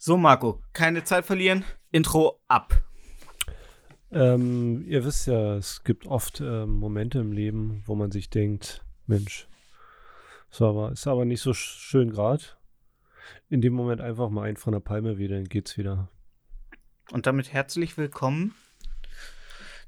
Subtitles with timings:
[0.00, 1.64] So, Marco, keine Zeit verlieren.
[1.90, 2.84] Intro ab.
[4.12, 8.84] Ähm, ihr wisst ja, es gibt oft äh, Momente im Leben, wo man sich denkt,
[9.08, 9.48] Mensch,
[10.52, 12.44] ist aber, ist aber nicht so schön gerade.
[13.48, 16.08] In dem Moment einfach mal ein von der Palme wieder, dann geht's wieder.
[17.10, 18.54] Und damit herzlich willkommen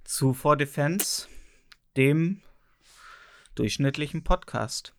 [0.02, 1.28] zu For Defense,
[1.96, 2.42] dem
[3.54, 4.92] durchschnittlichen Podcast.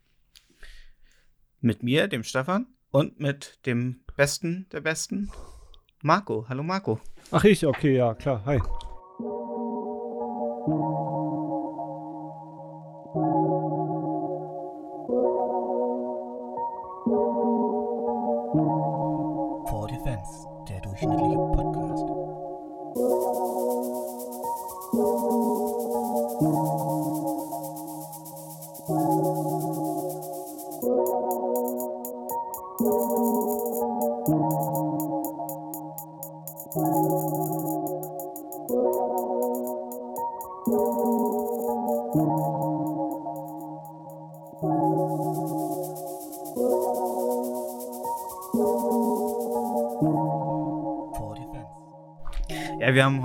[1.59, 5.31] Mit mir, dem Stefan, und mit dem Besten der Besten,
[6.03, 6.45] Marco.
[6.47, 6.99] Hallo Marco.
[7.31, 8.43] Ach ich, okay, ja, klar.
[8.45, 8.61] Hi.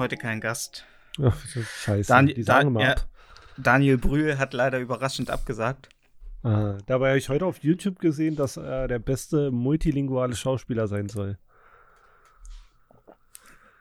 [0.07, 0.85] Heute keinen Gast.
[1.21, 1.37] Ach,
[1.83, 2.12] scheiße.
[2.12, 3.07] Dani- die sagen mal ab.
[3.57, 5.89] Daniel Brühl hat leider überraschend abgesagt.
[6.45, 11.09] Ah, dabei habe ich heute auf YouTube gesehen, dass er der beste multilinguale Schauspieler sein
[11.09, 11.39] soll.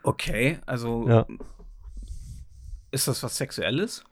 [0.02, 1.26] Okay, also Ja.
[2.92, 4.03] ist das was Sexuelles?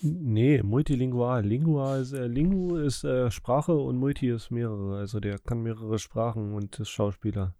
[0.00, 1.44] Nee, multilingual.
[1.44, 4.98] Lingua ist, äh, Lingu ist äh, Sprache und Multi ist mehrere.
[4.98, 7.54] Also der kann mehrere Sprachen und ist Schauspieler.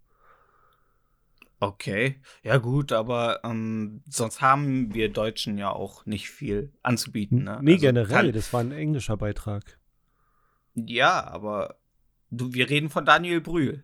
[1.63, 7.43] Okay, ja gut, aber ähm, sonst haben wir Deutschen ja auch nicht viel anzubieten.
[7.45, 7.59] Ne?
[7.61, 9.79] Nee, Also generell, das war ein englischer Beitrag.
[10.75, 11.77] Ja, aber
[12.31, 13.83] du, wir reden von Daniel Brühl.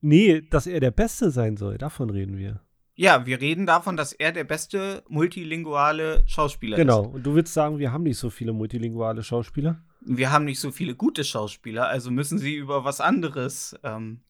[0.00, 2.62] Nee, dass er der Beste sein soll, davon reden wir.
[2.94, 7.02] Ja, wir reden davon, dass er der beste multilinguale Schauspieler Genau.
[7.08, 7.14] ist.
[7.16, 9.82] Und du willst sagen, wir haben nicht so viele multilinguale Schauspieler?
[10.00, 13.78] Wir haben nicht so viele gute Schauspieler, also müssen sie über was anderes.
[13.82, 14.20] Ähm,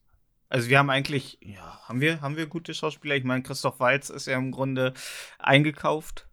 [0.51, 3.17] also wir haben eigentlich, ja, haben wir, haben wir gute Schauspieler?
[3.17, 4.93] Ich meine, Christoph Waltz ist ja im Grunde
[5.39, 6.29] eingekauft.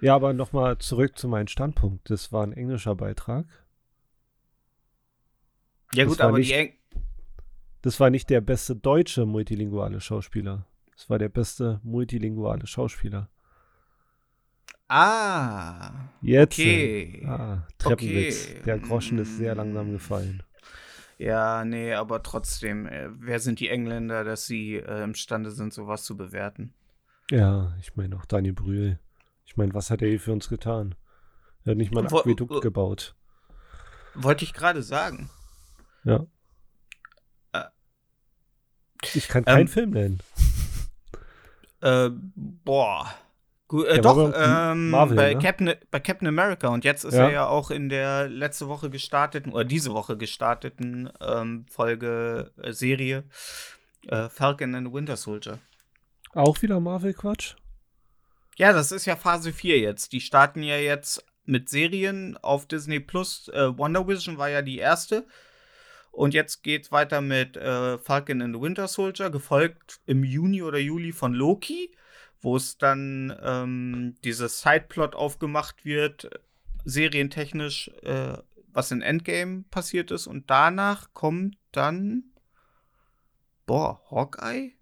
[0.00, 2.08] Ja, aber nochmal zurück zu meinem Standpunkt.
[2.08, 3.44] Das war ein englischer Beitrag.
[5.92, 6.72] Ja Das gut, aber nicht- die Eng
[7.82, 10.66] Das war nicht der beste deutsche multilinguale Schauspieler.
[10.92, 13.28] Das war der beste multilinguale Schauspieler.
[14.88, 16.58] Ah, Jetzt.
[16.58, 17.22] okay.
[17.26, 18.48] Ah, Treppenwitz.
[18.50, 18.62] Okay.
[18.64, 20.42] Der Groschen ist sehr langsam gefallen.
[21.18, 26.04] Ja, nee, aber trotzdem, äh, wer sind die Engländer, dass sie äh, imstande sind, sowas
[26.04, 26.72] zu bewerten?
[27.30, 28.98] Ja, ich meine auch Daniel Brühl.
[29.44, 30.94] Ich meine, was hat er hier für uns getan?
[31.64, 33.14] Er hat nicht mal ein Wo- Aquädukt gebaut.
[34.14, 35.28] Wollte ich gerade sagen.
[36.04, 36.24] Ja.
[37.52, 37.64] Äh.
[39.14, 40.20] Ich kann keinen Ähm, Film nennen.
[41.80, 43.12] Äh, boah.
[43.68, 45.40] Gut, äh, doch, ähm, Marvel, bei, ne?
[45.40, 46.68] Captain, bei Captain America.
[46.68, 47.24] Und jetzt ist Ja.
[47.26, 52.72] er ja auch in der letzte Woche gestarteten, oder diese Woche gestarteten ähm, Folge, äh,
[52.72, 53.24] Serie
[54.06, 55.58] äh, Falcon and Winter Soldier.
[56.32, 57.56] Auch wieder Marvel-Quatsch?
[58.56, 60.12] Ja, das ist ja Phase 4 jetzt.
[60.12, 63.48] Die starten ja jetzt mit Serien auf Disney Plus.
[63.48, 65.26] Äh, Wonder Vision war ja die erste.
[66.10, 70.78] Und jetzt geht's weiter mit äh, Falcon and the Winter Soldier, gefolgt im Juni oder
[70.78, 71.90] Juli von Loki,
[72.40, 76.30] wo es dann ähm, dieses Sideplot aufgemacht wird,
[76.84, 78.38] serientechnisch, äh,
[78.68, 80.26] was in Endgame passiert ist.
[80.26, 82.24] Und danach kommt dann,
[83.66, 84.72] boah, Hawkeye?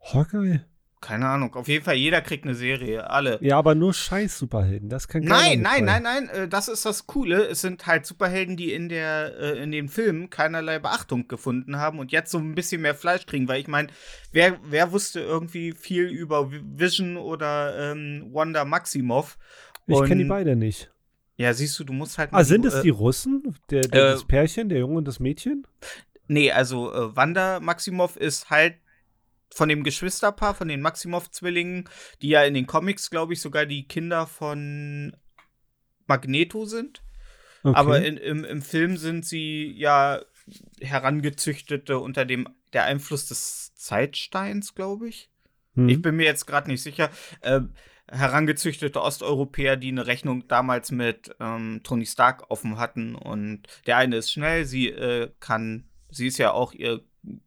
[0.00, 0.64] Hawkeye?
[1.00, 1.54] Keine Ahnung.
[1.54, 3.08] Auf jeden Fall, jeder kriegt eine Serie.
[3.08, 3.38] Alle.
[3.40, 4.90] Ja, aber nur Scheiß-Superhelden.
[4.90, 7.46] Das kann Nein, nein, nein, nein, äh, das ist das Coole.
[7.46, 11.98] Es sind halt Superhelden, die in der äh, in den Filmen keinerlei Beachtung gefunden haben
[12.00, 13.88] und jetzt so ein bisschen mehr Fleisch kriegen, weil ich meine,
[14.32, 19.38] wer, wer wusste irgendwie viel über Vision oder ähm, Wanda Maximoff?
[19.86, 20.90] Ich kenne die beide nicht.
[21.36, 22.28] Ja, siehst du, du musst halt.
[22.32, 23.56] Ah, sind es äh, die Russen?
[23.70, 25.66] Der, der, äh, das Pärchen, der Junge und das Mädchen?
[26.28, 28.74] Nee, also äh, Wanda Maximoff ist halt
[29.52, 31.88] von dem Geschwisterpaar, von den Maximoff-Zwillingen,
[32.22, 35.16] die ja in den Comics, glaube ich, sogar die Kinder von
[36.06, 37.02] Magneto sind.
[37.62, 37.76] Okay.
[37.76, 40.20] Aber in, im, im Film sind sie ja
[40.80, 45.30] herangezüchtete unter dem der Einfluss des Zeitsteins, glaube ich.
[45.74, 45.88] Hm.
[45.88, 47.10] Ich bin mir jetzt gerade nicht sicher.
[47.40, 47.60] Äh,
[48.10, 53.14] herangezüchtete Osteuropäer, die eine Rechnung damals mit ähm, Tony Stark offen hatten.
[53.14, 57.04] Und der eine ist schnell, sie äh, kann, sie ist ja auch, ihr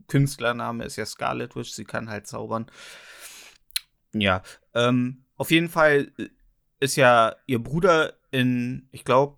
[0.07, 2.67] Künstlername ist ja Scarlet Witch, sie kann halt zaubern.
[4.13, 4.43] Ja,
[4.73, 6.11] ähm, auf jeden Fall
[6.79, 9.37] ist ja ihr Bruder in, ich glaube,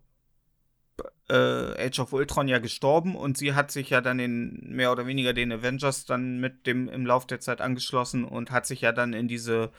[1.29, 5.07] äh, Age of Ultron ja gestorben und sie hat sich ja dann in mehr oder
[5.07, 8.91] weniger den Avengers dann mit dem im Lauf der Zeit angeschlossen und hat sich ja
[8.91, 9.71] dann in diese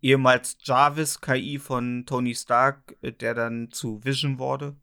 [0.00, 4.76] ehemals Jarvis KI von Tony Stark, äh, der dann zu Vision wurde,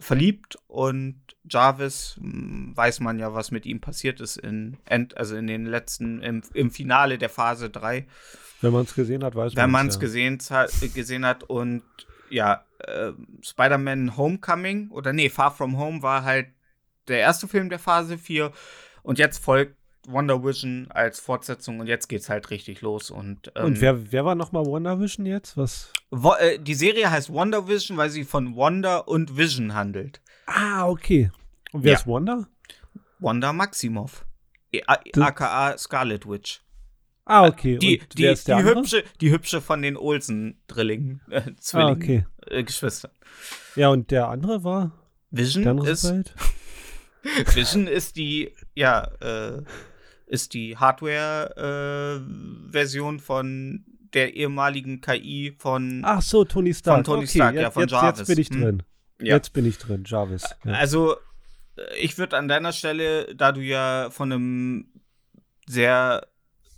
[0.00, 5.36] verliebt und Jarvis hm, weiß man ja, was mit ihm passiert ist in End, also
[5.36, 8.06] in den letzten im, im Finale der Phase 3.
[8.60, 10.00] Wenn man es gesehen hat, weiß man Wenn man es ja.
[10.00, 10.38] gesehen,
[10.94, 11.82] gesehen hat und
[12.28, 13.12] ja, äh,
[13.42, 16.48] Spider-Man Homecoming oder nee, Far From Home war halt
[17.08, 18.52] der erste Film der Phase 4
[19.02, 19.76] und jetzt folgt
[20.06, 23.10] Wonder Vision als Fortsetzung und jetzt geht's halt richtig los.
[23.10, 25.56] Und, ähm, und wer, wer war nochmal Wonder Vision jetzt?
[25.56, 25.92] Was?
[26.10, 30.20] Wo, äh, die Serie heißt Wonder Vision, weil sie von Wonder und Vision handelt.
[30.46, 31.30] Ah, okay.
[31.72, 31.98] Und wer ja.
[31.98, 32.48] ist Wonder?
[33.18, 34.24] Wanda Maximoff.
[34.86, 36.62] aka Scarlet Witch.
[37.24, 37.78] Ah, okay.
[37.78, 42.26] Die, die, die, die hübsche, die hübsche von den Olsen-Drillingen, äh, Zwillingen, ah, okay.
[42.46, 43.12] äh, Geschwistern.
[43.76, 44.92] Ja, und der andere war?
[45.30, 46.12] Vision ist.
[47.54, 49.62] Vision ist die, ja, äh,
[50.30, 53.84] ist die Hardware-Version äh, von
[54.14, 56.02] der ehemaligen KI von.
[56.04, 56.98] Ach so, Tony Stark.
[56.98, 58.18] Von Tony okay, Stark, jetzt, ja, von jetzt, Jarvis.
[58.18, 58.60] Jetzt bin ich hm.
[58.60, 58.82] drin.
[59.18, 59.26] Hm.
[59.26, 59.34] Ja.
[59.36, 60.44] Jetzt bin ich drin, Jarvis.
[60.64, 60.74] Ja.
[60.74, 61.16] Also,
[62.00, 64.86] ich würde an deiner Stelle, da du ja von einem
[65.68, 66.26] sehr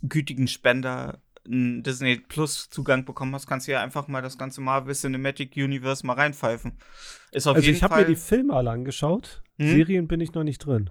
[0.03, 4.61] gütigen Spender einen Disney Plus Zugang bekommen hast, kannst du ja einfach mal das ganze
[4.61, 6.73] Marvel Cinematic Universe mal reinpfeifen.
[7.33, 9.43] Ist auf also jeden ich habe mir die Filme alle angeschaut.
[9.59, 9.69] Hm?
[9.69, 10.91] Serien bin ich noch nicht drin.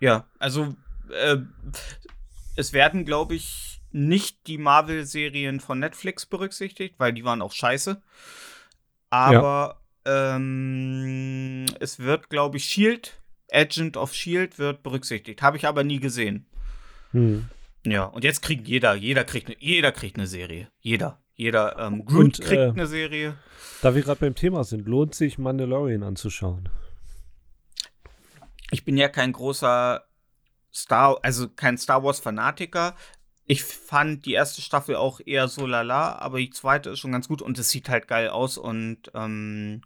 [0.00, 0.74] Ja, also
[1.12, 1.38] äh,
[2.56, 8.02] es werden, glaube ich, nicht die Marvel-Serien von Netflix berücksichtigt, weil die waren auch scheiße.
[9.10, 10.36] Aber ja.
[10.36, 13.20] ähm, es wird, glaube ich, Shield,
[13.50, 15.42] Agent of Shield wird berücksichtigt.
[15.42, 16.46] Habe ich aber nie gesehen.
[17.12, 17.48] Hm.
[17.84, 20.68] Ja, und jetzt kriegt jeder, jeder kriegt, ne, jeder kriegt eine Serie.
[20.80, 21.18] Jeder.
[21.34, 23.36] Jeder ähm, Groot und, kriegt äh, eine Serie.
[23.80, 26.68] Da wir gerade beim Thema sind, lohnt sich Mandalorian anzuschauen.
[28.70, 30.04] Ich bin ja kein großer
[30.72, 32.94] Star, also kein Star Wars Fanatiker.
[33.44, 37.28] Ich fand die erste Staffel auch eher so lala, aber die zweite ist schon ganz
[37.28, 39.82] gut und es sieht halt geil aus und ähm,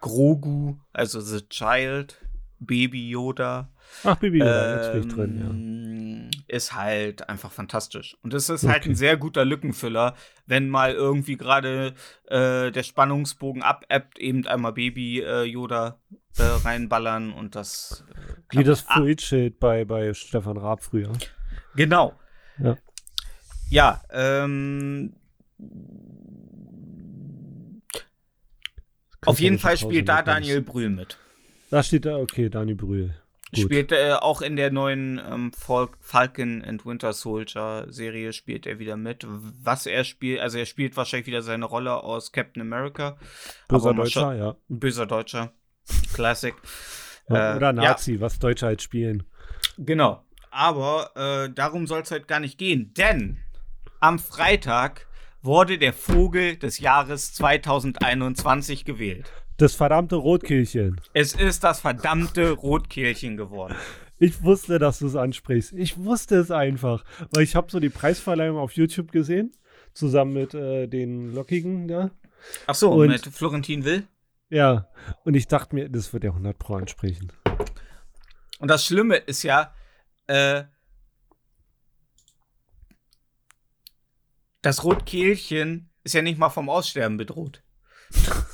[0.00, 2.16] Grogu, also The Child,
[2.58, 3.68] Baby Yoda.
[4.04, 5.50] Ach, Baby Yoda, ähm, jetzt bin ich drin, ja.
[5.50, 8.16] Ähm, ist halt einfach fantastisch.
[8.22, 8.72] Und es ist okay.
[8.72, 10.14] halt ein sehr guter Lückenfüller,
[10.46, 11.94] wenn mal irgendwie gerade
[12.26, 16.00] äh, der Spannungsbogen abebbt, eben einmal Baby äh, Yoda
[16.38, 18.04] äh, reinballern und das.
[18.52, 21.12] Äh, Wie das Fluidschild bei, bei Stefan Raab früher.
[21.76, 22.18] Genau.
[22.58, 22.76] Ja.
[23.68, 25.14] Ja, ähm.
[29.26, 31.18] Auf jeden Fall spielt da Daniel Brühl mit.
[31.70, 33.14] Da steht da, okay, Daniel Brühl.
[33.54, 33.64] Gut.
[33.64, 38.96] Spielt äh, auch in der neuen ähm, Falcon and Winter Soldier Serie spielt er wieder
[38.96, 39.26] mit.
[39.28, 43.16] Was er spielt, also er spielt wahrscheinlich wieder seine Rolle aus Captain America.
[43.66, 44.56] Böser Deutscher, ja.
[44.68, 45.52] Böser Deutscher.
[46.12, 46.54] Classic.
[47.28, 48.20] Ja, oder äh, Nazi, ja.
[48.20, 49.24] was Deutsche halt spielen.
[49.78, 50.24] Genau.
[50.50, 53.38] Aber äh, darum soll es halt gar nicht gehen, denn
[54.00, 55.06] am Freitag
[55.42, 59.32] wurde der Vogel des Jahres 2021 gewählt.
[59.60, 60.98] Das verdammte Rotkehlchen.
[61.12, 63.76] Es ist das verdammte Rotkehlchen geworden.
[64.18, 65.74] Ich wusste, dass du es ansprichst.
[65.74, 67.04] Ich wusste es einfach.
[67.30, 69.52] Weil ich habe so die Preisverleihung auf YouTube gesehen,
[69.92, 72.10] zusammen mit äh, den Lockigen da.
[72.66, 74.08] Ach so, und mit Florentin Will?
[74.48, 74.88] Ja,
[75.24, 77.30] und ich dachte mir, das wird ja 100 Pro ansprechen.
[78.60, 79.74] Und das Schlimme ist ja,
[80.26, 80.64] äh,
[84.62, 87.62] das Rotkehlchen ist ja nicht mal vom Aussterben bedroht.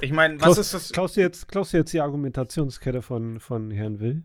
[0.00, 0.92] Ich meine, was Klaus, ist das?
[0.92, 4.24] Klaust du, jetzt, klaust du jetzt die Argumentationskette von, von Herrn Will?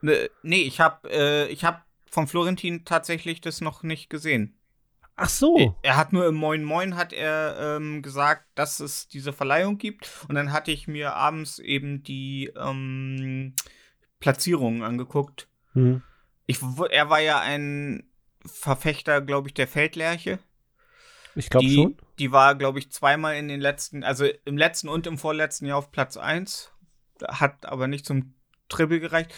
[0.00, 4.56] Ne, nee, ich habe äh, hab von Florentin tatsächlich das noch nicht gesehen.
[5.16, 5.74] Ach so.
[5.82, 10.10] Er hat nur im Moin Moin hat er ähm, gesagt, dass es diese Verleihung gibt.
[10.28, 13.54] Und dann hatte ich mir abends eben die ähm,
[14.20, 15.48] Platzierungen angeguckt.
[15.72, 16.02] Mhm.
[16.46, 16.60] Ich,
[16.90, 18.10] er war ja ein
[18.44, 20.38] Verfechter, glaube ich, der Feldlerche.
[21.36, 21.96] Ich glaube schon.
[22.18, 25.78] Die war, glaube ich, zweimal in den letzten, also im letzten und im vorletzten Jahr
[25.78, 26.72] auf Platz 1.
[27.28, 28.34] Hat aber nicht zum
[28.68, 29.32] Triple gereicht.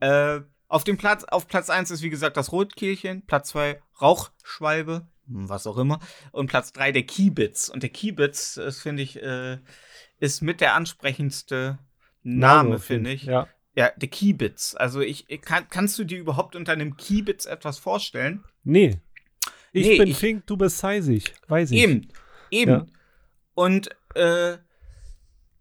[0.00, 5.06] Äh, auf dem Platz, auf Platz 1 ist wie gesagt das Rotkehlchen, Platz 2 Rauchschwalbe,
[5.26, 6.00] was auch immer.
[6.32, 7.68] Und Platz 3 der Kiebitz.
[7.68, 9.58] Und der Kiebitz, das finde ich, äh,
[10.18, 11.78] ist mit der ansprechendste
[12.22, 13.24] Name, Name finde ich.
[13.24, 13.48] Ja.
[13.74, 14.74] Ja, der Kiebitz.
[14.76, 18.42] Also ich, kann, kannst du dir überhaupt unter einem Kiebitz etwas vorstellen?
[18.64, 19.00] Nee.
[19.76, 21.34] Ich nee, bin ich, Fink, du bist Seisig.
[21.48, 21.78] Weiß ich.
[21.78, 22.08] Eben,
[22.50, 22.70] eben.
[22.70, 22.86] Ja.
[23.54, 24.56] Und äh,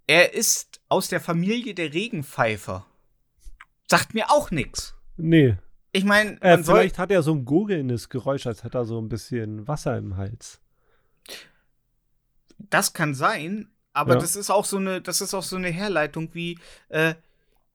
[0.07, 2.85] er ist aus der Familie der Regenpfeifer.
[3.87, 4.95] Sagt mir auch nichts.
[5.17, 5.57] Nee.
[5.91, 9.09] Ich meine, äh, vielleicht hat er so ein gurgelndes Geräusch, als hätte er so ein
[9.09, 10.61] bisschen Wasser im Hals.
[12.57, 14.19] Das kann sein, aber Ja.
[14.19, 16.57] das ist auch so eine, das ist auch so eine Herleitung wie,
[16.89, 17.15] äh,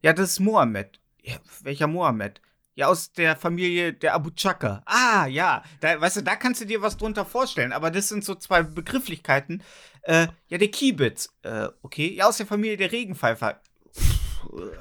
[0.02, 1.00] ja, das ist Mohammed.
[1.23, 2.40] Ja, welcher Mohammed?
[2.80, 4.82] Ja, aus der Familie der Abu Chaka.
[4.87, 5.62] Ah, ja.
[5.80, 7.72] Da, weißt du, da kannst du dir was drunter vorstellen.
[7.75, 9.62] Aber das sind so zwei Begrifflichkeiten.
[10.00, 11.28] Äh, ja, der Kiebitz.
[11.42, 12.14] Äh, okay.
[12.14, 13.60] Ja, aus der Familie der Regenpfeifer.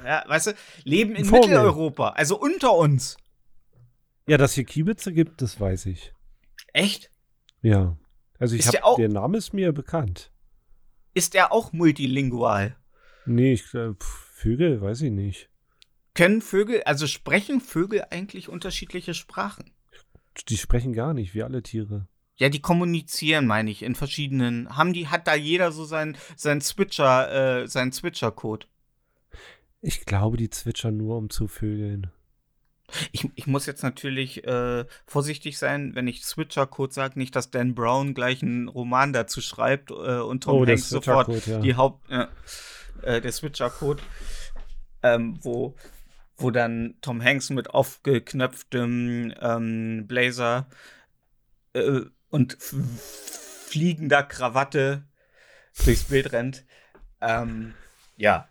[0.02, 0.52] Ja, weißt du,
[0.84, 1.50] leben in Vogel.
[1.50, 3.18] Mitteleuropa, also unter uns.
[4.26, 6.14] Ja, dass hier Kiebitze gibt, das weiß ich.
[6.72, 7.10] Echt?
[7.60, 7.98] Ja.
[8.38, 10.32] Also ich Ist der habe, auch- der Name ist mir bekannt.
[11.12, 12.76] Ist er auch multilingual?
[13.26, 15.49] Nee, ich äh, pf, Vögel, weiß ich nicht.
[16.20, 19.70] Können Vögel, also sprechen Vögel eigentlich unterschiedliche Sprachen?
[20.50, 22.08] Die sprechen gar nicht, wie alle Tiere.
[22.36, 24.76] Ja, die kommunizieren, meine ich, in verschiedenen.
[24.76, 28.66] Haben die, hat da jeder so seinen sein Switcher, äh, seinen Switcher-Code?
[29.80, 32.10] Ich glaube, die zwitschern nur, um zu vögeln.
[33.12, 37.74] Ich, ich muss jetzt natürlich äh, vorsichtig sein, wenn ich Switcher-Code sage, nicht, dass Dan
[37.74, 41.60] Brown gleich einen Roman dazu schreibt äh, und Tom oh, Hanks sofort ja.
[41.60, 44.02] die Haupt, äh, der Switcher-Code,
[45.02, 45.74] ähm, wo,
[46.40, 50.68] wo dann Tom Hanks mit aufgeknöpftem ähm, Blazer
[51.72, 55.04] äh, und fliegender Krawatte
[55.84, 56.64] durchs Bild rennt.
[57.20, 57.74] Ähm,
[58.16, 58.48] ja.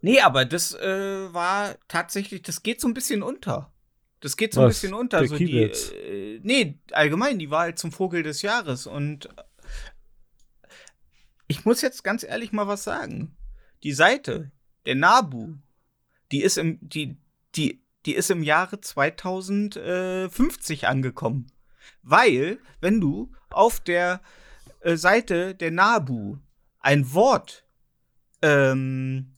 [0.00, 3.72] Nee, aber das äh, war tatsächlich, das geht so ein bisschen unter.
[4.20, 4.80] Das geht so ein Was?
[4.80, 5.18] bisschen unter.
[5.18, 8.86] Der so die, äh, nee, allgemein die Wahl zum Vogel des Jahres.
[8.86, 9.28] Und
[11.48, 13.36] ich muss jetzt ganz ehrlich mal was sagen.
[13.82, 14.50] Die Seite,
[14.86, 15.54] der Nabu,
[16.32, 17.16] die ist im, die,
[17.54, 21.52] die, die ist im Jahre 2050 angekommen.
[22.02, 24.20] Weil, wenn du auf der
[24.80, 26.38] äh, Seite der Nabu
[26.80, 27.64] ein Wort,
[28.40, 29.36] ähm,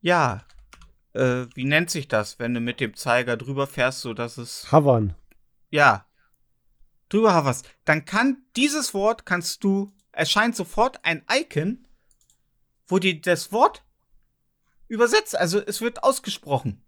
[0.00, 0.46] ja,
[1.12, 4.72] äh, wie nennt sich das, wenn du mit dem Zeiger drüber fährst, so dass es
[4.72, 5.14] Havern.
[5.70, 6.06] ja,
[7.08, 11.86] drüber hoverst, dann kann dieses Wort kannst du erscheint sofort ein Icon,
[12.88, 13.85] wo dir das Wort
[14.88, 16.82] übersetzt, also es wird ausgesprochen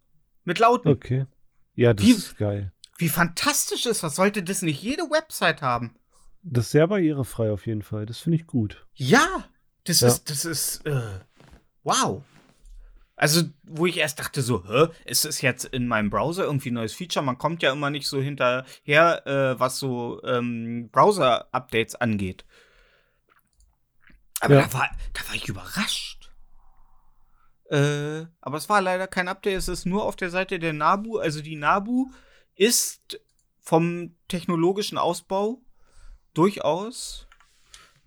[0.44, 0.88] mit Lauten.
[0.88, 1.26] Okay.
[1.74, 2.72] Ja, das Wie- ist geil.
[2.96, 4.16] Wie fantastisch ist das?
[4.16, 5.94] Sollte das nicht jede Website haben?
[6.42, 8.06] Das ist sehr barrierefrei auf jeden Fall.
[8.06, 8.86] Das finde ich gut.
[8.94, 9.44] Ja,
[9.84, 10.08] das Ja.
[10.08, 11.20] ist, das ist, äh,
[11.84, 12.22] wow.
[13.14, 16.74] Also, wo ich erst dachte so, hä, ist es jetzt in meinem Browser irgendwie ein
[16.74, 17.24] neues Feature?
[17.24, 22.44] Man kommt ja immer nicht so hinterher, äh, was so ähm, Browser-Updates angeht.
[24.40, 24.62] Aber Ja.
[24.62, 26.17] da, war, da war ich überrascht.
[27.68, 31.18] Äh, aber es war leider kein Update, es ist nur auf der Seite der Nabu.
[31.18, 32.10] Also die Nabu
[32.54, 33.20] ist
[33.60, 35.60] vom technologischen Ausbau
[36.32, 37.26] durchaus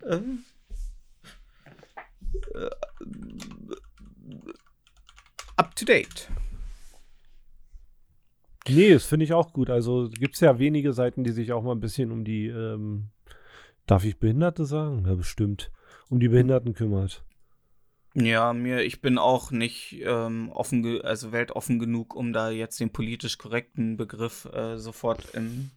[0.02, 0.20] äh,
[2.54, 2.70] äh,
[5.56, 6.28] up to date.
[8.68, 9.70] Nee, das finde ich auch gut.
[9.70, 13.10] Also gibt es ja wenige Seiten, die sich auch mal ein bisschen um die, ähm,
[13.86, 15.04] darf ich Behinderte sagen?
[15.06, 15.70] Ja, bestimmt.
[16.08, 17.24] Um die Behinderten kümmert.
[18.14, 22.92] Ja, mir, ich bin auch nicht ähm, offen, also weltoffen genug, um da jetzt den
[22.92, 25.70] politisch korrekten Begriff äh, sofort im,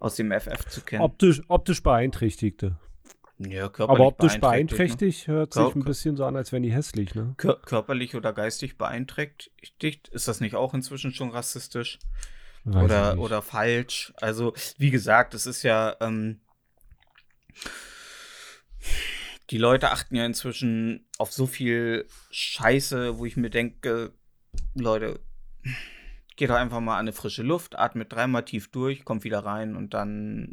[0.00, 1.04] aus dem FF zu kennen.
[1.04, 2.78] Optisch, optisch Beeinträchtigte.
[3.38, 4.40] ja, körperlich Aber optisch ne?
[4.40, 7.34] beeinträchtigt hört sich Kör- ein bisschen so an, als wären die hässlich, ne?
[7.36, 10.08] Kör körperlich oder geistig beeinträchtigt?
[10.08, 12.00] Ist das nicht auch inzwischen schon rassistisch?
[12.64, 14.12] Weiß oder, oder falsch?
[14.20, 16.40] Also, wie gesagt, es ist ja, ähm,
[19.52, 24.14] die Leute achten ja inzwischen auf so viel Scheiße, wo ich mir denke,
[24.74, 25.20] Leute,
[26.36, 29.76] geht doch einfach mal an eine frische Luft, atmet dreimal tief durch, kommt wieder rein
[29.76, 30.46] und dann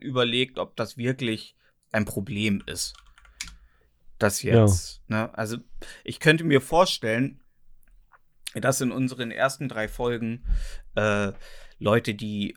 [0.00, 1.54] überlegt, ob das wirklich
[1.92, 2.94] ein Problem ist.
[4.18, 5.32] Das jetzt, ne?
[5.38, 5.58] Also,
[6.02, 7.40] ich könnte mir vorstellen,
[8.54, 10.44] dass in unseren ersten drei Folgen
[10.96, 11.30] äh,
[11.78, 12.56] Leute, die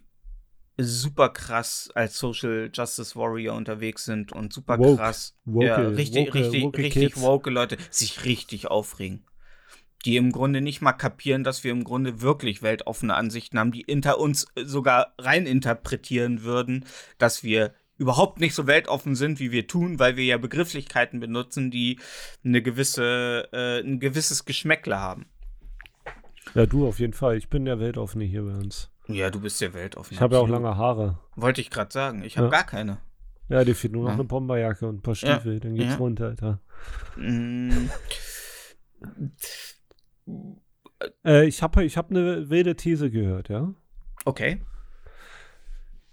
[0.77, 4.97] super krass als Social Justice Warrior unterwegs sind und super Woke.
[4.97, 7.21] krass, Woke, ja, richtig, woke, richtig, woke richtig Kids.
[7.21, 9.23] woke Leute sich richtig aufregen.
[10.05, 13.83] Die im Grunde nicht mal kapieren, dass wir im Grunde wirklich weltoffene Ansichten haben, die
[13.87, 16.85] hinter uns sogar reininterpretieren würden,
[17.17, 21.71] dass wir überhaupt nicht so weltoffen sind, wie wir tun, weil wir ja Begrifflichkeiten benutzen,
[21.71, 21.99] die
[22.45, 25.25] eine gewisse, äh, ein gewisses Geschmäckle haben.
[26.53, 27.37] Ja, du auf jeden Fall.
[27.37, 28.89] Ich bin der Weltoffene hier bei uns.
[29.07, 30.13] Ja, du bist ja weltoffen.
[30.13, 31.17] Ich habe ja auch lange Haare.
[31.35, 32.23] Wollte ich gerade sagen.
[32.23, 32.51] Ich habe Ja.
[32.51, 32.97] gar keine.
[33.49, 34.15] Ja, dir fehlt nur noch Ja.
[34.15, 35.35] eine Bomberjacke und ein paar Ja.
[35.35, 35.59] Stiefel.
[35.59, 35.97] Dann geht's Ja.
[35.97, 36.59] runter, Alter.
[37.15, 37.89] Mm.
[41.25, 43.73] Äh, ich habe ich hab eine wilde These gehört, ja?
[44.25, 44.61] Okay.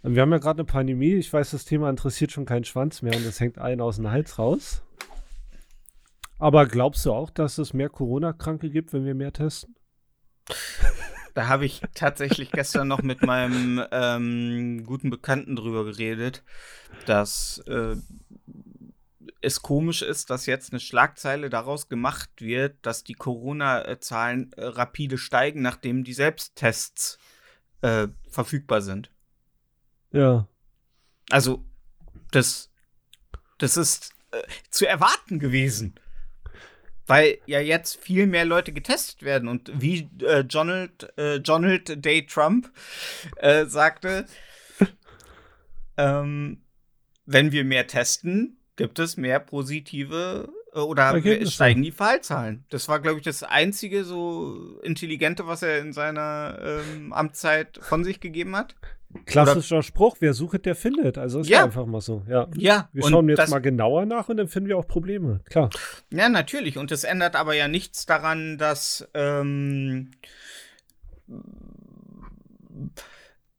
[0.03, 1.15] Wir haben ja gerade eine Pandemie.
[1.15, 4.11] Ich weiß, das Thema interessiert schon keinen Schwanz mehr und es hängt allen aus dem
[4.11, 4.83] Hals raus.
[6.39, 9.75] Aber glaubst du auch, dass es mehr Corona-Kranke gibt, wenn wir mehr testen?
[11.35, 16.45] Da habe ich tatsächlich gestern noch mit meinem ähm, guten Bekannten drüber geredet,
[17.07, 17.97] dass äh,
[19.41, 25.19] es komisch ist, dass jetzt eine Schlagzeile daraus gemacht wird, dass die Corona-Zahlen äh, rapide
[25.19, 27.19] steigen, nachdem die Selbsttests
[27.83, 29.11] äh, verfügbar sind.
[30.13, 30.47] Ja.
[31.31, 31.65] Also,
[32.31, 32.71] das,
[33.59, 35.95] das ist äh, zu erwarten gewesen.
[37.07, 39.49] Weil ja jetzt viel mehr Leute getestet werden.
[39.49, 42.71] Und wie äh, Donald, äh, Donald Day Trump
[43.37, 44.27] äh, sagte,
[45.97, 46.63] ähm,
[47.27, 51.53] wenn wir mehr testen, gibt es mehr positive äh, oder Ergebnisse.
[51.53, 52.65] steigen die Fallzahlen.
[52.71, 58.05] Das war, glaube ich, das einzige so intelligente, was er in seiner ähm, Amtszeit von
[58.05, 58.75] sich gegeben hat.
[59.27, 61.19] Klassischer Spruch, wer sucht, der findet.
[61.19, 61.65] Also ist Ja.
[61.65, 62.23] einfach mal so.
[62.29, 62.49] Ja.
[62.57, 65.41] Ja, Wir schauen jetzt das, mal genauer nach und dann finden wir auch Probleme.
[65.45, 65.71] Klar.
[66.11, 66.79] Ja, natürlich.
[66.79, 69.09] Und das ändert aber ja nichts daran, dass.
[69.15, 70.11] Ähm,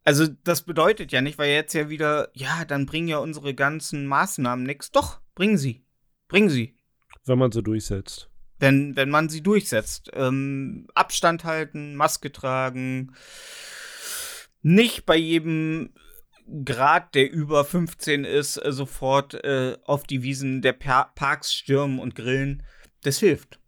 [0.03, 4.05] also, das bedeutet ja nicht, weil jetzt ja wieder, ja, dann bringen ja unsere ganzen
[4.05, 4.91] Maßnahmen nichts.
[4.91, 5.83] Doch, bringen sie.
[6.27, 6.75] Bringen sie.
[7.25, 8.29] Wenn man so durchsetzt.
[8.59, 10.11] Wenn, wenn man sie durchsetzt.
[10.13, 13.15] Ähm, Abstand halten, Maske tragen.
[14.67, 15.91] Nicht bei jedem
[16.65, 21.99] Grad, der über 15 ist, äh, sofort äh, auf die Wiesen der pa Parks stürmen
[21.99, 22.63] und grillen.
[23.03, 23.59] Das hilft.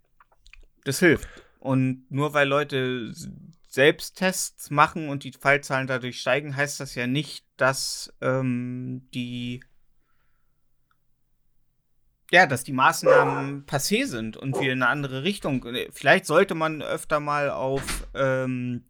[0.86, 1.30] Das hilft.
[1.60, 3.14] Und nur weil Leute
[3.68, 9.64] Selbsttests machen und die Fallzahlen dadurch steigen, heißt das ja nicht, dass ähm, die
[12.32, 15.64] ja, dass die Maßnahmen passé sind und wir in eine andere Richtung.
[15.92, 18.86] Vielleicht sollte man öfter mal auf ähm,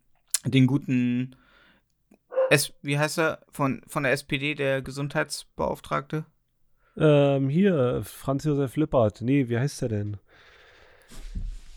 [0.46, 1.36] den guten
[2.50, 6.26] S wie heißt er von, von der SPD, der Gesundheitsbeauftragte?
[6.98, 9.22] Ähm, hier, Franz Josef Lippert.
[9.22, 10.18] Nee, wie heißt der denn?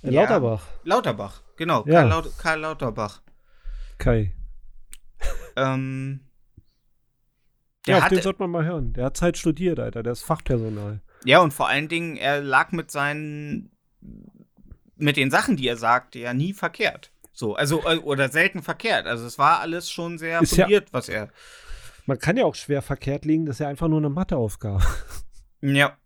[0.02, 0.22] Äh, Ja.
[0.22, 0.66] Lauterbach.
[0.84, 2.00] Lauterbach, genau, Ja.
[2.00, 3.20] Karl, Laut Karl Lauterbach.
[3.98, 4.32] Kai.
[5.56, 6.20] Ähm,
[7.86, 8.92] Ja, der auf hat, den sollte man mal hören.
[8.94, 10.02] Der hat Zeit studiert, Alter.
[10.02, 11.00] Der ist Fachpersonal.
[11.24, 13.70] ja, und vor allen Dingen, er lag mit seinen,
[14.96, 17.10] mit den Sachen, die er sagte, ja nie verkehrt.
[17.40, 19.06] So, also, äh, oder selten verkehrt.
[19.06, 21.30] Also, es war alles schon sehr Ist ja- fundiert, was er.
[22.04, 24.84] Man kann ja auch schwer verkehrt liegen, das ist ja einfach nur eine Matheaufgabe.
[25.62, 25.96] Ja.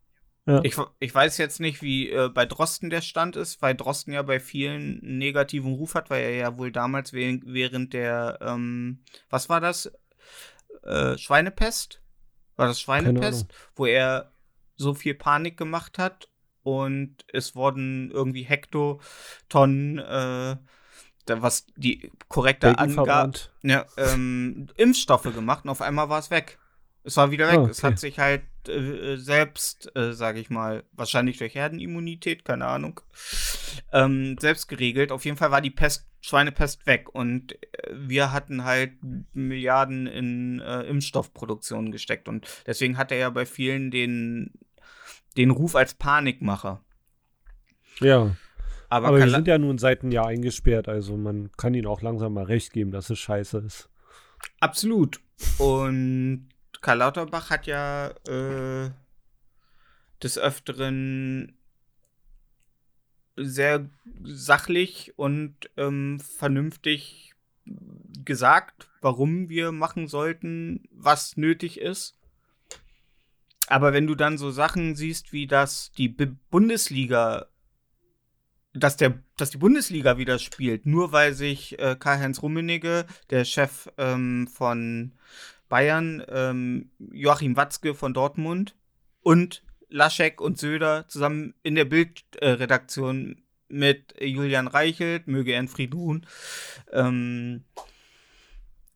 [0.47, 0.61] Ja.
[0.65, 4.23] Ich, ich weiß jetzt nicht, wie äh, bei Drosten der Stand ist, weil Drosten ja
[4.23, 9.49] bei vielen einen negativen Ruf hat, weil er ja wohl damals während, der, ähm, was
[9.49, 9.93] war das?
[10.83, 12.03] Äh, Schweinepest?
[12.57, 13.47] War das Schweinepest?
[13.77, 14.33] Wo er
[14.77, 16.29] so viel Panik gemacht hat
[16.65, 20.57] und es wurden irgendwie Hektotonnen, äh,
[21.27, 23.33] was die korrekte Angabe,
[23.63, 26.59] ja, ähm, Impfstoffe gemacht und auf einmal war es weg.
[27.05, 27.71] Es war wieder weg.
[27.71, 27.87] Es okay.
[27.87, 33.01] hat sich halt äh, selbst, äh, sage ich mal, wahrscheinlich durch Herdenimmunität, keine Ahnung,
[33.93, 35.13] ähm, selbst geregelt.
[35.13, 38.93] Auf jeden Fall war die Pest, Schweinepest weg und äh, wir hatten halt
[39.35, 44.53] Milliarden in äh, Impfstoffproduktion gesteckt und deswegen hat er ja bei vielen den,
[45.37, 46.83] den Ruf als Panikmacher.
[48.01, 48.35] Ja.
[48.95, 52.01] Aber, Aber wir sind ja nun seit einem Jahr eingesperrt, also man kann ihnen auch
[52.01, 53.89] langsam mal recht geben, dass es scheiße ist.
[54.61, 55.19] Absolut.
[55.59, 56.49] Und
[56.81, 58.91] Karl Lauterbach hat ja äh,
[60.23, 61.57] des Öfteren
[63.35, 63.91] sehr
[64.23, 67.35] sachlich und ähm, vernünftig
[68.25, 72.17] gesagt, warum wir machen sollten, was nötig ist.
[73.67, 77.49] Aber wenn du dann so Sachen siehst, wie dass die Bundesliga,
[78.75, 83.89] dass der, dass die Bundesliga wieder spielt, nur weil sich äh, Karl-Heinz Rummenigge, der Chef
[83.99, 85.13] ähm, von
[85.69, 88.75] Bayern, ähm, Joachim Watzke von Dortmund
[89.23, 95.97] und Laschek und Söder zusammen in der Bildredaktion mit Julian Reichelt, möge er in Frieden
[95.97, 96.27] ruhen,
[96.93, 97.65] ähm,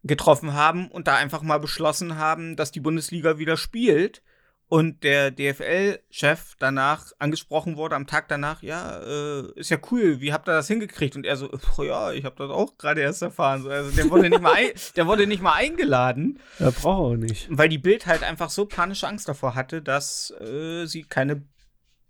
[0.04, 4.22] getroffen haben und da einfach mal beschlossen haben, dass die Bundesliga wieder spielt.
[4.70, 10.32] Und der DFL-Chef danach angesprochen wurde, am Tag danach, ja, äh, ist ja cool, wie
[10.32, 11.16] habt ihr das hingekriegt?
[11.16, 13.62] Und er so, "Pff, ja, ich habe das auch gerade erst erfahren.
[13.62, 17.16] So, Also der wurde, nicht mal ein, der wurde nicht mal eingeladen, Er braucht auch
[17.16, 17.46] nicht.
[17.50, 21.42] weil die Bild halt einfach so panische Angst davor hatte, dass äh, sie keine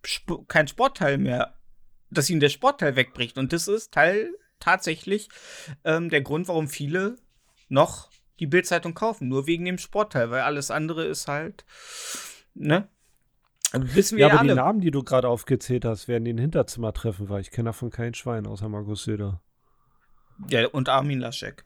[0.02, 1.54] Sp kein Sportteil mehr,
[2.10, 3.38] dass ihnen der Sportteil wegbricht.
[3.38, 5.28] Und das ist Teil tatsächlich
[5.84, 7.16] ähm, der Grund, warum viele
[7.68, 11.64] noch die Bildzeitung kaufen, nur wegen dem Sportteil, weil alles andere ist halt,
[12.58, 12.88] ne?
[13.72, 14.60] Wissen wir Ja, ja, aber die alle.
[14.60, 17.90] Namen, die du gerade aufgezählt hast, werden die in Hinterzimmer treffen, weil ich kenne davon
[17.90, 19.42] kein Schwein, außer Markus Söder.
[20.48, 21.64] Ja, und Armin Laschek.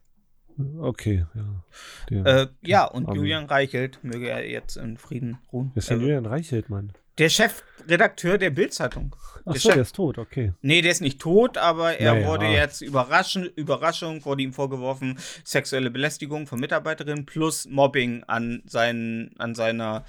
[0.80, 1.64] Okay, ja.
[2.10, 3.22] Der, Äh, ja, und Armin.
[3.22, 5.70] Julian Reichelt, möge er jetzt in Frieden ruhen.
[5.74, 6.92] Wer ist denn Also, Julian Reichelt, Mann?
[7.18, 9.14] Der Chefredakteur der Bildzeitung.
[9.44, 10.52] Ach Der so, Chef- der ist tot, okay.
[10.62, 12.26] Nee, der ist nicht tot, aber er Naja.
[12.28, 19.34] wurde jetzt überraschen, Überraschung, wurde ihm vorgeworfen, sexuelle Belästigung von Mitarbeiterinnen plus Mobbing an seinen,
[19.38, 20.04] an seiner,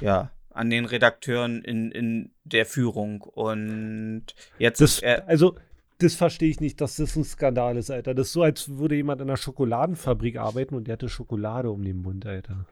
[0.00, 3.20] ja, an den Redakteuren in, in der Führung.
[3.20, 4.24] Und
[4.58, 5.28] jetzt Das, er.
[5.28, 5.56] also,
[5.98, 8.14] das verstehe ich nicht, dass das ein Skandal ist, Alter.
[8.14, 11.84] Das ist so, als würde jemand in einer Schokoladenfabrik arbeiten und der hatte Schokolade um
[11.84, 12.66] den Mund, Alter.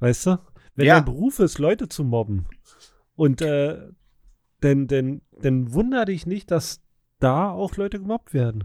[0.00, 0.38] Weißt du?
[0.74, 0.94] Wenn Ja.
[0.96, 2.46] dein Beruf ist, Leute zu mobben
[3.16, 3.78] und äh,
[4.60, 6.80] dann, dann, dann wunder dich nicht, dass
[7.20, 8.64] da auch Leute gemobbt werden.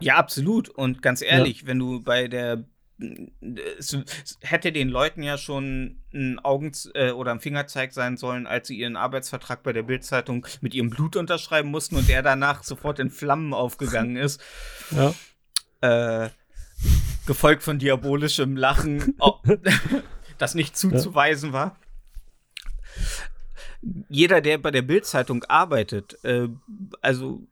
[0.00, 0.68] Ja, absolut.
[0.68, 2.64] Und ganz ehrlich, wenn du bei der.
[3.78, 8.46] Es es hätte den Leuten ja schon ein Augen äh, oder ein Fingerzeig sein sollen,
[8.46, 12.62] als sie ihren Arbeitsvertrag bei der Bildzeitung mit ihrem Blut unterschreiben mussten und der danach
[12.64, 14.40] sofort in Flammen aufgegangen ist.
[14.92, 15.14] Ja.
[15.80, 16.30] äh,
[17.26, 19.38] gefolgt von diabolischem Lachen, oh,
[20.38, 21.76] das nicht zuzuweisen war.
[24.08, 26.48] Jeder, der bei der Bildzeitung arbeitet, äh,
[27.02, 27.46] also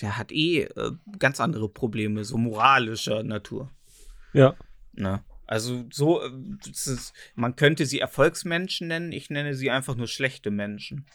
[0.00, 3.70] der hat eh äh, ganz andere Probleme, so moralischer Natur.
[4.32, 4.54] Ja.
[4.92, 5.24] Ne?
[5.46, 6.30] Also so, äh,
[6.66, 11.06] ist, man könnte sie Erfolgsmenschen nennen, ich nenne sie einfach nur schlechte Menschen.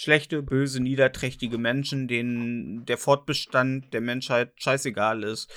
[0.00, 5.52] Schlechte, böse, niederträchtige Menschen, denen der Fortbestand der Menschheit scheißegal ist,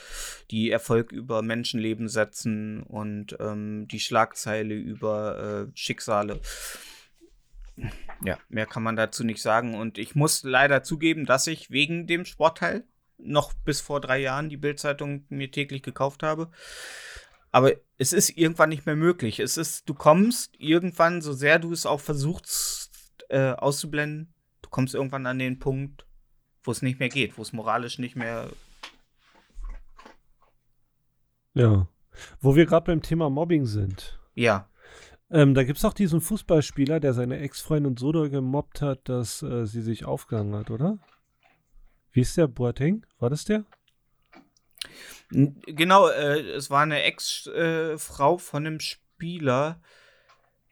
[0.50, 6.40] die Erfolg über Menschenleben setzen und ähm, die Schlagzeile über äh, Schicksale.
[8.26, 9.76] Ja, mehr kann man dazu nicht sagen.
[9.76, 12.84] Und ich muss leider zugeben, dass ich wegen dem Sportteil
[13.20, 16.50] noch bis vor drei Jahren die Bildzeitung mir täglich gekauft habe.
[17.52, 19.40] Aber es ist irgendwann nicht mehr möglich.
[19.40, 22.71] Es ist, du kommst irgendwann, so sehr du es auch versuchst
[23.32, 26.06] äh, auszublenden, du kommst irgendwann an den Punkt,
[26.64, 28.50] wo es nicht mehr geht, wo es moralisch nicht mehr.
[31.54, 31.88] Ja.
[32.40, 34.20] Wo wir gerade beim Thema Mobbing sind.
[34.36, 34.70] Ja,
[35.30, 39.42] Ähm, da gibt es auch diesen Fußballspieler, der seine Ex-Freundin so doll gemobbt hat, dass
[39.42, 41.00] äh, sie sich aufgehangen hat, oder?
[42.12, 43.06] Wie ist der Boateng?
[43.18, 43.64] War das der?
[45.30, 49.80] Genau, äh, es war eine Ex-Frau von einem Spieler.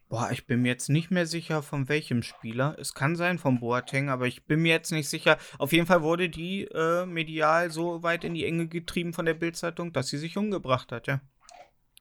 [0.10, 2.76] Boah, ich bin mir jetzt nicht mehr sicher, von welchem Spieler.
[2.80, 5.38] Es kann sein von Boateng, aber ich bin mir jetzt nicht sicher.
[5.60, 9.36] Auf jeden Fall wurde die äh, medial so weit in die Enge getrieben von der
[9.36, 11.22] Bildzeitung, dass sie sich umgebracht hat, ja.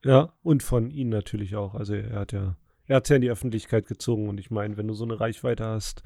[0.04, 1.74] Ja, und von ihm natürlich auch.
[1.74, 4.88] Also er hat ja, er hat ja in die Öffentlichkeit gezogen und ich meine, wenn
[4.88, 6.02] du so eine Reichweite hast,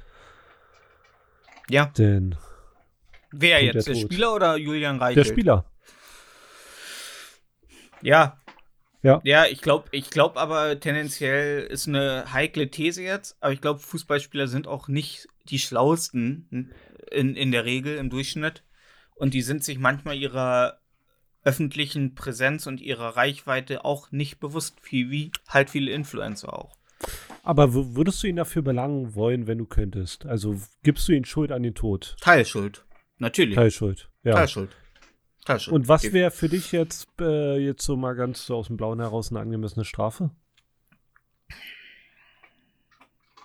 [1.71, 1.93] Ja.
[1.97, 2.35] dann
[3.31, 3.87] Wer jetzt?
[3.87, 4.01] der Der.
[4.01, 5.27] Spieler oder Julian der Reichelt?
[5.29, 5.67] Spieler.
[8.03, 8.38] Ja.
[9.03, 9.21] Ja.
[9.25, 13.81] Ja, ich glaube, ich glaube aber tendenziell ist eine heikle These jetzt, aber ich glaube,
[13.81, 16.73] Fußballspieler sind auch nicht die schlauesten
[17.11, 18.62] in, in der Regel im Durchschnitt.
[19.15, 20.79] Und die sind sich manchmal ihrer
[21.45, 26.77] öffentlichen Präsenz und ihrer Reichweite auch nicht bewusst, wie, wie halt viele Influencer auch.
[27.43, 30.27] Aber würdest du ihn dafür belangen wollen, wenn du könntest?
[30.27, 32.17] Also gibst du ihm Schuld an den Tod?
[32.21, 32.85] Teilschuld.
[33.19, 33.57] Natürlich.
[33.57, 34.09] Teilschuld.
[34.23, 34.35] Ja.
[34.35, 34.71] Teilschuld.
[35.44, 35.74] Teilschuld.
[35.74, 39.00] Und was wäre für dich jetzt, äh, jetzt so mal ganz so aus dem Blauen
[39.00, 40.31] heraus eine angemessene Strafe?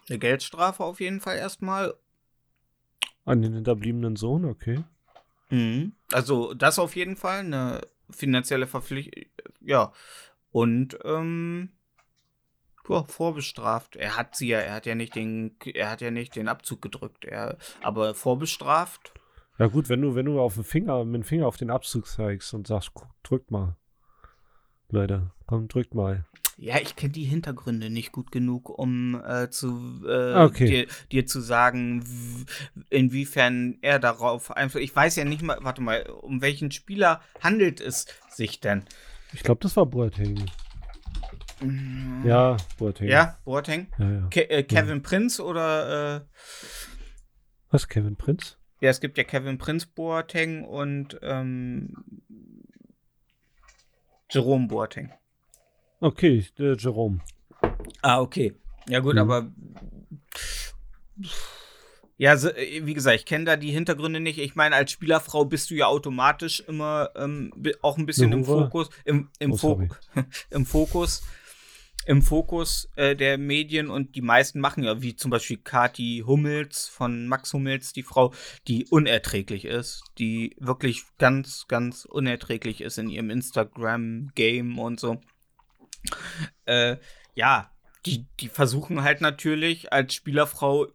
[0.10, 1.94] Eine Geldstrafe auf jeden Fall erstmal.
[3.26, 4.84] An den hinterbliebenen Sohn, okay.
[5.50, 5.94] Mhm.
[6.12, 9.26] Also das auf jeden Fall, eine finanzielle Verpflichtung,
[9.62, 9.92] ja.
[10.52, 11.72] Und ähm,
[12.88, 13.96] ja, vorbestraft.
[13.96, 16.82] Er hat sie ja, er hat ja nicht den, er hat ja nicht den Abzug
[16.82, 17.26] gedrückt.
[17.26, 19.12] Er, aber vorbestraft.
[19.60, 22.08] Ja gut, wenn du, wenn du auf den Finger, mit dem Finger auf den Abzug
[22.08, 22.92] zeigst und sagst,
[23.24, 23.76] drückt mal.
[24.90, 26.26] Leute, komm, drückt mal.
[26.60, 30.66] Ja, ich kenne die Hintergründe nicht gut genug, um äh, zu äh, okay.
[30.66, 32.04] dir, dir zu sagen,
[32.90, 34.82] inwiefern er darauf Einfluss.
[34.82, 38.86] Ich weiß ja nicht mal, warte mal, um welchen Spieler handelt es sich denn?
[39.34, 40.46] Ich glaube, das war Boateng.
[41.62, 42.24] Mhm.
[42.26, 43.08] Ja, Boateng.
[43.08, 43.88] Ja, Boateng.
[44.00, 44.28] ja, ja.
[44.30, 46.22] Ke äh, Kevin Prinz oder äh,
[47.70, 48.57] Was, Kevin Prinz?
[48.80, 51.94] Ja, es gibt ja Kevin Prinz Boateng und ähm,
[54.30, 55.12] Jerome Boateng.
[56.00, 57.20] Okay, der Jerome.
[58.02, 58.54] Ah, okay.
[58.90, 59.20] Ja gut, Mhm.
[59.22, 59.52] aber
[62.20, 64.40] ja, so, wie gesagt, ich kenne da die Hintergründe nicht.
[64.40, 68.48] Ich meine, als Spielerfrau bist du ja automatisch immer ähm, auch ein bisschen Eine im
[68.48, 68.64] Hure?
[68.66, 69.90] Fokus, im, im, Oh, Fo sorry.
[70.50, 71.24] im Fokus,
[72.08, 76.88] im Fokus äh, der Medien und die meisten machen ja, wie zum Beispiel Kati Hummels
[76.88, 78.34] von Max Hummels, die Frau,
[78.68, 85.20] die unerträglich ist, die wirklich ganz, ganz unerträglich ist in ihrem Instagram-Game und so.
[86.66, 86.96] Äh,
[87.36, 87.72] ja,
[88.06, 90.88] die, die versuchen halt natürlich als Spielerfrau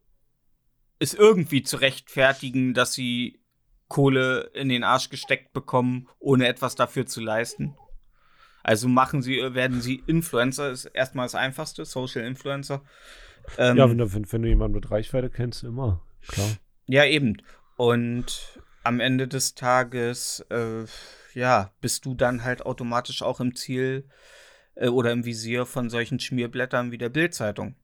[0.99, 3.43] es irgendwie zu rechtfertigen, dass sie
[3.89, 7.77] Kohle in den Arsch gesteckt bekommen, ohne etwas dafür zu leisten.
[8.63, 12.83] Also machen sie, werden sie Influencer, ist erstmal das einfachste, Social Influencer.
[13.59, 16.01] Ähm, Ja, wenn du, wenn, du jemanden mit Reichweite kennst, immer.
[16.29, 16.49] Klar.
[16.87, 17.43] ja, eben.
[17.77, 20.85] Und am Ende des Tages, äh,
[21.35, 24.05] ja, bist du dann halt automatisch auch im Ziel,
[24.75, 27.75] äh, oder im Visier von solchen Schmierblättern wie der Bildzeitung.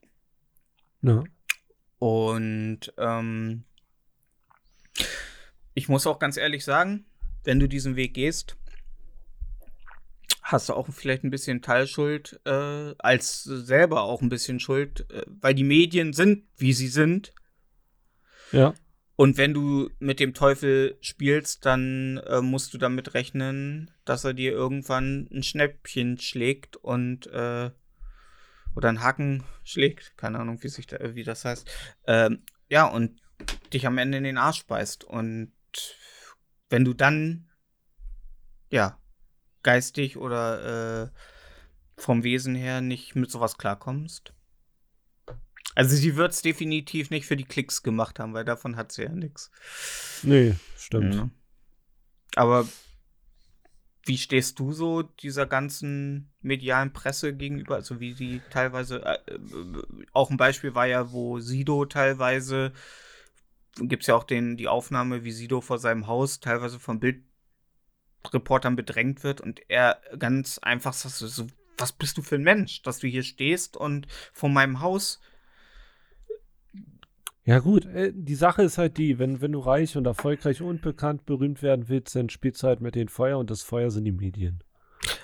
[1.03, 1.25] Ja.
[1.99, 3.65] Und ähm,
[5.75, 7.07] ich muss auch ganz ehrlich sagen,
[7.45, 8.57] wenn du diesen Weg gehst,
[10.49, 15.23] hast du auch vielleicht ein bisschen Teilschuld, äh, als selber auch ein bisschen Schuld, äh,
[15.27, 17.33] weil die Medien sind, wie sie sind.
[18.51, 18.73] Ja.
[19.15, 24.33] Und wenn du mit dem Teufel spielst, dann äh, musst du damit rechnen, dass er
[24.33, 27.71] dir irgendwann ein Schnäppchen schlägt und äh,
[28.75, 30.17] oder einen Haken schlägt.
[30.17, 31.71] Keine Ahnung, wie sich da, wie das heißt.
[32.07, 33.21] Ähm, ja, und
[33.75, 35.05] dich am Ende in den Arsch beißt.
[35.05, 35.53] Und
[36.71, 37.51] wenn du dann,
[38.71, 38.99] ja,
[39.63, 44.33] geistig oder äh, vom Wesen her nicht mit sowas klarkommst.
[45.75, 49.03] Also sie wird es definitiv nicht für die Klicks gemacht haben, weil davon hat sie
[49.03, 49.51] ja nichts.
[50.23, 51.15] Nee, stimmt.
[51.15, 51.31] Ja.
[52.35, 52.67] Aber
[54.05, 57.77] wie stehst du so dieser ganzen medialen Presse gegenüber?
[57.77, 62.73] Also wie die teilweise, äh, äh auch ein Beispiel war ja, wo Sido teilweise,
[63.77, 67.01] gibt es ja auch den, die Aufnahme, wie Sido vor seinem Haus teilweise vom
[68.29, 72.83] Bildreportern bedrängt wird und er ganz einfach sagt, so, was bist du für ein Mensch,
[72.83, 75.21] dass du hier stehst und vor meinem Haus
[77.45, 80.83] ja, gut, äh, die Sache ist halt die, wenn, wenn du reich und erfolgreich und
[80.83, 84.05] bekannt berühmt werden willst, dann spielst du halt mit den Feuer und das Feuer sind
[84.05, 84.63] die Medien.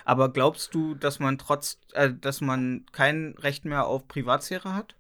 [0.07, 4.97] Aber glaubst du, dass man trotz, äh, dass man kein Recht mehr auf Privatsphäre hat?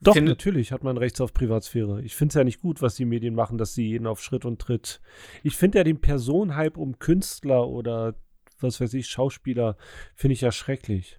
[0.00, 2.02] Doch, Find natürlich hat man Recht auf Privatsphäre.
[2.02, 4.44] Ich finde es ja nicht gut, was die Medien machen, dass sie jeden auf Schritt
[4.44, 5.00] und Tritt.
[5.42, 8.14] Ich finde ja den Personenhype um Künstler oder
[8.60, 9.76] was weiß ich, Schauspieler,
[10.14, 11.18] finde ich ja schrecklich.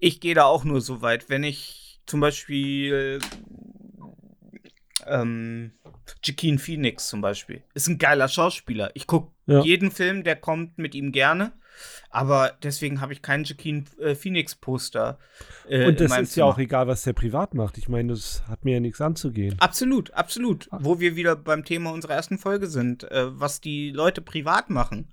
[0.00, 3.20] Ich gehe da auch nur so weit, wenn ich zum Beispiel
[5.06, 5.72] ähm,
[6.24, 7.62] Joaquin Phoenix zum Beispiel.
[7.74, 8.90] Ist ein geiler Schauspieler.
[8.94, 9.62] Ich gucke ja.
[9.62, 11.52] jeden Film, der kommt mit ihm gerne.
[12.10, 15.18] Aber deswegen habe ich keinen Joaquin äh, Phoenix Poster.
[15.68, 16.46] Äh, und das ist Zimmer.
[16.46, 17.76] ja auch egal, was der privat macht.
[17.76, 19.56] Ich meine, das hat mir ja nichts anzugehen.
[19.60, 20.68] Absolut, absolut.
[20.70, 20.78] Ach.
[20.80, 23.04] Wo wir wieder beim Thema unserer ersten Folge sind.
[23.10, 25.12] Äh, was die Leute privat machen,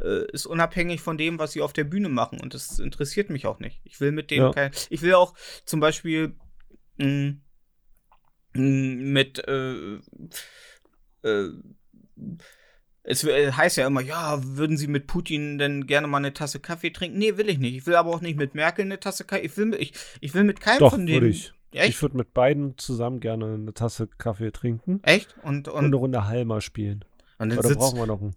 [0.00, 2.40] äh, ist unabhängig von dem, was sie auf der Bühne machen.
[2.40, 3.80] Und das interessiert mich auch nicht.
[3.84, 4.52] Ich will mit denen ja.
[4.52, 4.70] kein.
[4.88, 6.36] Ich will auch zum Beispiel
[6.98, 7.40] mh, mm,
[8.54, 9.96] mh, mm, mit äh,
[11.22, 11.50] äh,
[13.08, 16.58] es äh, heißt ja immer, ja, würden Sie mit Putin denn gerne mal eine Tasse
[16.58, 17.18] Kaffee trinken?
[17.18, 17.76] Nee, will ich nicht.
[17.76, 19.46] Ich will aber auch nicht mit Merkel eine Tasse Kaffee.
[19.46, 21.30] Ich will, ich, ich will mit keinem Doch, von denen.
[21.30, 21.52] Ich.
[21.72, 21.90] Echt?
[21.90, 25.00] Ich würde mit beiden zusammen gerne eine Tasse Kaffee trinken.
[25.02, 25.36] Echt?
[25.42, 27.04] Und, und, und eine Runde Halma spielen.
[27.38, 28.34] Und dann Oder brauchen wir noch einen.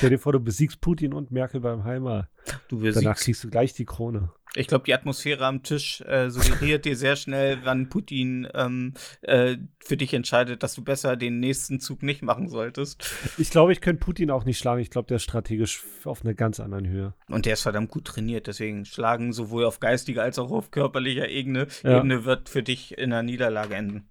[0.00, 2.30] Stell dir vor, du besiegst Putin und Merkel beim Heimer.
[2.70, 4.32] Danach kriegst du gleich die Krone.
[4.54, 9.58] Ich glaube, die Atmosphäre am Tisch äh, suggeriert dir sehr schnell, wann Putin ähm, äh,
[9.78, 13.04] für dich entscheidet, dass du besser den nächsten Zug nicht machen solltest.
[13.36, 14.80] Ich glaube, ich könnte Putin auch nicht schlagen.
[14.80, 17.12] Ich glaube, der ist strategisch auf einer ganz anderen Höhe.
[17.28, 18.46] Und der ist verdammt gut trainiert.
[18.46, 21.98] Deswegen schlagen sowohl auf geistiger als auch auf körperlicher Ebene, ja.
[21.98, 24.08] Ebene wird für dich in einer Niederlage enden.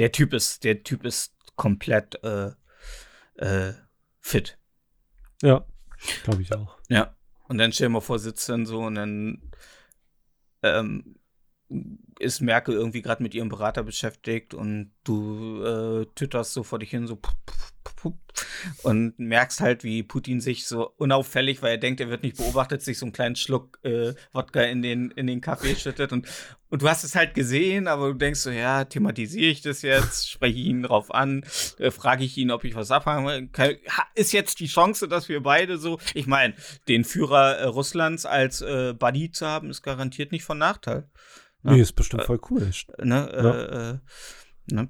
[0.00, 2.50] Der Typ ist, der Typ ist komplett äh,
[3.36, 3.74] äh
[4.20, 4.58] fit.
[5.44, 5.62] Ja,
[6.24, 6.78] glaube ich auch.
[6.88, 7.14] Ja.
[7.48, 9.42] Und dann stell dir mal vor, sitzt dann so und dann
[10.62, 11.16] ähm,
[12.18, 16.88] ist Merkel irgendwie gerade mit ihrem Berater beschäftigt und du äh, tütterst so vor dich
[16.90, 17.20] hin, so
[18.82, 22.82] und merkst halt, wie Putin sich so unauffällig, weil er denkt, er wird nicht beobachtet,
[22.82, 26.26] sich so einen kleinen Schluck äh, Wodka in den, in den Kaffee schüttet und,
[26.74, 30.28] und du hast es halt gesehen, aber du denkst so, ja, thematisiere ich das jetzt,
[30.32, 31.44] spreche ich ihn drauf an,
[31.78, 33.76] äh, frage ich ihn, ob ich was abhaben kann.
[34.16, 36.54] Ist jetzt die Chance, dass wir beide so, ich meine,
[36.88, 41.08] den Führer äh, Russlands als äh, Buddy zu haben, ist garantiert nicht von Nachteil.
[41.62, 42.68] Nee, ist bestimmt voll cool.
[42.98, 43.90] Ne, äh, ja.
[43.90, 43.98] Äh,
[44.72, 44.88] ne?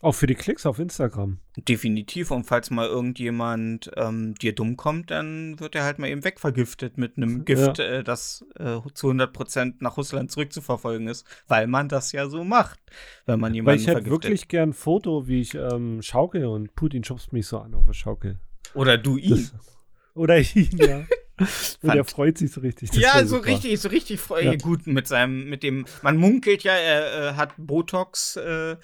[0.00, 1.38] Auch für die Klicks auf Instagram.
[1.56, 2.30] Definitiv.
[2.30, 6.98] Und falls mal irgendjemand ähm, dir dumm kommt, dann wird er halt mal eben wegvergiftet
[6.98, 7.84] mit einem Gift, ja.
[7.84, 11.26] äh, das äh, zu 100% nach Russland zurückzuverfolgen ist.
[11.48, 12.78] Weil man das ja so macht,
[13.26, 16.76] wenn man jemanden Weil ich hätte wirklich gern ein Foto, wie ich ähm, schaukel und
[16.76, 18.38] Putin schubst mich so an auf der Schaukel.
[18.74, 19.50] Oder du ihn.
[19.52, 19.54] Das,
[20.14, 21.04] oder ihn, ja.
[21.82, 22.92] Und er freut sich so richtig.
[22.94, 23.46] ja, so super.
[23.46, 24.54] richtig, so richtig ja.
[24.56, 28.76] gut mit seinem, mit dem, man munkelt ja, er äh, hat Botox, äh,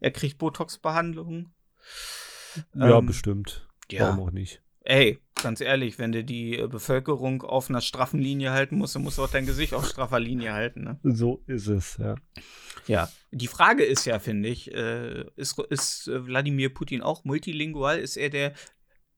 [0.00, 1.52] er kriegt Botox-Behandlung.
[2.74, 3.68] Ja, ähm, bestimmt.
[3.90, 4.08] Ja.
[4.08, 4.62] Warum auch nicht?
[4.80, 9.02] Ey, ganz ehrlich, wenn du die äh, Bevölkerung auf einer straffen Linie halten musst, dann
[9.02, 10.84] musst du auch dein Gesicht auf straffer Linie halten.
[10.84, 10.98] Ne?
[11.02, 12.14] So ist es, ja.
[12.86, 17.98] Ja, die Frage ist ja, finde ich, äh, ist, ist äh, Wladimir Putin auch multilingual?
[17.98, 18.54] Ist er der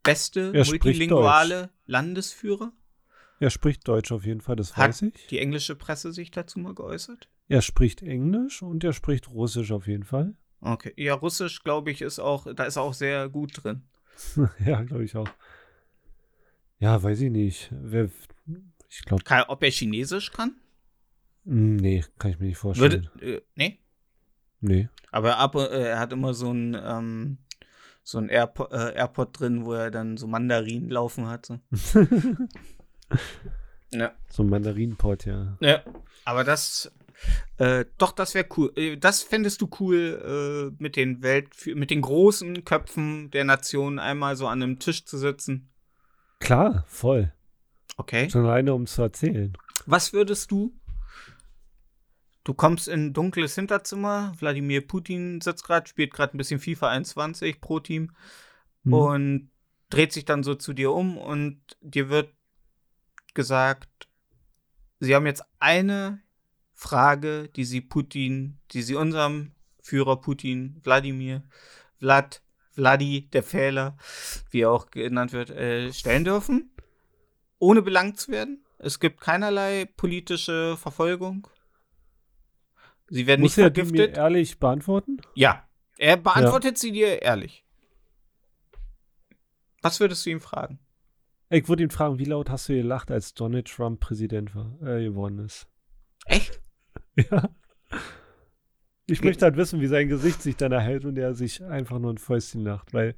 [0.02, 2.72] beste multilinguale Landesführer?
[3.40, 5.26] Er spricht Deutsch auf jeden Fall, das Hat weiß ich.
[5.28, 7.28] die englische Presse sich dazu mal geäußert?
[7.48, 10.34] Er spricht Englisch und er spricht Russisch auf jeden Fall.
[10.62, 10.92] Okay.
[10.98, 13.80] Ja, Russisch, glaube ich, ist auch, da ist er auch sehr gut drin.
[14.62, 15.26] ja, glaube ich auch.
[16.80, 17.70] Ja, weiß ich nicht.
[17.72, 18.10] Wer,
[18.90, 19.24] Ich glaube.
[19.48, 20.56] Ob er Chinesisch kann?
[21.44, 23.08] Nee, kann ich mir nicht vorstellen.
[23.14, 23.78] Würde, äh, nee?
[24.60, 24.90] Nee.
[25.10, 27.38] Aber ab, äh, er hat immer so ein, ähm,
[28.02, 31.48] so ein Airpo äh, Airpod drin, wo er dann so Mandarinen laufen hat.
[33.10, 33.98] So.
[33.98, 34.12] ja.
[34.28, 35.56] So ein Mandarinenpot, ja.
[35.60, 35.82] Ja.
[36.24, 36.92] Aber das,
[37.58, 38.72] äh, doch, das wäre cool.
[38.76, 43.98] Äh, das fändest du cool, äh, mit den Welt, mit den großen Köpfen der Nation
[43.98, 45.70] einmal so an einem Tisch zu sitzen.
[46.38, 47.32] Klar, voll.
[47.96, 48.30] Okay.
[48.30, 49.52] Schon alleine, um zu erzählen.
[49.86, 50.74] Was würdest du?
[52.44, 54.32] Du kommst in ein dunkles Hinterzimmer.
[54.38, 58.12] Wladimir Putin sitzt gerade, spielt gerade ein bisschen FIFA 21 pro Team
[58.84, 58.92] hm.
[58.92, 59.50] und
[59.90, 62.32] dreht sich dann so zu dir um und dir wird
[63.34, 64.08] gesagt,
[65.00, 66.22] sie haben jetzt eine
[66.72, 71.42] Frage, die sie Putin, die sie unserem Führer Putin, Wladimir,
[71.98, 73.96] Vlad, Vladi, der Fehler,
[74.50, 76.70] wie er auch genannt wird, äh, stellen dürfen,
[77.58, 78.64] ohne belangt zu werden.
[78.78, 81.46] Es gibt keinerlei politische Verfolgung.
[83.08, 83.92] Sie werden Muss nicht vergiftet.
[83.92, 85.20] Muss er mir ehrlich beantworten?
[85.34, 86.80] Ja, er beantwortet ja.
[86.80, 87.66] sie dir ehrlich.
[89.82, 90.78] Was würdest du ihm fragen?
[91.52, 95.04] Ich würde ihn fragen, wie laut hast du gelacht, als Donald Trump Präsident war, äh,
[95.04, 95.68] geworden ist?
[96.26, 96.60] Echt?
[97.30, 97.50] Ja.
[99.06, 102.12] Ich möchte halt wissen, wie sein Gesicht sich dann erhält und er sich einfach nur
[102.12, 103.16] ein Fäustchen lacht, weil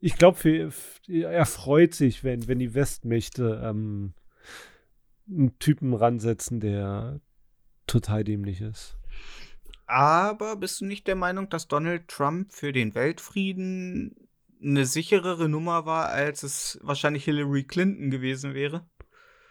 [0.00, 0.72] ich glaube,
[1.08, 4.14] er freut sich, wenn, wenn die Westmächte ähm,
[5.30, 7.20] einen Typen ransetzen, der
[7.86, 8.98] total dämlich ist.
[9.86, 14.21] Aber bist du nicht der Meinung, dass Donald Trump für den Weltfrieden
[14.62, 18.86] eine sicherere Nummer war, als es wahrscheinlich Hillary Clinton gewesen wäre?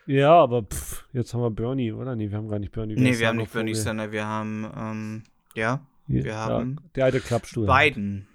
[0.07, 2.15] Ja, aber pff, jetzt haben wir Bernie, oder?
[2.15, 2.95] Nee, wir haben gar nicht Bernie.
[2.95, 5.23] Nee, wir haben nicht Bernie Sanders, wir haben, ähm,
[5.55, 6.77] ja, wir ja, haben.
[6.95, 7.67] Der alte Klappstuhl.
[7.67, 8.27] Biden.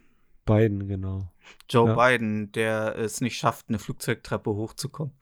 [0.44, 1.32] Biden, genau.
[1.68, 1.94] Joe ja.
[1.94, 5.12] Biden, der es nicht schafft, eine Flugzeugtreppe hochzukommen.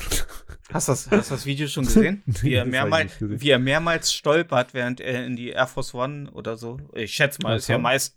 [0.72, 2.22] Hast du das, hast das Video schon gesehen?
[2.26, 6.56] Wie er, mehrmals, wie er mehrmals stolpert, während er in die Air Force One oder
[6.56, 6.80] so.
[6.94, 8.16] Ich schätze mal, ist ja meist,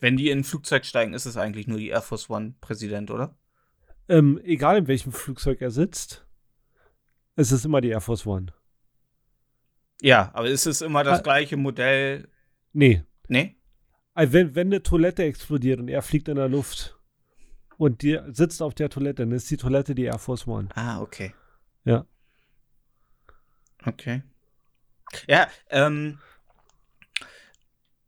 [0.00, 3.10] wenn die in ein Flugzeug steigen, ist es eigentlich nur die Air Force One Präsident,
[3.10, 3.36] oder?
[4.08, 6.26] Ähm, egal in welchem Flugzeug er sitzt.
[7.34, 8.46] Es ist immer die Air Force One.
[10.00, 12.28] Ja, aber ist es immer das ah, gleiche Modell?
[12.72, 13.02] Nee.
[13.28, 13.56] Nee?
[14.14, 16.96] Also wenn, wenn eine Toilette explodiert und er fliegt in der Luft
[17.76, 20.68] und die sitzt auf der Toilette, dann ist die Toilette die Air Force One.
[20.74, 21.34] Ah, okay.
[21.84, 22.06] Ja.
[23.84, 24.22] Okay.
[25.28, 26.18] Ja, ähm.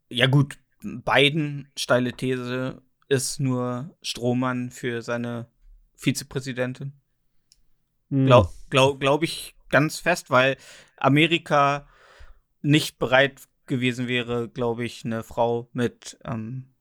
[0.08, 0.58] Ja, gut.
[0.82, 5.50] Biden, steile These, ist nur Strohmann für seine
[5.96, 6.92] Vizepräsidentin.
[8.08, 8.26] Mhm.
[8.26, 10.56] Glaube glaub, glaub ich ganz fest, weil
[10.96, 11.88] Amerika
[12.62, 16.74] nicht bereit gewesen wäre, glaube ich, eine Frau mit ähm,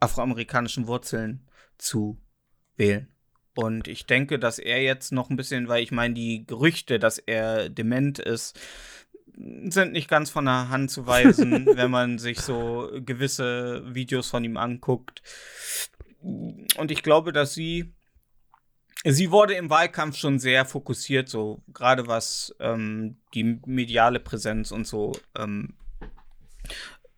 [0.00, 2.20] afroamerikanischen Wurzeln zu
[2.76, 3.08] wählen.
[3.54, 7.18] Und ich denke, dass er jetzt noch ein bisschen, weil ich meine, die Gerüchte, dass
[7.18, 8.58] er dement ist,
[9.36, 14.44] sind nicht ganz von der Hand zu weisen, wenn man sich so gewisse Videos von
[14.44, 15.22] ihm anguckt.
[16.22, 17.94] Und ich glaube, dass sie
[19.04, 24.86] sie wurde im Wahlkampf schon sehr fokussiert, so gerade was ähm, die mediale Präsenz und
[24.86, 25.12] so.
[25.36, 25.74] Ähm,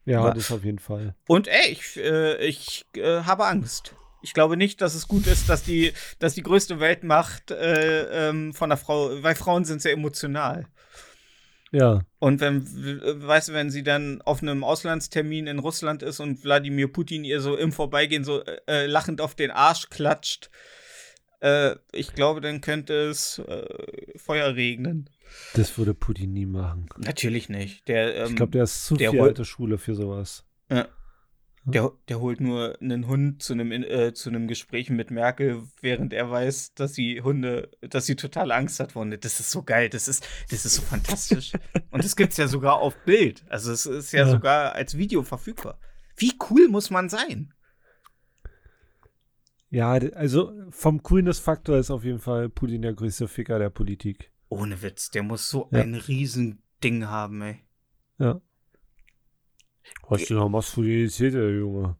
[0.04, 0.34] ja, war.
[0.34, 1.14] das auf jeden Fall.
[1.28, 3.94] Und ey, ich, äh, ich äh, habe Angst.
[4.22, 8.52] Ich glaube nicht, dass es gut ist, dass die, dass die größte Weltmacht äh, ähm,
[8.52, 10.66] von der Frau, weil Frauen sind sehr emotional.
[11.72, 12.02] Ja.
[12.18, 16.92] Und wenn, weißt du, wenn sie dann auf einem Auslandstermin in Russland ist und Wladimir
[16.92, 20.50] Putin ihr so im Vorbeigehen so äh, lachend auf den Arsch klatscht,
[21.40, 23.66] äh, ich glaube, dann könnte es äh,
[24.16, 25.10] Feuer regnen.
[25.54, 26.88] Das würde Putin nie machen.
[26.98, 27.88] Natürlich nicht.
[27.88, 30.44] Der, ähm, ich glaube, der ist zu der viel alte Schule für sowas.
[30.70, 30.86] Ja.
[31.64, 36.12] Der, der holt nur einen Hund zu einem, äh, zu einem Gespräch mit Merkel, während
[36.12, 39.18] er weiß, dass sie Hunde, dass sie total Angst hat vor Hunde.
[39.18, 41.52] Das ist so geil, das ist, das ist so fantastisch.
[41.90, 43.44] Und das gibt es ja sogar auf Bild.
[43.48, 45.78] Also es ist ja, ja sogar als Video verfügbar.
[46.16, 47.54] Wie cool muss man sein?
[49.70, 54.32] Ja, also vom Coolness-Faktor ist auf jeden Fall Putin der größte Ficker der Politik.
[54.48, 55.80] Ohne Witz, der muss so ja.
[55.80, 57.60] ein Riesending haben, ey.
[58.18, 58.40] Ja.
[60.08, 61.96] Was du noch machst für die der Junge?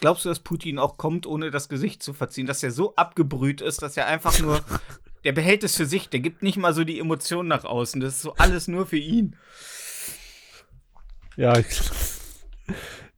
[0.00, 3.60] Glaubst du, dass Putin auch kommt, ohne das Gesicht zu verziehen, dass er so abgebrüht
[3.60, 4.60] ist, dass er einfach nur,
[5.24, 8.14] der behält es für sich, der gibt nicht mal so die Emotionen nach außen, das
[8.14, 9.36] ist so alles nur für ihn.
[11.36, 11.80] Ja, ich,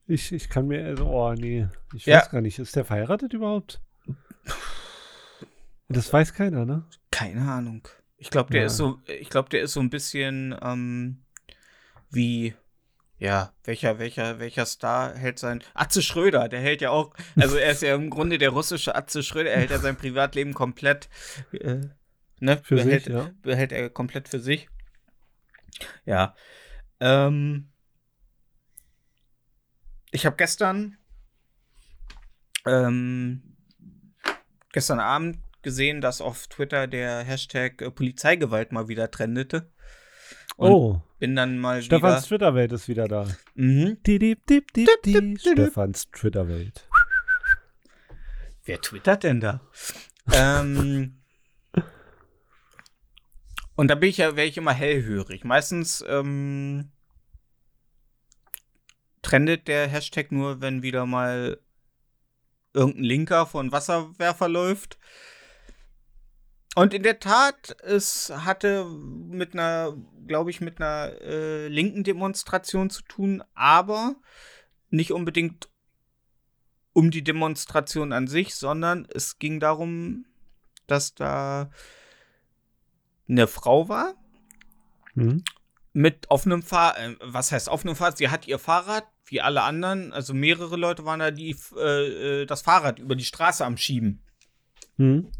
[0.06, 2.18] ich, ich kann mir, also, oh nee, ich ja.
[2.18, 3.80] weiß gar nicht, ist der verheiratet überhaupt?
[5.88, 6.84] Das weiß keiner, ne?
[7.10, 7.86] Keine Ahnung.
[8.16, 8.66] Ich glaube, der ja.
[8.66, 11.22] ist so, ich glaube, der ist so ein bisschen ähm,
[12.10, 12.54] wie,
[13.24, 15.62] ja, welcher, welcher, welcher Star hält sein.
[15.72, 19.22] Atze Schröder, der hält ja auch, also er ist ja im Grunde der russische Atze
[19.22, 21.08] Schröder, er hält ja sein Privatleben komplett
[21.52, 21.80] äh,
[22.40, 22.58] Ne?
[22.62, 23.30] Für behält, sich, ja.
[23.42, 24.68] behält er komplett für sich.
[26.04, 26.34] Ja.
[27.00, 27.70] Ähm,
[30.10, 30.98] ich habe gestern
[32.66, 33.56] ähm,
[34.72, 39.72] gestern Abend gesehen, dass auf Twitter der Hashtag äh, Polizeigewalt mal wieder trendete.
[40.56, 43.26] Und Oh, bin dann mal Stefans Twitter-Welt ist wieder da.
[43.26, 43.36] wieder.
[43.54, 44.02] Mhm.
[44.04, 45.12] Die, die, die, die, Dip, die.
[45.12, 45.52] dip, dip, dip.
[45.52, 46.88] Stefans Twitter-Welt.
[48.64, 49.60] Wer twittert denn da?
[50.32, 51.20] ähm,
[53.76, 55.44] und da bin ich ja, wäre ich immer hellhörig.
[55.44, 56.90] Meistens ähm,
[59.22, 61.58] trendet der Hashtag nur, wenn wieder mal
[62.72, 64.98] irgendein Linker von Wasserwerfer läuft.
[66.74, 69.96] Und in der Tat, es hatte mit einer,
[70.26, 74.16] glaube ich, mit einer äh, linken Demonstration zu tun, aber
[74.90, 75.68] nicht unbedingt
[76.92, 80.26] um die Demonstration an sich, sondern es ging darum,
[80.86, 81.70] dass da
[83.28, 84.14] eine Frau war
[85.14, 85.44] Hm?
[85.92, 86.98] mit offenem Fahrrad.
[86.98, 88.18] Äh, was heißt offenem Fahrrad?
[88.18, 92.46] Sie hat ihr Fahrrad, wie alle anderen, also mehrere Leute waren da, die äh, äh,
[92.46, 94.22] das Fahrrad über die Straße am Schieben.
[94.96, 95.30] Hm?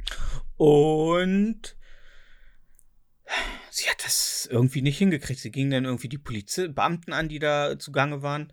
[0.56, 1.76] Und
[3.70, 5.40] sie hat das irgendwie nicht hingekriegt.
[5.40, 8.52] Sie ging dann irgendwie die Polizei Beamten an, die da zugange waren.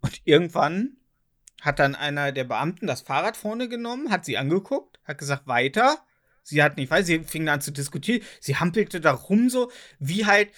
[0.00, 0.96] Und irgendwann
[1.60, 5.98] hat dann einer der Beamten das Fahrrad vorne genommen, hat sie angeguckt, hat gesagt, weiter.
[6.42, 8.22] Sie hat nicht, weil sie fing an zu diskutieren.
[8.40, 10.50] Sie hampelte da rum so, wie halt,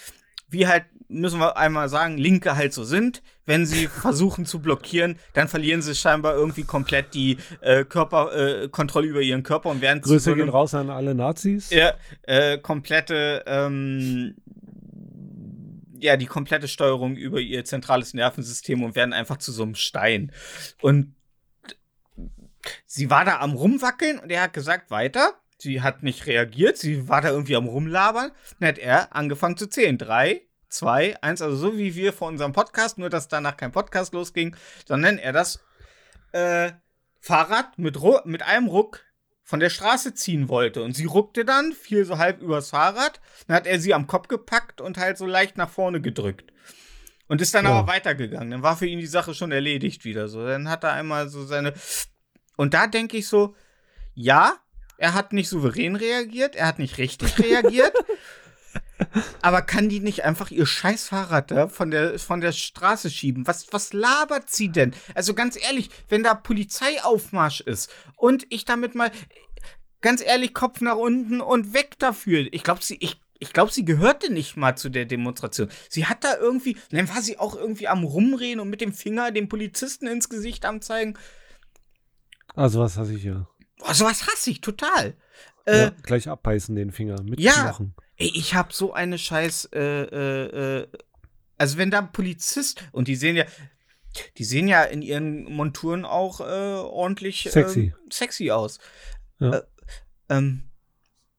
[0.53, 3.23] wie halt, müssen wir einmal sagen, Linke halt so sind.
[3.45, 8.69] Wenn sie versuchen zu blockieren, dann verlieren sie scheinbar irgendwie komplett die äh, Körper, äh,
[8.69, 11.71] Kontrolle über ihren Körper und werden zu Grüße so gehen raus an alle Nazis.
[11.71, 14.37] ja, äh, komplette, ähm,
[15.99, 20.33] ja, die komplette Steuerung über ihr zentrales Nervensystem und werden einfach zu so einem Stein.
[20.81, 21.15] Und
[22.87, 25.35] sie war da am Rumwackeln und er hat gesagt, weiter.
[25.63, 28.33] Sie hat nicht reagiert, sie war da irgendwie am Rumlabern.
[28.59, 29.97] Dann hat er angefangen zu zählen.
[29.97, 34.13] Drei, zwei, eins, also so wie wir vor unserem Podcast, nur dass danach kein Podcast
[34.13, 34.57] losging,
[34.89, 35.61] sondern er das
[36.33, 36.73] äh,
[37.21, 39.05] Fahrrad mit, mit einem Ruck
[39.45, 40.83] von der Straße ziehen wollte.
[40.83, 43.21] Und sie ruckte dann, fiel so halb übers Fahrrad.
[43.47, 46.53] Dann hat er sie am Kopf gepackt und halt so leicht nach vorne gedrückt.
[47.29, 47.71] Und ist dann Ja.
[47.71, 48.51] aber weitergegangen.
[48.51, 50.27] Dann war für ihn die Sache schon erledigt wieder.
[50.27, 51.73] So, dann hat er einmal so seine.
[52.57, 53.55] Und da denke ich so,
[54.15, 54.55] ja,
[54.99, 57.93] er hat nicht souverän reagiert, er hat nicht richtig reagiert.
[59.43, 63.47] aber kann die nicht einfach ihr scheiß Fahrrad da von der, von der Straße schieben?
[63.47, 64.95] Was, was labert sie denn?
[65.15, 69.11] Also ganz ehrlich, wenn da Polizeiaufmarsch ist und ich damit mal,
[70.01, 72.47] ganz ehrlich, Kopf nach unten und weg dafür.
[72.53, 75.69] Ich glaube, sie, ich, ich glaube, sie gehörte nicht mal zu der Demonstration.
[75.89, 79.31] Sie hat da irgendwie, dann war sie auch irgendwie am Rumreden und mit dem Finger
[79.31, 81.19] dem Polizisten ins Gesicht am zeigen.
[82.55, 83.49] Also was hasse ich hier?
[83.83, 85.15] Boah, sowas hasse ich total.
[85.65, 87.53] Äh, ja, gleich abbeißen den Finger mit ja.
[87.53, 87.95] Knochen.
[88.17, 90.89] Ey, ich hab so eine scheiß, äh, äh, äh,
[91.59, 93.45] also wenn da ein Polizist, und die sehen ja,
[94.39, 97.81] die sehen ja in ihren Monturen auch äh, ordentlich Sexy.
[97.81, 98.79] Ähm, sexy aus.
[99.39, 99.59] Ja.
[99.59, 99.63] Äh,
[100.29, 100.65] ähm,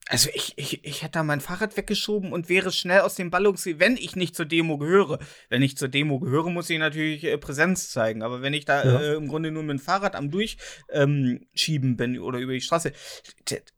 [0.10, 3.80] also ich, ich, ich hätte da mein Fahrrad weggeschoben und wäre schnell aus dem Ballungsgebiet,
[3.80, 5.18] wenn ich nicht zur Demo gehöre.
[5.49, 8.22] Wenn ich zur Demo gehöre, muss ich natürlich äh, Präsenz zeigen.
[8.22, 8.99] Aber wenn ich da Ja.
[9.01, 11.47] äh, im Grunde nur mit dem Fahrrad am Durchschieben
[11.91, 12.91] ähm, bin oder über die Straße,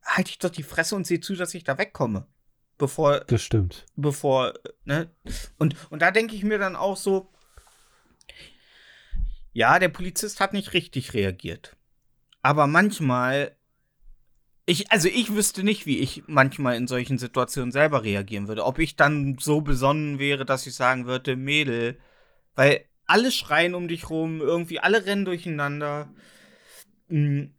[0.03, 2.25] halte ich doch die Fresse und sehe zu, dass ich da wegkomme.
[2.77, 3.85] Bevor, Das stimmt.
[3.95, 4.53] bevor,
[4.83, 5.09] ne?
[5.57, 7.31] Und, und da denke ich mir dann auch so,
[9.53, 11.77] ja, der Polizist hat nicht richtig reagiert.
[12.41, 13.55] Aber manchmal,
[14.65, 18.65] ich, also ich wüsste nicht, wie ich manchmal in solchen Situationen selber reagieren würde.
[18.65, 21.99] Ob ich dann so besonnen wäre, dass ich sagen würde, Mädel,
[22.55, 26.09] weil alle schreien um dich rum, irgendwie alle rennen durcheinander.
[27.09, 27.55] Hm,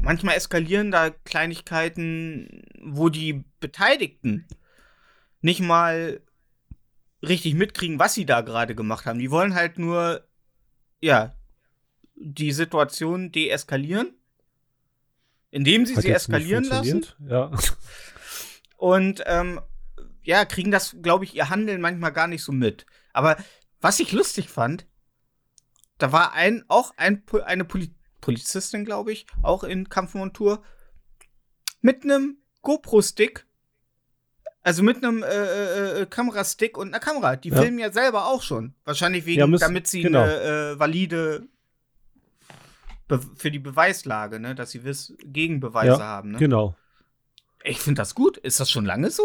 [0.00, 4.46] Manchmal eskalieren da Kleinigkeiten, wo die Beteiligten
[5.40, 6.20] nicht mal
[7.22, 9.18] richtig mitkriegen, was sie da gerade gemacht haben.
[9.18, 10.26] Die wollen halt nur,
[11.00, 11.34] ja,
[12.16, 14.14] die Situation deeskalieren,
[15.54, 17.06] indem sie Hat sie eskalieren lassen.
[17.28, 17.50] Ja.
[18.76, 19.60] Und ähm,
[20.22, 22.86] ja, kriegen das, glaube ich, ihr Handeln manchmal gar nicht so mit.
[23.12, 23.36] Aber
[23.80, 24.86] was ich lustig fand,
[25.98, 30.62] da war ein, auch ein, eine Poli Polizistin, glaube ich, auch in Kampfmontur,
[31.82, 33.46] mit einem GoPro-Stick,
[34.62, 37.36] also mit einem äh, äh, äh, Kamerastick und einer Kamera.
[37.36, 37.60] Die Ja.
[37.60, 38.74] filmen ja selber auch schon.
[38.84, 40.22] Wahrscheinlich wegen, Ja, müssen- damit sie genau.
[40.22, 40.40] eine
[40.72, 41.46] äh, valide
[43.08, 46.32] Be für die Beweislage, ne, dass sie wiss Gegenbeweise Ja, haben.
[46.32, 46.38] Ne?
[46.38, 46.76] Genau.
[47.62, 48.36] Ich finde das gut.
[48.38, 49.22] Ist das schon lange so?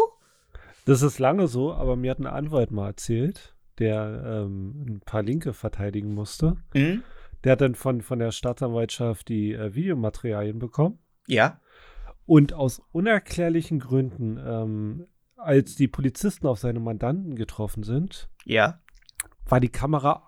[0.84, 5.22] Das ist lange so, aber mir hat ein Anwalt mal erzählt, der ähm, ein paar
[5.22, 6.56] Linke verteidigen musste.
[6.74, 7.02] Mhm.
[7.44, 10.98] Der hat dann von, von der Staatsanwaltschaft die äh, Videomaterialien bekommen.
[11.26, 11.60] Ja.
[12.26, 15.06] Und aus unerklärlichen Gründen, ähm,
[15.36, 18.80] als die Polizisten auf seine Mandanten getroffen sind, Ja.
[19.46, 20.22] war die Kamera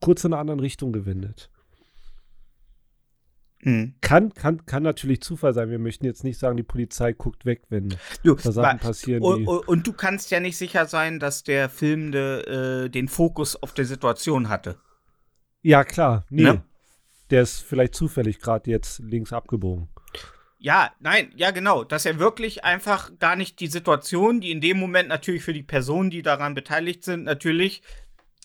[0.00, 1.50] kurz in einer anderen Richtung gewendet.
[3.62, 3.94] Hm.
[4.00, 5.68] Kann, kann, kann natürlich Zufall sein.
[5.70, 7.88] Wir möchten jetzt nicht sagen, die Polizei guckt weg, wenn
[8.22, 9.22] Du, da Sachen passieren.
[9.22, 13.74] und, und du kannst ja nicht sicher sein, dass der Filmende äh, den Fokus auf
[13.74, 14.78] der Situation hatte.
[15.62, 16.24] ja, klar.
[16.30, 16.42] Nee.
[16.44, 16.62] Ne?
[17.30, 19.88] Der ist vielleicht zufällig gerade jetzt links abgebogen.
[20.60, 24.78] Ja, nein, ja genau, dass er wirklich einfach gar nicht die Situation, die in dem
[24.78, 27.82] Moment natürlich für die Personen, die daran beteiligt sind, natürlich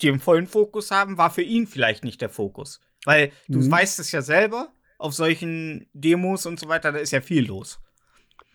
[0.01, 2.81] den vollen Fokus haben, war für ihn vielleicht nicht der Fokus.
[3.05, 3.71] Weil du Mhm.
[3.71, 7.79] weißt es ja selber, auf solchen Demos und so weiter, da ist ja viel los.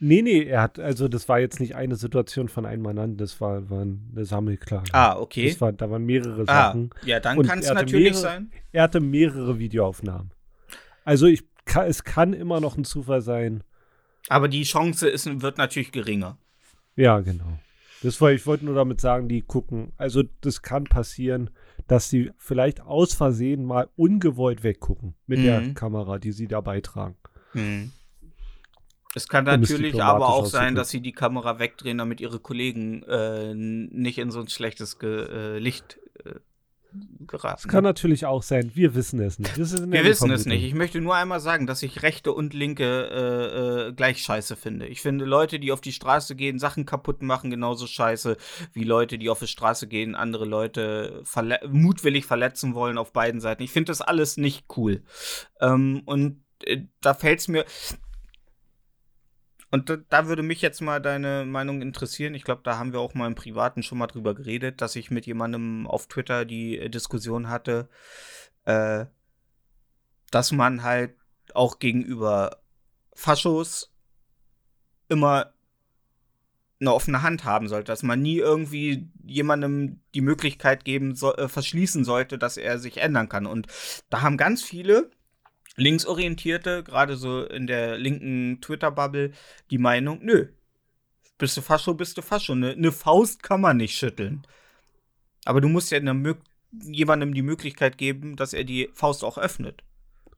[0.01, 3.41] Nee, nee, er hat, also das war jetzt nicht eine Situation von einem Mandanten, das
[3.41, 4.89] war, war eine Sammelklage.
[4.93, 5.55] Ah, okay.
[5.61, 6.91] War, da waren mehrere Ah, Sachen.
[7.05, 8.53] ja, dann kann es natürlich mehrere- sein.
[8.73, 10.31] Er hatte mehrere Videoaufnahmen.
[11.05, 13.65] Also ich kann, es kann immer noch ein Zufall sein.
[14.29, 16.39] Aber die Chance ist, wird natürlich geringer.
[16.97, 17.59] Ja, genau.
[18.03, 19.93] Das war, ich wollte nur damit sagen, die gucken.
[19.97, 21.51] Also das kann passieren,
[21.89, 25.75] dass sie vielleicht aus Versehen mal ungewollt weggucken mit der Mhm.
[25.75, 27.17] Kamera, die sie da beitragen.
[27.53, 27.91] Hm.
[29.15, 33.55] Es kann natürlich aber auch sein, dass sie die Kamera wegdrehen, damit ihre Kollegen äh,
[33.55, 36.35] nicht in so ein schlechtes Ge äh, Licht äh,
[37.27, 37.61] geraten.
[37.63, 38.71] Das kann natürlich auch sein.
[38.75, 39.55] Wir wissen es nicht.
[39.57, 40.65] Eine Wir wissen es nicht.
[40.65, 44.87] Ich möchte nur einmal sagen, dass ich Rechte und Linke äh, äh, gleich scheiße finde.
[44.87, 48.37] Ich finde Leute, die auf die Straße gehen, Sachen kaputt machen, genauso scheiße
[48.73, 53.41] wie Leute, die auf die Straße gehen, andere Leute verle mutwillig verletzen wollen auf beiden
[53.41, 53.63] Seiten.
[53.63, 55.03] Ich finde das alles nicht cool.
[55.61, 57.65] Ähm, und äh, da fällt es mir.
[59.71, 62.35] Und da, da würde mich jetzt mal deine Meinung interessieren.
[62.35, 65.11] Ich glaube, da haben wir auch mal im Privaten schon mal drüber geredet, dass ich
[65.11, 67.89] mit jemandem auf Twitter die äh, Diskussion hatte,
[68.65, 69.07] äh,
[70.31, 71.15] dass man halt
[71.55, 72.63] auch gegenüber
[73.15, 73.93] Faschos
[75.09, 75.53] immer
[76.81, 81.49] eine offene Hand haben sollte, dass man nie irgendwie jemandem die Möglichkeit geben so, äh,
[81.49, 83.47] verschließen sollte, dass er sich ändern kann.
[83.47, 83.67] Und
[84.11, 85.11] da haben ganz viele
[85.79, 89.33] Linksorientierte, gerade so in der linken Twitter-Bubble,
[89.71, 90.49] die Meinung, nö,
[91.39, 92.53] bist du Fascho, bist du Fascho.
[92.53, 94.43] Eine ne Faust kann man nicht schütteln.
[95.45, 96.37] Aber du musst ja eine
[96.83, 99.83] jemandem die Möglichkeit geben, dass er die Faust auch öffnet.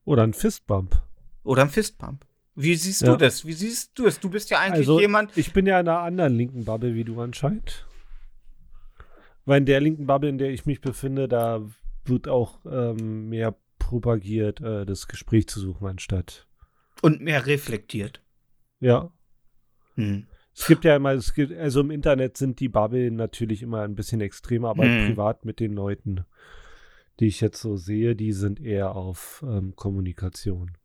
[0.05, 1.03] Oder ein Fistbump.
[1.43, 2.24] Oder ein Fistpump.
[2.55, 3.12] Wie siehst Ja.
[3.12, 3.47] du das?
[3.47, 4.20] Wie siehst du es?
[4.20, 5.36] Du bist ja eigentlich Also, jemand.
[5.36, 7.86] ich bin ja in einer anderen linken Bubble wie du anscheinend.
[9.47, 11.62] Weil in der linken Bubble, in der ich mich befinde, da
[12.05, 13.55] wird auch ähm, mehr
[13.91, 16.47] propagiert, äh, das Gespräch zu suchen, anstatt.
[17.03, 18.22] Und mehr reflektiert.
[18.78, 19.12] Ja.
[19.97, 20.28] Hm.
[20.55, 23.97] Es gibt ja immer, es gibt, also im Internet sind die Bubble natürlich immer ein
[23.97, 25.09] bisschen extremer, aber Hm.
[25.09, 26.24] privat mit den Leuten,
[27.18, 30.76] die ich jetzt so sehe, die sind eher auf ähm, Kommunikation.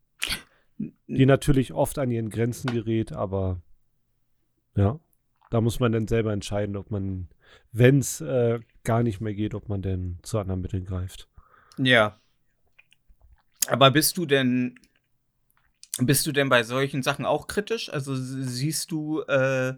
[1.08, 3.62] Die natürlich oft an ihren Grenzen gerät, aber
[4.76, 4.99] ja,
[5.51, 7.30] da muss man dann selber entscheiden, ob man,
[7.72, 11.30] wenn es äh, gar nicht mehr geht, ob man denn zu anderen Mitteln greift.
[11.78, 12.20] Ja.
[13.68, 14.80] Aber bist du denn.
[15.97, 17.89] Bist du denn bei solchen Sachen auch kritisch?
[17.89, 19.76] Also siehst du, äh,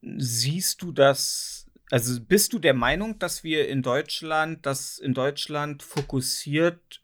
[0.00, 5.82] siehst du das, also bist du der Meinung, dass wir in Deutschland, dass in Deutschland
[5.82, 7.02] fokussiert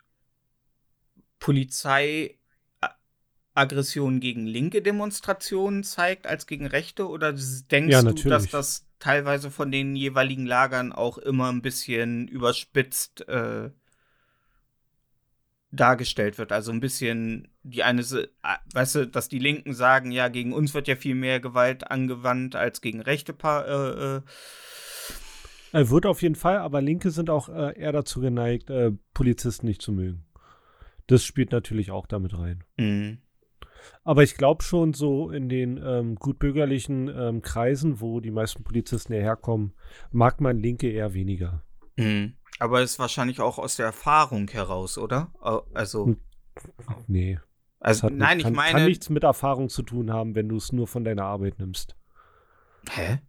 [1.39, 2.39] Polizei
[3.53, 7.07] Aggression gegen linke Demonstrationen zeigt als gegen rechte?
[7.07, 12.29] Oder denkst Ja, du, dass das teilweise von den jeweiligen Lagern auch immer ein bisschen
[12.29, 13.71] überspitzt äh,
[15.71, 16.53] dargestellt wird?
[16.53, 20.87] Also ein bisschen die eine, weißt du, dass die Linken sagen, ja, gegen uns wird
[20.87, 24.21] ja viel mehr Gewalt angewandt als gegen rechte pa äh, äh,
[25.73, 29.65] Er wird auf jeden Fall, aber Linke sind auch äh, eher dazu geneigt, äh, Polizisten
[29.65, 30.25] nicht zu mögen.
[31.07, 32.63] Das spielt natürlich auch damit rein.
[32.77, 33.17] mh.
[34.03, 39.13] Aber ich glaube schon, so in den ähm, gutbürgerlichen ähm, Kreisen, wo die meisten Polizisten
[39.13, 39.73] herkommen,
[40.11, 41.63] mag man Linke eher weniger.
[41.97, 42.35] Mhm.
[42.59, 45.31] Aber es ist wahrscheinlich auch aus der Erfahrung heraus, oder?
[45.73, 46.15] Also.
[47.07, 47.39] Nee.
[47.79, 48.71] Also hat nein, nicht, ich kann, meine.
[48.73, 51.95] kann nichts mit Erfahrung zu tun haben, wenn du es nur von deiner Arbeit nimmst.
[52.91, 53.19] Hä?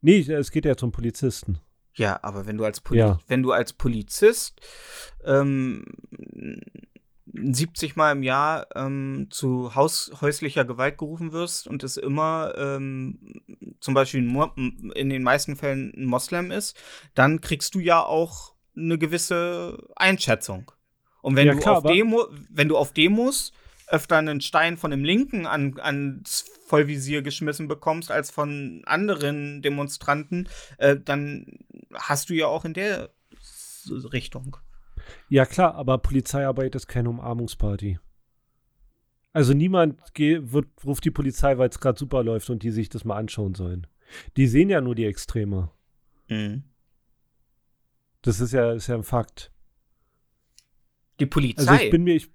[0.00, 1.58] Nee, es geht ja zum Polizisten.
[1.94, 3.18] Ja, aber wenn du als, Poli Ja.
[3.26, 4.60] wenn du als Polizist
[5.24, 5.84] ähm,
[7.32, 13.42] 70 Mal im Jahr ähm, zu Haus häuslicher Gewalt gerufen wirst und es immer ähm,
[13.80, 14.20] zum Beispiel
[14.94, 16.76] in den meisten Fällen ein Moslem ist,
[17.14, 20.70] dann kriegst du ja auch eine gewisse Einschätzung.
[21.22, 23.52] Und wenn Ja, du klar, auf Demo, wenn du auf Demos
[23.88, 30.48] öfter einen Stein von dem Linken an, ans Vollvisier geschmissen bekommst als von anderen Demonstranten,
[30.78, 31.46] äh, dann
[31.94, 33.10] hast du ja auch in der
[34.12, 34.56] Richtung.
[35.28, 37.98] Ja, klar, aber Polizeiarbeit ist keine Umarmungsparty.
[39.32, 43.04] Also niemand wird, ruft die Polizei, weil es gerade super läuft und die sich das
[43.04, 43.86] mal anschauen sollen.
[44.36, 45.70] Die sehen ja nur die Extreme.
[46.28, 46.64] Mhm.
[48.22, 49.52] Das ist ja, ist ja ein Fakt.
[51.20, 51.70] Die Polizei?
[51.70, 52.30] Also ich bin mir, ich,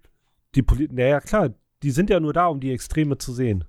[0.56, 1.54] die Poli naja klar,
[1.84, 3.64] die sind ja nur da, um die Extreme zu sehen.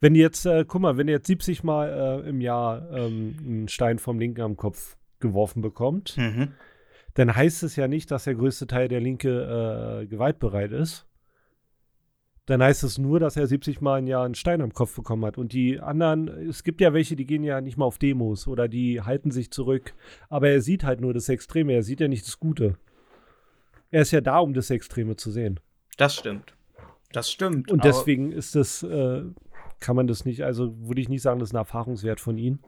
[0.00, 3.68] Wenn jetzt, äh, guck mal, wenn ihr jetzt 70 Mal äh, im Jahr ähm, einen
[3.68, 6.54] Stein vom Linken am Kopf geworfen bekommt, mhm.
[7.14, 11.06] Dann heißt es ja nicht, dass der größte Teil der Linke äh, gewaltbereit ist.
[12.46, 15.24] Dann heißt es nur, dass er 70 Mal im Jahr einen Stein am Kopf bekommen
[15.24, 15.38] hat.
[15.38, 18.66] Und die anderen, es gibt ja welche, die gehen ja nicht mal auf Demos oder
[18.66, 19.94] die halten sich zurück.
[20.28, 22.76] Aber er sieht halt nur das Extreme, er sieht ja nicht das Gute.
[23.90, 25.60] Er ist ja da, um das Extreme zu sehen.
[25.98, 26.56] Das stimmt.
[27.12, 27.70] Das stimmt.
[27.70, 29.22] Und deswegen ist das, äh,
[29.80, 32.60] kann man das nicht, also würde ich nicht sagen, das ist ein Erfahrungswert von ihm.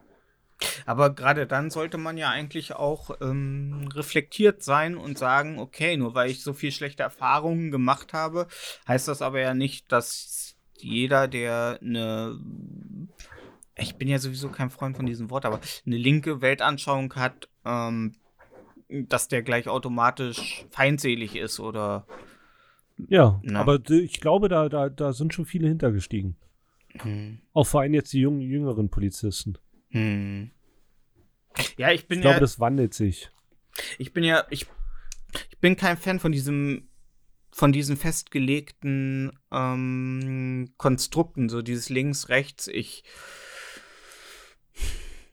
[0.87, 6.15] Aber gerade dann sollte man ja eigentlich auch ähm, reflektiert sein und sagen, okay, nur
[6.15, 8.47] weil ich so viel schlechte Erfahrungen gemacht habe,
[8.87, 12.39] heißt das aber ja nicht, dass jeder, der eine,
[13.77, 18.15] ich bin ja sowieso kein Freund von diesem Wort, aber eine linke Weltanschauung hat, ähm,
[18.89, 22.07] dass der gleich automatisch feindselig ist oder.
[23.09, 23.61] Ja, na.
[23.61, 26.37] aber ich glaube, da, da, da sind schon viele hintergestiegen.
[27.01, 27.39] Hm.
[27.53, 29.59] Auch vor allem jetzt die jungen, jüngeren Polizisten.
[29.95, 30.51] Hm.
[31.77, 32.31] Ja, ich bin ich ja.
[32.31, 33.31] Ich glaube, das wandelt sich.
[33.99, 34.67] Ich bin ja, ich,
[35.51, 36.89] ich bin kein Fan von diesem,
[37.53, 42.67] von diesen festgelegten ähm, Konstrukten, so dieses links, rechts.
[42.67, 43.05] Ich,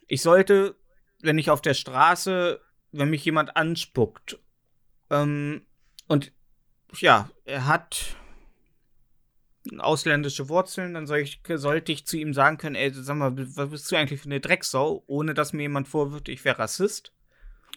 [0.07, 0.76] ich sollte,
[1.22, 4.39] wenn ich auf der Straße wenn mich jemand anspuckt
[5.09, 5.66] ähm,
[6.07, 6.32] und
[6.99, 8.18] ja, er hat
[9.78, 13.70] ausländische Wurzeln, dann soll ich, sollte ich zu ihm sagen können, ey, sag mal, was
[13.70, 17.14] bist du eigentlich für eine Drecksau, ohne dass mir jemand vorwirft, ich wäre Rassist.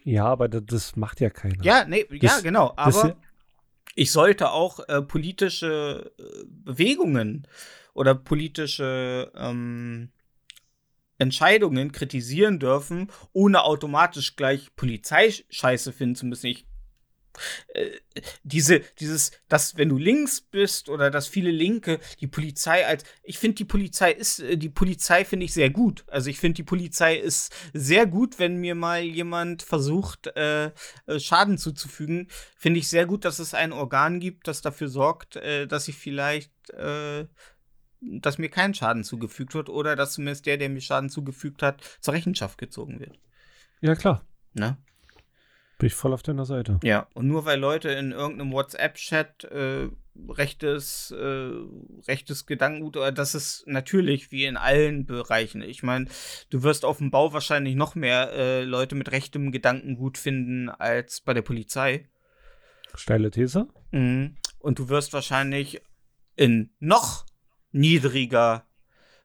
[0.05, 1.63] Ja, aber das, macht ja keiner.
[1.65, 2.73] Ja, nee, das, ja, genau.
[2.77, 3.17] Aber
[3.95, 7.47] ich sollte auch äh, politische äh, Bewegungen
[7.95, 10.11] oder politische ähm,
[11.19, 16.49] Entscheidungen kritisieren dürfen, ohne automatisch gleich Polizeischeiße finden zu müssen.
[16.49, 16.67] Ich
[17.69, 17.91] äh,
[18.43, 23.39] diese, dieses, dass wenn du links bist oder dass viele Linke die Polizei als, ich
[23.39, 26.05] finde die Polizei ist, äh, die Polizei finde ich sehr gut.
[26.09, 30.71] Also ich finde die Polizei ist sehr gut, wenn mir mal jemand versucht, äh, äh,
[31.19, 32.29] Schaden zuzufügen.
[32.57, 35.97] Finde ich sehr gut, dass es ein Organ gibt, das dafür sorgt, äh, dass ich
[35.97, 36.53] vielleicht
[38.01, 41.83] dass mir kein Schaden zugefügt wird oder dass zumindest der, der mir Schaden zugefügt hat,
[42.01, 43.19] zur Rechenschaft gezogen wird.
[43.81, 44.25] Ja, klar.
[44.55, 44.79] Ne?
[45.79, 46.79] Bin ich voll auf deiner Seite.
[46.83, 49.89] Ja, und nur weil Leute in irgendeinem WhatsApp-Chat äh,
[50.29, 51.51] rechtes, äh,
[52.07, 55.63] rechtes Gedankengut, oder das ist natürlich wie in allen Bereichen.
[55.63, 56.07] Ich meine,
[56.51, 61.21] du wirst auf dem Bau wahrscheinlich noch mehr äh, Leute mit rechtem Gedankengut finden als
[61.21, 62.09] bei der Polizei.
[62.95, 63.67] Steile These.
[63.91, 64.37] Mhm.
[64.61, 65.83] Und du wirst wahrscheinlich
[66.37, 67.27] in noch
[67.73, 68.67] niedriger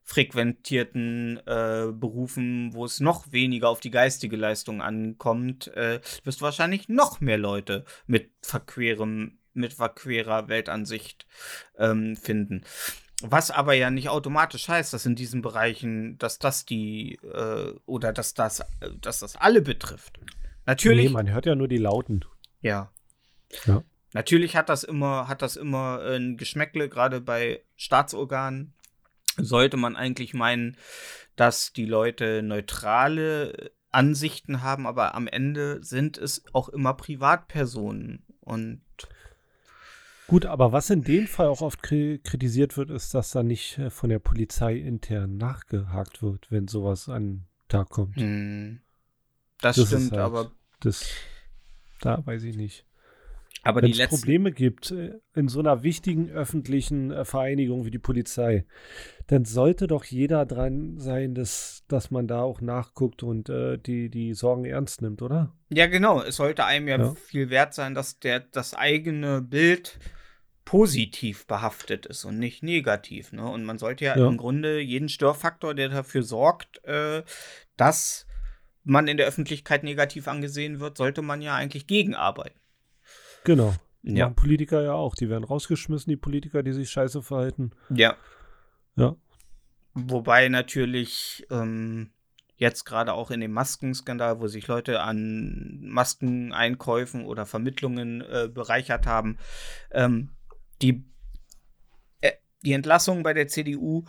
[0.10, 6.46] frequentierten äh, Berufen, wo es noch weniger auf die geistige Leistung ankommt, äh, wirst du
[6.46, 11.28] wahrscheinlich noch mehr Leute mit verquerem, mit verquerer Weltansicht
[11.78, 12.64] ähm, finden.
[13.22, 18.12] Was aber ja nicht automatisch heißt, dass in diesen Bereichen, dass das die äh, oder
[18.12, 18.64] dass das,
[19.00, 20.20] dass das alle betrifft.
[20.66, 21.10] Natürlich.
[21.10, 22.26] Nee, man hört ja nur die Lauten.
[22.62, 22.92] Ja.
[23.68, 23.84] Ja.
[24.14, 28.74] Natürlich hat das immer, hat das immer ein Geschmäckle, gerade bei Staatsorganen
[29.44, 30.78] sollte man eigentlich meinen,
[31.36, 38.82] dass die Leute neutrale Ansichten haben, aber am Ende sind es auch immer Privatpersonen und
[40.30, 43.90] Gut, aber was in dem Fall auch oft kritisiert wird, ist, dass da nicht äh,
[43.90, 48.18] von der Polizei intern nachgehakt wird, wenn sowas an den Tag kommt.
[48.18, 48.80] Hm,
[49.60, 51.10] das, das, stimmt, halt, aber das,
[52.02, 52.86] da weiß ich nicht.
[53.64, 58.00] Aber Wenn es Probleme gibt äh, in so einer wichtigen öffentlichen äh, Vereinigung wie die
[58.00, 58.66] Polizei,
[59.28, 64.10] dann sollte doch jeder dran sein, dass, dass man da auch nachguckt und äh, die,
[64.10, 65.54] die Sorgen ernst nimmt, oder?
[65.70, 66.22] Ja, genau.
[66.22, 70.00] Es sollte einem ja, ja, viel wert sein, dass der, das eigene Bild
[70.64, 73.32] positiv behaftet ist und nicht negativ.
[73.34, 73.44] Ne?
[73.44, 74.28] Und man sollte ja, ja.
[74.28, 77.24] im Grunde jeden Störfaktor, der dafür sorgt, äh,
[77.76, 78.28] dass
[78.84, 82.59] man in der Öffentlichkeit negativ angesehen wird, sollte man ja eigentlich gegenarbeiten.
[83.50, 83.74] Genau.
[84.04, 84.30] Ja.
[84.30, 85.16] Politiker ja auch.
[85.16, 87.72] Die werden rausgeschmissen, die Politiker, die sich scheiße verhalten.
[87.90, 88.16] Ja.
[88.96, 89.16] Ja.
[89.96, 92.12] Wobei natürlich ähm,
[92.58, 99.08] jetzt gerade auch in dem Maskenskandal, wo sich Leute an Maskeneinkäufen oder Vermittlungen äh, bereichert
[99.08, 99.40] haben,
[99.90, 100.30] ähm,
[100.84, 101.04] die,
[102.22, 104.06] äh, die Entlassung bei der CDU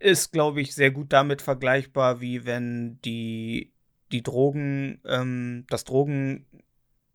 [0.00, 3.72] ist, glaube ich, sehr gut damit vergleichbar, wie wenn die,
[4.10, 6.44] die Drogen, ähm, das Drogen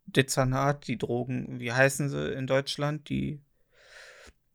[0.08, 3.10] Dezernat, die Drogen, wie heißen sie in Deutschland?
[3.10, 3.42] Die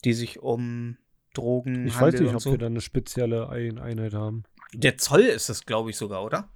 [0.04, 0.96] die sich um
[1.34, 2.50] Drogen Ich weiß nicht, ob so.
[2.50, 4.44] wir da eine spezielle Ein Einheit haben.
[4.74, 6.48] Der Zoll ist es, glaube ich, sogar, oder?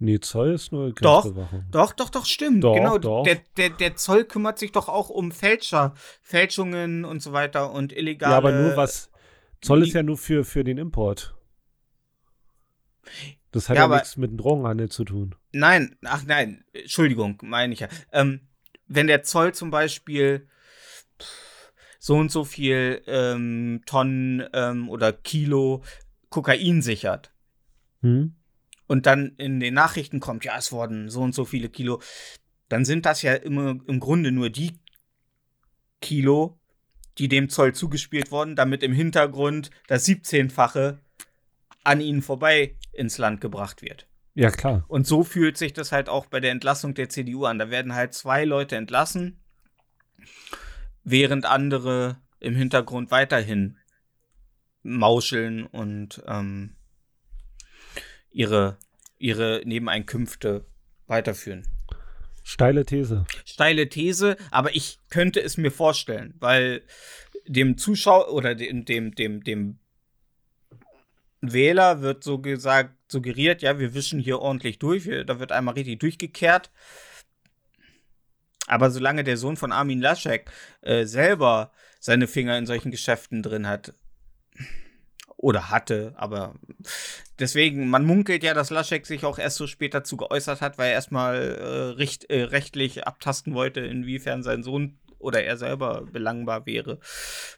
[0.00, 1.66] Nee, Zoll ist nur Doch, Grenzbewachung.
[1.70, 2.62] Doch, doch, doch, stimmt.
[2.62, 2.98] Doch, genau.
[2.98, 3.24] doch.
[3.24, 7.92] Der, der, der Zoll kümmert sich doch auch um Fälscher, Fälschungen und so weiter und
[7.92, 8.32] illegale.
[8.32, 9.10] Ja, aber nur was.
[9.60, 11.34] Zoll ist ja nur für, für den Import.
[13.50, 15.34] Das hat Ja, ja, aber- nichts mit dem Drogenhandel zu tun.
[15.52, 17.88] Nein, ach nein, Entschuldigung, meine ich ja.
[18.12, 18.48] Ähm,
[18.86, 20.48] wenn der Zoll zum Beispiel
[21.98, 25.82] so und so viel ähm, Tonnen ähm, oder Kilo
[26.30, 27.32] Kokain sichert
[28.02, 28.34] Hm?
[28.86, 32.00] und dann in den Nachrichten kommt, ja, es wurden so und so viele Kilo,
[32.68, 34.78] dann sind das ja immer im Grunde nur die
[36.00, 36.60] Kilo,
[37.18, 40.98] die dem Zoll zugespielt wurden, damit im Hintergrund das 17-fache
[41.84, 44.06] an ihnen vorbei ins Land gebracht wird.
[44.34, 44.84] Ja, klar.
[44.88, 47.58] Und so fühlt sich das halt auch bei der Entlassung der CDU an.
[47.58, 49.40] Da werden halt zwei Leute entlassen,
[51.02, 53.78] während andere im Hintergrund weiterhin
[54.82, 56.76] mauscheln und ähm,
[58.30, 58.78] ihre,
[59.18, 60.66] ihre Nebeneinkünfte
[61.06, 61.66] weiterführen.
[62.44, 63.26] Steile These.
[63.44, 66.82] Steile These, aber ich könnte es mir vorstellen, weil
[67.46, 69.80] dem Zuschauer oder dem, dem, dem, dem
[71.40, 75.74] Wähler wird so gesagt, suggeriert, ja, wir wischen hier ordentlich durch, wir, da wird einmal
[75.74, 76.70] richtig durchgekehrt.
[78.66, 80.50] Aber solange der Sohn von Armin Laschek
[80.82, 83.94] äh, selber seine Finger in solchen Geschäften drin hat,
[85.38, 86.56] oder hatte, aber
[87.38, 90.88] deswegen, man munkelt ja, dass Laschek sich auch erst so spät dazu geäußert hat, weil
[90.88, 96.64] er erstmal äh, recht, äh, rechtlich abtasten wollte, inwiefern sein Sohn oder er selber belangbar
[96.66, 96.98] wäre.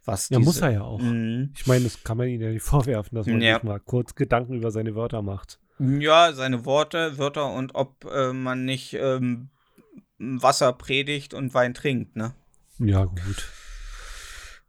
[0.05, 1.01] Was Ja, diese- muss er ja auch.
[1.01, 1.53] Mhm.
[1.57, 3.55] Ich meine, das kann man ihm ja nicht vorwerfen, dass man Ja.
[3.55, 5.59] sich mal kurz Gedanken über seine Wörter macht.
[5.79, 9.49] Ja, seine Worte, Wörter und ob äh, man nicht ähm,
[10.19, 12.35] Wasser predigt und Wein trinkt, ne?
[12.79, 13.49] Ja, gut.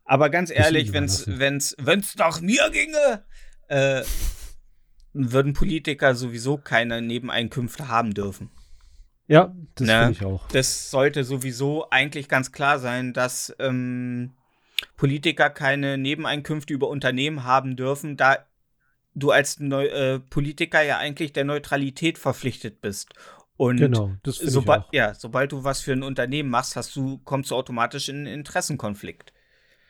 [0.06, 3.24] Aber ganz ehrlich, wenn's, wenn's, wenn's nach mir ginge,
[3.68, 4.04] äh,
[5.14, 8.50] würden Politiker sowieso keine Nebeneinkünfte haben dürfen.
[9.32, 10.00] Ja, das Ne?
[10.00, 10.48] finde ich auch.
[10.50, 14.32] Das sollte sowieso eigentlich ganz klar sein, dass ähm,
[14.98, 18.46] Politiker keine Nebeneinkünfte über Unternehmen haben dürfen, da
[19.16, 23.14] du als Neu äh, Politiker ja eigentlich der Neutralität verpflichtet bist.
[23.56, 24.94] Und Genau, das finde ich sobald, auch.
[24.94, 28.28] ja, sobald du was für ein Unternehmen machst, hast du, kommst du automatisch in einen
[28.28, 29.32] Interessenkonflikt.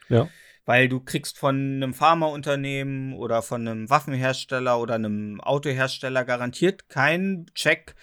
[0.10, 0.28] Ja.
[0.66, 7.48] Weil du kriegst von einem Pharmaunternehmen oder von einem Waffenhersteller oder einem Autohersteller garantiert keinen
[7.56, 7.96] Check,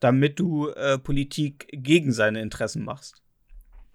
[0.00, 3.22] damit du äh, Politik gegen seine Interessen machst.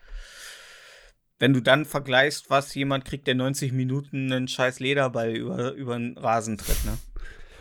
[1.39, 5.99] Wenn du dann vergleichst, was jemand kriegt, der 90 Minuten einen scheiß Lederball über, über
[5.99, 6.97] den Rasen tritt, ne?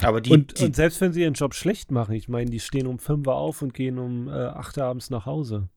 [0.02, 2.60] Aber die, und, die und selbst wenn sie ihren Job schlecht machen, ich meine, die
[2.60, 5.70] stehen um 5 Uhr auf und gehen um äh, 8 Uhr abends nach Hause.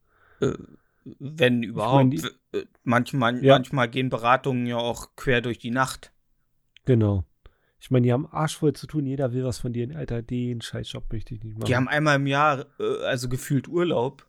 [1.18, 3.54] Wenn überhaupt, die- w- äh, manchmal, Ja.
[3.54, 6.12] manchmal gehen Beratungen ja auch quer durch die Nacht.
[6.84, 7.24] Genau.
[7.78, 9.94] Ich meine, die haben Arsch voll zu tun, jeder will was von dir.
[9.96, 11.66] Alter, den Scheißjob möchte ich nicht machen.
[11.66, 14.26] Die haben einmal im Jahr, äh, also gefühlt Urlaub.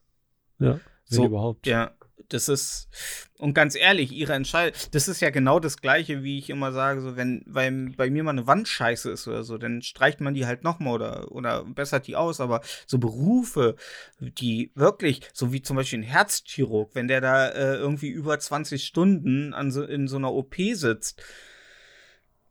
[0.59, 1.65] ja, so, überhaupt.
[1.65, 1.91] Ja,
[2.29, 2.89] das ist,
[3.37, 7.01] und ganz ehrlich, ihre Entscheidung, das ist ja genau das Gleiche, wie ich immer sage,
[7.01, 10.33] so, wenn bei, bei mir mal eine Wand scheiße ist oder so, dann streicht man
[10.33, 13.75] die halt nochmal oder, oder bessert die aus, aber so Berufe,
[14.19, 18.83] die wirklich, so wie zum Beispiel ein Herzchirurg, wenn der da äh, irgendwie über 20
[18.83, 21.21] Stunden an so, in so einer OP sitzt,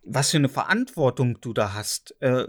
[0.02, 2.46] was für eine Verantwortung du da hast, äh,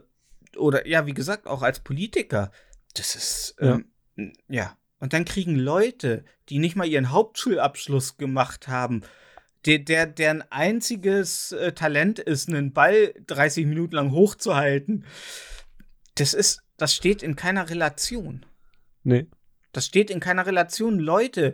[0.55, 2.51] oder ja, wie gesagt, auch als Politiker,
[2.93, 4.31] das ist, ähm, ja.
[4.47, 4.77] ja.
[4.99, 9.03] Und dann kriegen Leute, die nicht mal ihren Hauptschulabschluss gemacht haben,
[9.65, 15.05] der, der deren einziges äh, Talent ist, einen Ball 30 Minuten lang hochzuhalten.
[16.15, 18.45] Das ist, das steht in keiner Relation.
[19.03, 19.27] Nee.
[19.73, 20.99] Das steht in keiner Relation.
[20.99, 21.53] Leute,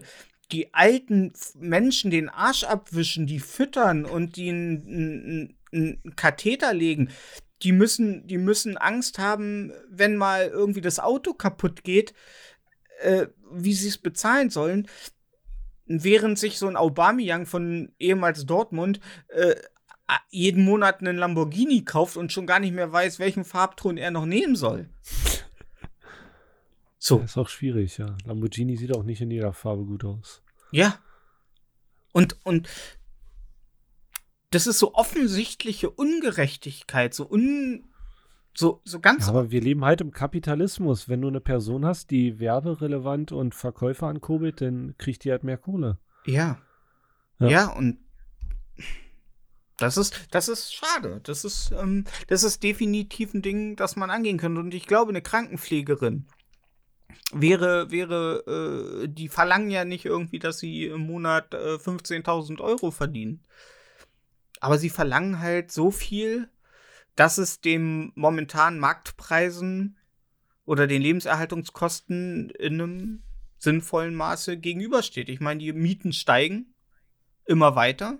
[0.51, 5.57] die alten Menschen den Arsch abwischen, die füttern und die einen
[6.15, 7.09] Katheter legen,
[7.63, 12.13] die müssen, die müssen Angst haben, wenn mal irgendwie das Auto kaputt geht,
[13.01, 14.87] äh, wie sie es bezahlen sollen.
[15.85, 19.55] Während sich so ein Aubameyang von ehemals Dortmund äh,
[20.29, 24.25] jeden Monat einen Lamborghini kauft und schon gar nicht mehr weiß, welchen Farbton er noch
[24.25, 24.89] nehmen soll.
[26.97, 27.19] So.
[27.19, 28.15] Das ist auch schwierig, ja.
[28.25, 30.41] Lamborghini sieht auch nicht in jeder Farbe gut aus.
[30.71, 30.99] Ja.
[32.13, 32.69] Und, und
[34.51, 37.85] das ist so offensichtliche Ungerechtigkeit, so un,
[38.55, 39.25] so, so ganz.
[39.25, 41.09] Ja, aber wir leben halt im Kapitalismus.
[41.09, 45.57] Wenn du eine Person hast, die werberelevant und Verkäufer ankurbelt, dann kriegt die halt mehr
[45.57, 45.97] Kohle.
[46.25, 46.59] Ja.
[47.39, 47.97] Ja, ja und
[49.77, 51.19] das ist, das ist schade.
[51.23, 54.61] Das ist, ähm, das ist definitiv ein Ding, das man angehen könnte.
[54.61, 56.27] Und ich glaube, eine Krankenpflegerin
[57.33, 62.91] wäre, wäre, äh, die verlangen ja nicht irgendwie, dass sie im Monat äh, 15.000 Euro
[62.91, 63.43] verdienen.
[64.59, 66.49] Aber sie verlangen halt so viel,
[67.15, 69.97] dass es den momentanen Marktpreisen
[70.65, 73.23] oder den Lebenserhaltungskosten in einem
[73.57, 75.29] sinnvollen Maße gegenübersteht.
[75.29, 76.73] Ich meine, die Mieten steigen
[77.45, 78.19] immer weiter.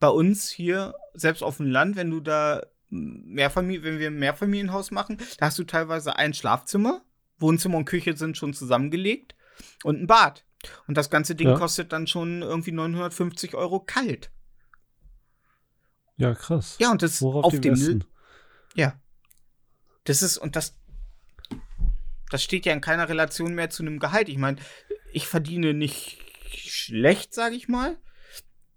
[0.00, 4.90] Bei uns hier, selbst auf dem Land, wenn du da Mehrfamilien, wenn wir ein Mehrfamilienhaus
[4.90, 7.04] machen, da hast du teilweise ein Schlafzimmer,
[7.38, 9.34] Wohnzimmer und Küche sind schon zusammengelegt
[9.84, 10.44] und ein Bad.
[10.86, 11.58] Und das ganze Ding ja.
[11.58, 14.30] kostet dann schon irgendwie 950 Euro kalt.
[16.22, 16.76] Ja, krass.
[16.78, 18.04] Ja, und das Worauf auf dem Müll.
[18.76, 18.94] Ja.
[20.04, 20.78] Das ist, und das,
[22.30, 24.28] das steht ja in keiner Relation mehr zu einem Gehalt.
[24.28, 24.58] Ich meine,
[25.12, 27.96] ich verdiene nicht schlecht, sage ich mal.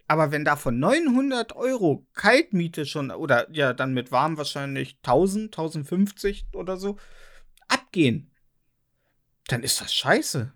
[0.07, 5.53] Aber wenn da von 900 Euro Kaltmiete schon, oder ja, dann mit warm wahrscheinlich 1000,
[5.53, 6.97] 1050 oder so,
[7.67, 8.31] abgehen,
[9.47, 10.51] dann ist das scheiße.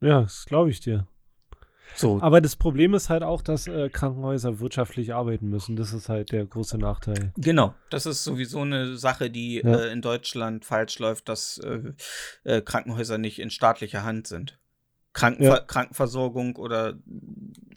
[0.00, 1.06] Ja, das glaube ich dir.
[1.94, 2.20] So.
[2.20, 5.76] Aber das Problem ist halt auch, dass äh, Krankenhäuser wirtschaftlich arbeiten müssen.
[5.76, 7.32] Das ist halt der große Nachteil.
[7.36, 9.80] Genau, das ist sowieso eine Sache, die ja.
[9.80, 11.92] äh, in Deutschland falsch läuft, dass äh,
[12.44, 14.58] äh Krankenhäuser nicht in staatlicher Hand sind.
[15.12, 15.60] Krankenver ja.
[15.60, 16.98] Krankenversorgung oder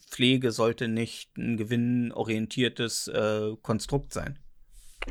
[0.09, 4.39] Pflege sollte nicht ein gewinnorientiertes äh, Konstrukt sein.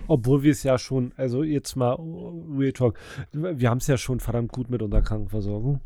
[0.08, 2.98] Obwohl wir es ja schon, also jetzt mal Real Talk,
[3.32, 5.80] wir haben es ja schon verdammt gut mit unserer Krankenversorgung.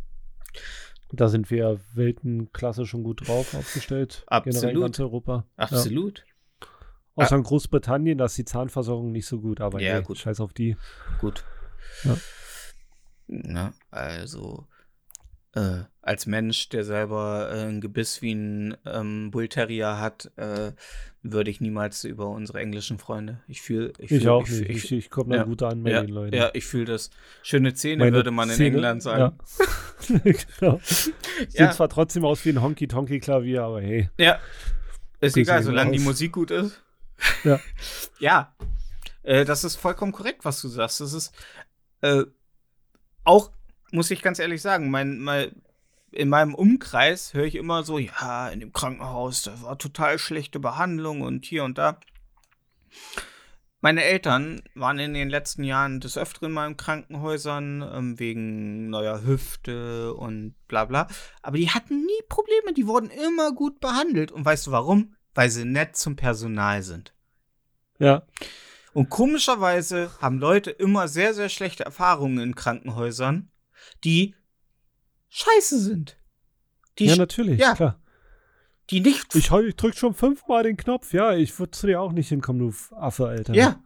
[1.10, 4.24] Da sind wir Weltenklasse schon gut drauf aufgestellt.
[4.26, 4.82] Absolut.
[4.82, 5.44] Ganz Europa.
[5.56, 6.24] Absolut.
[6.26, 7.24] Ja.
[7.24, 10.18] Außer in Großbritannien, da ist die Zahnversorgung nicht so gut, aber ja, ey, gut.
[10.18, 10.76] scheiß auf die.
[11.20, 11.44] Gut.
[12.04, 12.16] Ja.
[13.26, 14.66] Na, also
[15.58, 20.72] äh, als Mensch, der selber äh, ein Gebiss wie ein ähm, Bullterrier hat, äh,
[21.22, 23.40] würde ich niemals über unsere englischen Freunde.
[23.48, 23.92] Ich fühle.
[23.98, 24.70] Ich, ich, auch ich, nicht.
[24.70, 26.34] Ich, ich komme da ja, gut an bei ja, den Leuten.
[26.34, 27.10] Ja, ich fühle das.
[27.42, 29.38] Schöne Zähne Meine würde man in Zähne, England sagen.
[30.08, 30.18] Ja.
[30.58, 30.80] genau.
[30.82, 34.08] Sieht zwar trotzdem aus wie ein Honky-Tonky-Klavier, aber hey.
[34.16, 34.38] Ja.
[35.20, 36.80] Ist egal, solange die Musik gut ist.
[37.42, 37.60] Ja.
[38.20, 38.54] ja.
[39.24, 41.00] Äh, das ist vollkommen korrekt, was du sagst.
[41.00, 41.34] Das ist
[42.00, 42.22] äh,
[43.24, 43.50] auch
[43.92, 45.62] muss ich ganz ehrlich sagen, mein, mein,
[46.10, 50.60] in meinem Umkreis höre ich immer so, ja, in dem Krankenhaus, da war total schlechte
[50.60, 51.98] Behandlung und hier und da.
[53.80, 59.22] Meine Eltern waren in den letzten Jahren des Öfteren mal in Krankenhäusern ähm, wegen neuer
[59.22, 61.06] Hüfte und bla bla.
[61.42, 64.32] Aber die hatten nie Probleme, die wurden immer gut behandelt.
[64.32, 65.14] Und weißt du warum?
[65.32, 67.14] Weil sie nett zum Personal sind.
[68.00, 68.26] Ja.
[68.94, 73.48] Und komischerweise haben Leute immer sehr, sehr schlechte Erfahrungen in Krankenhäusern
[74.04, 74.34] die
[75.28, 76.16] scheiße sind.
[76.98, 78.00] Die ja, natürlich, ja, klar.
[78.90, 79.34] Die nicht.
[79.34, 81.12] Ich, ich drück schon fünfmal den Knopf.
[81.12, 83.54] Ja, ich würde zu dir auch nicht hinkommen, du Affe, Alter.
[83.54, 83.82] Ja.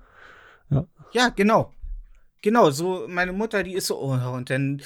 [0.70, 1.72] Ja, ja genau.
[2.44, 4.82] Genau, so meine Mutter, die ist so, oh, und dann,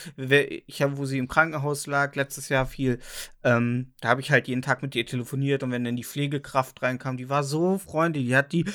[0.66, 2.98] ich habe, wo sie im Krankenhaus lag, letztes Jahr viel,
[3.44, 6.82] ähm, da habe ich halt jeden Tag mit ihr telefoniert und wenn dann die Pflegekraft
[6.82, 8.66] reinkam, die war so freundlich, die hat die,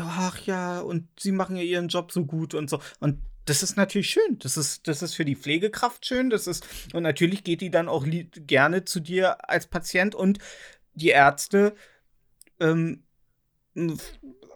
[0.00, 2.80] ach ja, und sie machen ja ihren Job so gut und so.
[2.98, 4.38] Und das ist natürlich schön.
[4.38, 6.30] Das ist, das ist für die Pflegekraft schön.
[6.30, 10.38] Das ist, und natürlich geht die dann auch gerne zu dir als Patient und
[10.94, 11.74] die Ärzte
[12.60, 13.02] ähm,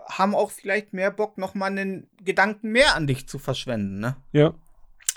[0.09, 4.17] haben auch vielleicht mehr Bock, nochmal einen Gedanken mehr an dich zu verschwenden, ne?
[4.33, 4.55] Ja.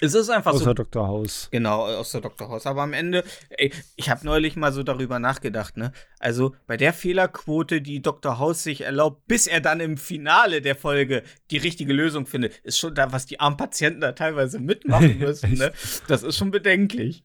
[0.04, 0.74] Es ist einfach Außer so.
[0.74, 1.08] Dr.
[1.08, 1.48] House.
[1.52, 2.50] Genau, aus der Dr.
[2.50, 2.66] House.
[2.66, 5.92] Aber am Ende, ey, ich habe neulich mal so darüber nachgedacht, ne?
[6.20, 8.40] Also bei der Fehlerquote, die Dr.
[8.40, 11.22] House sich erlaubt, bis er dann im Finale der Folge
[11.52, 15.54] die richtige Lösung findet, ist schon da, was die armen Patienten da teilweise mitmachen müssen,
[15.54, 15.72] ne?
[16.08, 17.24] Das ist schon bedenklich.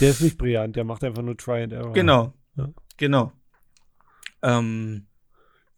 [0.00, 1.92] Der ist nicht brillant, der macht einfach nur Try and Error.
[1.94, 2.34] Genau.
[2.56, 2.68] Ja.
[2.98, 3.32] Genau.
[4.42, 5.06] Ähm,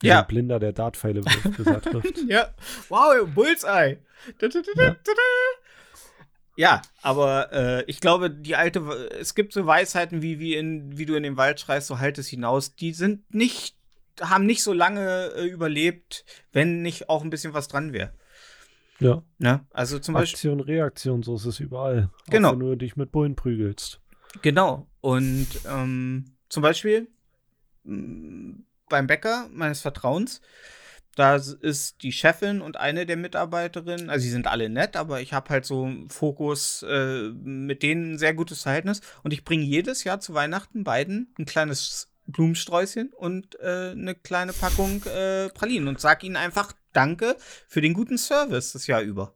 [0.02, 0.20] Ja.
[0.22, 2.18] ein Blinder, der Dartpfeile wirft, bis er trifft.
[2.28, 2.48] ja.
[2.88, 3.98] Wow, Bullseye.
[4.38, 4.96] Da, da, da, Ja.
[6.56, 8.80] Ja, aber äh, ich glaube, die alte,
[9.18, 12.18] es gibt so Weisheiten, wie, wie, in, wie du in den Wald schreist, so halt
[12.18, 13.76] es hinaus, die sind nicht,
[14.20, 18.12] haben nicht so lange äh, überlebt, wenn nicht auch ein bisschen was dran wäre.
[18.98, 19.22] Ja.
[19.38, 19.64] Ne?
[19.70, 20.36] Also zum Beispiel.
[20.36, 22.10] Aktion, Reaktion, so ist es überall.
[22.28, 22.48] Genau.
[22.48, 24.00] Auch wenn du dich mit Bullen prügelst.
[24.42, 24.86] Genau.
[25.00, 27.08] Und ähm, zum Beispiel
[27.84, 30.40] beim Bäcker meines Vertrauens,
[31.16, 35.32] da ist die Chefin und eine der Mitarbeiterinnen, also sie sind alle nett, aber ich
[35.32, 39.64] habe halt so einen Fokus äh, mit denen ein sehr gutes Verhältnis und ich bringe
[39.64, 45.88] jedes Jahr zu Weihnachten beiden ein kleines Blumensträußchen und äh, eine kleine Packung äh, Pralinen
[45.88, 47.36] und sag ihnen einfach Danke
[47.68, 49.34] für den guten Service das Jahr über.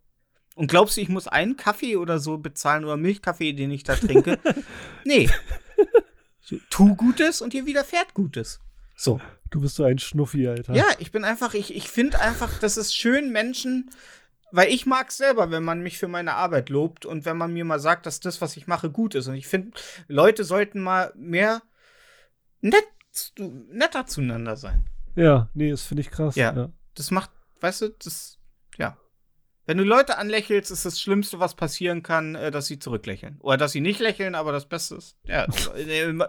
[0.57, 3.97] Und glaubst du, ich muss einen Kaffee oder so bezahlen oder Milchkaffee, den ich da
[3.97, 4.39] trinke?
[5.05, 5.29] nee.
[6.71, 8.61] Tu Gutes und dir widerfährt Gutes.
[8.97, 9.21] So.
[9.55, 10.75] Du bist so ein Schnuffi, Alter.
[10.75, 13.89] Ja, ich bin einfach, ich, ich finde einfach, das ist schön, Menschen,
[14.51, 17.65] weil ich mag selber, wenn man mich für meine Arbeit lobt und wenn man mir
[17.65, 19.29] mal sagt, dass das, was ich mache, gut ist.
[19.29, 19.71] Und ich finde,
[20.09, 21.63] Leute sollten mal mehr
[22.63, 22.83] nett,
[23.39, 24.87] netter zueinander sein.
[25.15, 26.35] Ja, nee, das finde ich krass.
[26.35, 26.73] Ja.
[26.97, 27.31] Das macht,
[27.61, 28.41] weißt du, das,
[28.77, 28.97] ja.
[29.67, 33.39] Wenn du Leute anlächelst, ist das Schlimmste, was passieren kann, äh, dass sie zurücklächeln.
[33.39, 35.45] Oder dass sie nicht lächeln, aber das Beste ist, ja,
[35.77, 36.21] in, in,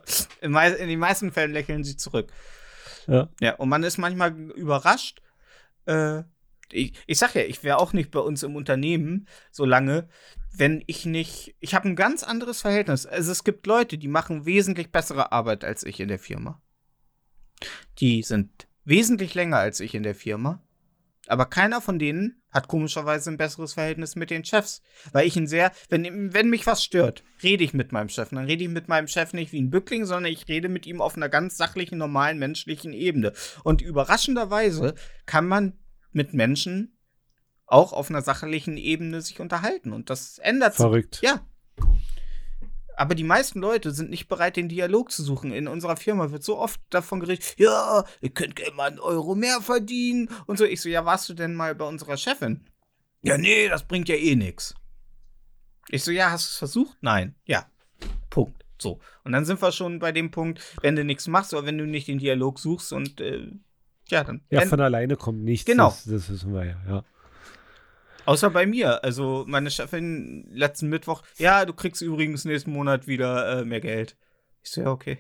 [0.42, 2.32] in den meisten Fällen lächeln sie zurück.
[3.08, 3.30] Ja.
[3.40, 5.22] Ja, und man ist manchmal überrascht.
[5.86, 6.24] Äh,
[6.72, 10.08] ich, ich sag ja, ich wäre auch nicht bei uns im Unternehmen so lange,
[10.52, 11.56] wenn ich nicht.
[11.60, 13.06] Ich habe ein ganz anderes Verhältnis.
[13.06, 16.62] Also es gibt Leute, die machen wesentlich bessere Arbeit als ich in der Firma.
[18.00, 20.62] Die sind wesentlich länger als ich in der Firma.
[21.28, 24.82] Aber keiner von denen hat komischerweise ein besseres Verhältnis mit den Chefs.
[25.12, 28.32] Weil ich ein sehr, wenn, wenn mich was stört, rede ich mit meinem Chef.
[28.32, 30.86] Und dann rede ich mit meinem Chef nicht wie ein Bückling, sondern ich rede mit
[30.88, 33.34] ihm auf einer ganz sachlichen, normalen, menschlichen Ebene.
[33.64, 34.96] Und überraschenderweise
[35.26, 35.74] kann man
[36.14, 36.98] mit Menschen
[37.66, 39.92] auch auf einer sachlichen Ebene sich unterhalten.
[39.92, 40.84] Und das ändert sich.
[40.84, 41.20] Verrückt.
[41.22, 41.46] Ja.
[42.98, 45.52] Aber die meisten Leute sind nicht bereit, den Dialog zu suchen.
[45.52, 49.36] In unserer Firma wird so oft davon geredet, ja, ihr könnt gerne mal einen Euro
[49.36, 50.66] mehr verdienen und so.
[50.66, 52.62] Ich so, ja, warst du denn mal bei unserer Chefin?
[53.22, 54.76] Ja, nee, das bringt ja eh nix.
[55.90, 56.98] Ich so, ja, hast du es versucht?
[57.02, 57.36] Nein.
[57.46, 57.66] Ja.
[58.30, 58.66] Punkt.
[58.80, 59.00] So.
[59.24, 61.86] Und dann sind wir schon bei dem Punkt, wenn du nichts machst oder wenn du
[61.86, 63.48] nicht den Dialog suchst und äh,
[64.10, 64.42] ja, dann.
[64.50, 65.66] Ja, von alleine kommt nichts.
[65.66, 65.90] Genau.
[65.90, 67.04] Das, das wissen wir ja, ja.
[68.26, 69.04] Außer bei mir.
[69.04, 74.18] Also meine Chefin letzten Mittwoch, ja, du kriegst übrigens nächsten Monat wieder äh, mehr Geld.
[74.64, 75.20] Ich so, ja, okay.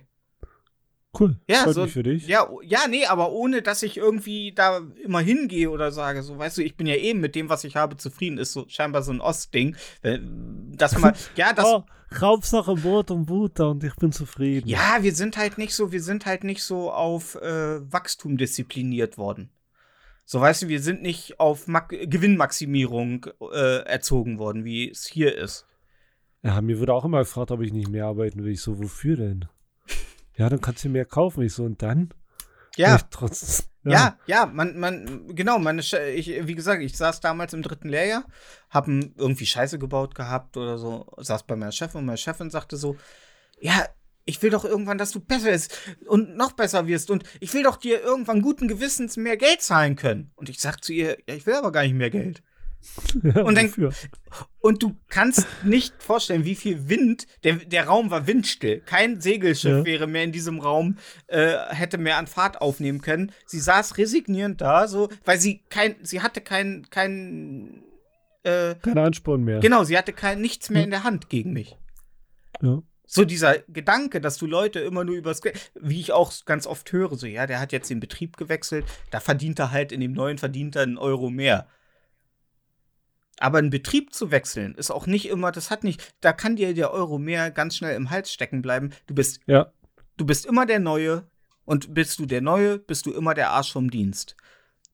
[1.17, 1.39] Cool.
[1.47, 2.27] Ja, Freut so- für dich.
[2.27, 6.57] Ja, ja, nee, aber ohne, dass ich irgendwie da immer hingehe oder sage, so, weißt
[6.57, 9.11] du, ich bin ja eben mit dem, was ich habe, zufrieden, ist so scheinbar so
[9.13, 9.75] ein Ostding.
[10.01, 11.83] Äh, Dass man, ja, das, oh,
[12.19, 14.67] Hauptsache Brot und Butter und ich bin zufrieden.
[14.67, 19.17] ja, wir sind halt nicht so, wir sind halt nicht so auf äh, Wachstum diszipliniert
[19.17, 19.49] worden.
[20.25, 25.37] So, weißt du, wir sind nicht auf Mak Gewinnmaximierung äh, erzogen worden, wie es hier
[25.37, 25.67] ist.
[26.41, 28.51] Ja, mir wurde auch immer gefragt, ob ich nicht mehr arbeiten will.
[28.51, 29.45] Ich so, wofür denn?
[30.37, 31.43] Ja, dann kannst du mehr kaufen.
[31.43, 32.13] Ich so, und dann?
[32.75, 37.61] Ja, trotz, Ja, ja, man, man, genau, meine, ich, wie gesagt, ich saß damals im
[37.61, 38.25] dritten Lehrjahr,
[38.69, 42.77] hab irgendwie Scheiße gebaut gehabt oder so, saß bei meiner Chefin und meine Chefin sagte
[42.77, 42.97] so,
[43.59, 43.85] ja,
[44.25, 47.63] ich will doch irgendwann, dass du besser bist und noch besser wirst und ich will
[47.63, 50.31] doch dir irgendwann guten Gewissens mehr Geld zahlen können.
[50.35, 52.41] Und ich sag zu ihr, ja, ich will aber gar nicht mehr Geld.
[53.23, 53.73] Ja, Und dann-?
[54.59, 58.81] Und du kannst nicht vorstellen, wie viel Wind, der, der Raum war windstill.
[58.81, 59.85] Kein Segelschiff Ja.
[59.85, 63.31] wäre mehr in diesem Raum, äh, hätte mehr an Fahrt aufnehmen können.
[63.47, 67.83] Sie saß resignierend da, so, weil sie kein, sie hatte kein, kein,
[68.43, 69.61] äh, Kein Ansporn mehr.
[69.61, 70.85] genau, sie hatte kein, nichts mehr Hm.
[70.85, 71.77] in der Hand gegen mich.
[72.61, 72.83] Ja.
[73.07, 75.41] So dieser Gedanke, dass du Leute immer nur übers,
[75.75, 79.19] wie ich auch ganz oft höre, so, ja, der hat jetzt den Betrieb gewechselt, da
[79.19, 81.67] verdient er halt in dem neuen verdient er einen Euro mehr.
[83.37, 86.73] Aber einen Betrieb zu wechseln ist auch nicht immer, das hat nicht, da kann dir
[86.73, 88.91] der Euro mehr ganz schnell im Hals stecken bleiben.
[89.07, 89.71] Du bist, ja.
[90.17, 91.27] du bist immer der Neue
[91.65, 94.35] und bist du der Neue, bist du immer der Arsch vom Dienst.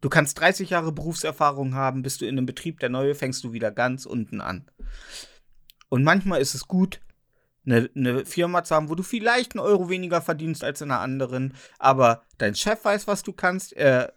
[0.01, 3.53] Du kannst 30 Jahre Berufserfahrung haben, bist du in einem Betrieb der Neue, fängst du
[3.53, 4.65] wieder ganz unten an.
[5.89, 6.99] Und manchmal ist es gut,
[7.65, 11.01] eine, eine Firma zu haben, wo du vielleicht einen Euro weniger verdienst als in einer
[11.01, 14.13] anderen, aber dein Chef weiß, was du kannst, er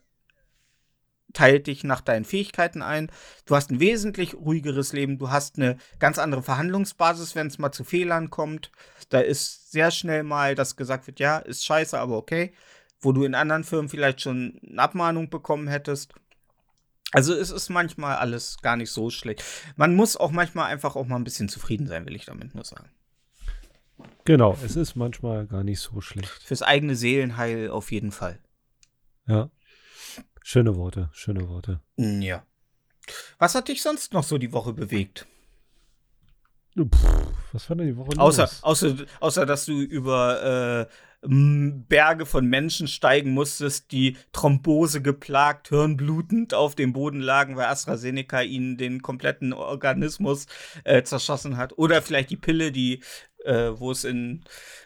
[1.35, 3.11] teilt dich nach deinen Fähigkeiten ein.
[3.45, 7.73] Du hast ein wesentlich ruhigeres Leben, du hast eine ganz andere Verhandlungsbasis, wenn es mal
[7.73, 8.71] zu Fehlern kommt.
[9.11, 12.55] Da ist sehr schnell mal, dass gesagt wird, ja, ist scheiße, aber okay.
[13.01, 16.15] Wo du in anderen Firmen vielleicht schon eine Abmahnung bekommen hättest.
[17.13, 19.45] Also es ist manchmal alles gar nicht so schlecht.
[19.77, 22.65] Man muss auch manchmal einfach auch mal ein bisschen zufrieden sein, will ich damit nur
[22.65, 22.89] sagen.
[24.25, 26.43] Genau, es ist manchmal gar nicht so schlecht.
[26.43, 28.39] Fürs eigene Seelenheil auf jeden Fall.
[29.27, 29.51] Ja.
[30.43, 31.81] Schöne Worte, schöne Worte.
[31.97, 32.45] Ja.
[33.39, 35.27] Was hat dich sonst noch so die Woche bewegt?
[36.75, 36.89] Puh,
[37.53, 38.63] was war denn die Woche Außer, los?
[38.63, 46.53] außer, außer dass du über äh, Berge von Menschen steigen musstest, die Thrombose geplagt, hirnblutend
[46.53, 50.47] auf dem Boden lagen, weil AstraZeneca ihnen den kompletten Organismus
[50.85, 51.79] äh, zerschossen hat.
[51.79, 53.03] Oder vielleicht die Pille, die,
[53.45, 54.45] äh, wo es in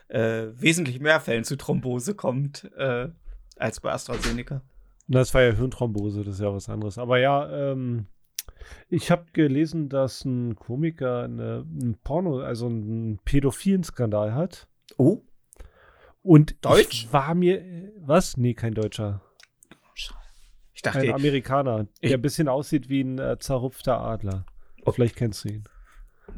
[0.09, 3.09] äh, wesentlich mehr Fällen zu Thrombose kommt, äh,
[3.57, 4.63] als bei AstraZeneca.
[5.09, 6.99] Das war ja Hirnthrombose, das ist ja was anderes.
[6.99, 8.07] Aber ja, ähm,
[8.91, 14.69] ich habe gelesen, dass ein Komiker eine, ein Porno, also einen pädophilen Skandal hat.
[14.99, 15.23] Oh,
[16.23, 17.09] Und Deutsch?
[17.11, 18.37] War mir, was?
[18.37, 19.23] Nee, kein Deutscher.
[20.75, 24.45] ich dachte, Ein Amerikaner, Ich- der ein bisschen aussieht wie ein äh, zerrupfter Adler.
[24.85, 24.93] Oh.
[24.93, 25.65] Vielleicht kennst du ihn.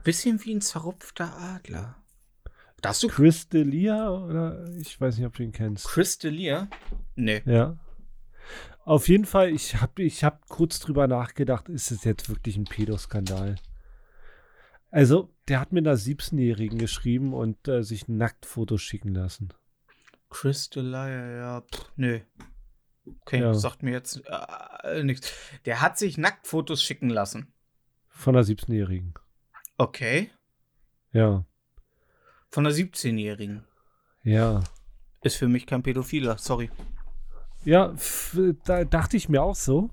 [0.04, 1.96] bisschen wie ein zerrupfter Adler.
[2.82, 5.86] Da hast du Chris D'Elia oder ich weiß nicht, ob du ihn kennst.
[5.86, 6.68] Crystallier?
[7.14, 7.42] Nee.
[7.44, 7.78] Ja.
[8.84, 12.64] Auf jeden Fall, ich habe ich hab kurz drüber nachgedacht, ist es jetzt wirklich ein
[12.64, 13.56] Pädoskandal?
[14.90, 19.50] Also, der hat mit einer 17-Jährigen geschrieben und äh, sich Nacktfotos schicken lassen.
[20.30, 22.20] Crystallier, ja, pff, nö.
[23.22, 23.54] Okay, Ja.
[23.54, 24.22] sagt mir jetzt
[24.84, 25.32] äh, nichts.
[25.64, 27.52] Der hat sich Nacktfotos schicken lassen.
[28.08, 29.14] Von einer 17-Jährigen.
[29.76, 30.30] Okay.
[31.12, 31.44] Ja.
[32.51, 33.64] Von einer 17-Jährigen.
[34.22, 34.62] Ja.
[35.22, 36.70] Ist für mich kein Pädophiler, sorry.
[37.64, 37.94] Ja,
[38.64, 39.90] da dachte ich mir auch so.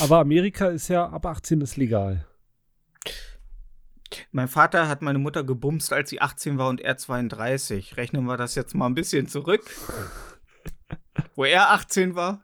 [0.00, 2.26] Aber Amerika ist ja ab 18 ist legal.
[4.30, 7.96] Mein Vater hat meine Mutter gebumst, als sie 18 war und er 32.
[7.96, 9.62] Rechnen wir das jetzt mal ein bisschen zurück.
[11.34, 12.42] Wo er 18 war.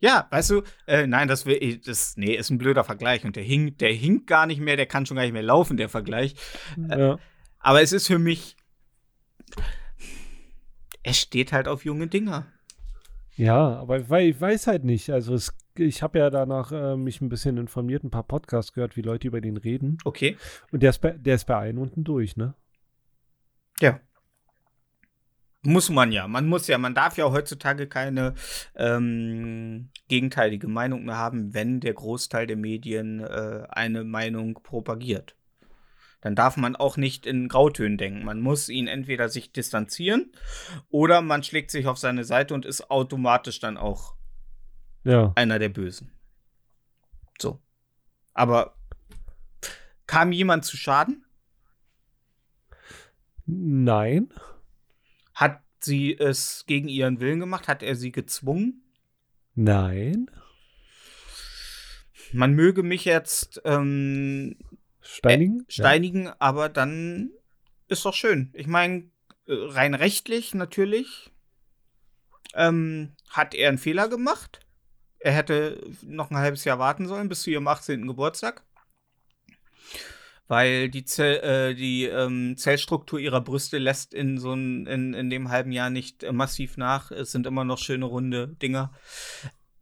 [0.00, 3.42] Ja, weißt du, äh, nein, das, will, das nee, ist ein blöder Vergleich und der
[3.42, 6.34] hinkt, der hinkt gar nicht mehr, der kann schon gar nicht mehr laufen, der Vergleich.
[6.76, 7.18] Ja.
[7.58, 8.56] Aber es ist für mich.
[11.02, 12.46] Es steht halt auf junge Dinger.
[13.36, 15.10] Ja, aber weil ich weiß halt nicht.
[15.10, 18.96] Also es, ich habe ja danach äh, mich ein bisschen informiert, ein paar Podcasts gehört,
[18.96, 19.98] wie Leute über den reden.
[20.04, 20.36] Okay.
[20.72, 22.54] Und der ist bei, der ist bei allen unten durch, ne?
[23.80, 24.00] Ja.
[25.62, 26.28] Muss man ja.
[26.28, 26.78] Man muss ja.
[26.78, 28.34] Man darf ja heutzutage keine
[28.76, 35.34] ähm, gegenteilige Meinung mehr haben, wenn der Großteil der Medien äh, eine Meinung propagiert.
[36.20, 38.24] Dann darf man auch nicht in Grautönen denken.
[38.24, 40.32] Man muss ihn entweder sich distanzieren
[40.90, 44.14] oder man schlägt sich auf seine Seite und ist automatisch dann auch
[45.04, 45.32] Ja.
[45.36, 46.12] einer der Bösen.
[47.40, 47.60] So.
[48.32, 48.74] Aber
[50.06, 51.24] kam jemand zu Schaden?
[53.46, 54.32] Nein.
[55.38, 57.68] Hat sie es gegen ihren Willen gemacht?
[57.68, 58.82] Hat er sie gezwungen?
[59.54, 60.28] Nein.
[62.32, 64.56] Man möge mich jetzt ähm,
[65.00, 65.64] Steinigen?
[65.68, 67.30] steinigen, aber dann
[67.86, 68.50] ist doch schön.
[68.52, 69.10] Ich meine,
[69.46, 71.30] äh, rein rechtlich natürlich
[72.54, 74.66] ähm, hat er einen Fehler gemacht.
[75.20, 78.08] Er hätte noch ein halbes Jahr warten sollen bis zu ihrem 18.
[78.08, 78.64] Geburtstag.
[80.48, 81.36] Weil die, Zell,
[81.70, 85.90] äh, die ähm, Zellstruktur ihrer Brüste lässt in so ein, in, in dem halben Jahr
[85.90, 87.10] nicht äh, massiv nach.
[87.10, 88.92] Es sind immer noch schöne runde Dinger.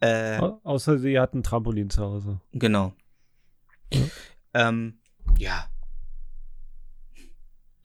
[0.01, 0.39] Äh.
[0.39, 2.41] Au- Außer sie hat ein Trampolin zu Hause.
[2.53, 2.93] Genau.
[3.93, 4.07] Ja.
[4.55, 4.99] Ähm,
[5.39, 5.71] ja.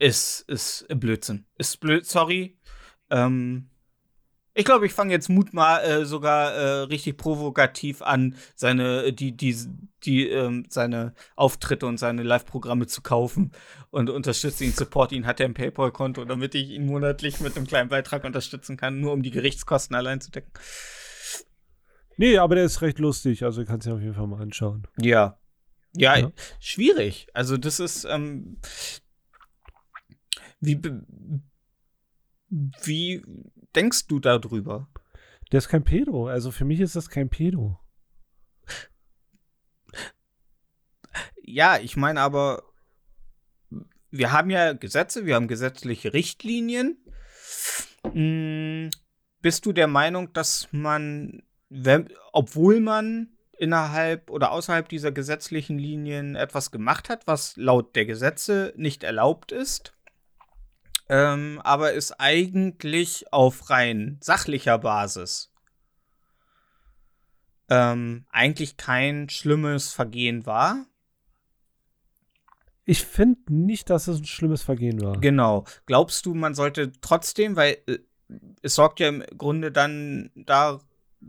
[0.00, 1.46] Ist, ist Blödsinn.
[1.58, 2.58] Ist blöd, sorry.
[3.10, 3.70] Ähm,
[4.54, 9.36] ich glaube, ich fange jetzt Mut mal äh, sogar äh, richtig provokativ an, seine, die,
[9.36, 9.56] die,
[10.04, 13.52] die, ähm, seine Auftritte und seine Live-Programme zu kaufen
[13.90, 17.66] und unterstütze ihn, support ihn, hat er ein PayPal-Konto, damit ich ihn monatlich mit einem
[17.66, 20.52] kleinen Beitrag unterstützen kann, nur um die Gerichtskosten allein zu decken.
[22.18, 24.86] Nee, aber der ist recht lustig, also kannst du dir auf jeden Fall mal anschauen.
[25.00, 25.38] Ja.
[25.94, 26.32] Ja, Ja.
[26.60, 27.26] schwierig.
[27.32, 28.58] Also das ist, ähm,
[30.60, 30.80] wie,
[32.82, 33.22] wie
[33.74, 34.88] denkst du darüber?
[35.50, 37.78] Der ist kein Pedo, also für mich ist das kein Pedo.
[41.44, 42.62] Ja, ich meine aber,
[44.10, 46.96] wir haben ja Gesetze, wir haben gesetzliche Richtlinien.
[48.10, 48.90] Hm,
[49.42, 51.42] bist du der Meinung, dass man
[51.72, 53.28] wenn, obwohl man
[53.58, 59.52] innerhalb oder außerhalb dieser gesetzlichen Linien etwas gemacht hat, was laut der Gesetze nicht erlaubt
[59.52, 59.94] ist,
[61.12, 65.52] ähm, aber es eigentlich auf rein sachlicher Basis
[67.68, 70.86] ähm, eigentlich kein schlimmes Vergehen war.
[72.86, 75.20] Ich finde nicht, dass es ein schlimmes Vergehen war.
[75.20, 75.64] Genau.
[75.84, 77.98] Glaubst du, man sollte trotzdem, weil äh,
[78.62, 80.80] es sorgt ja im Grunde dann da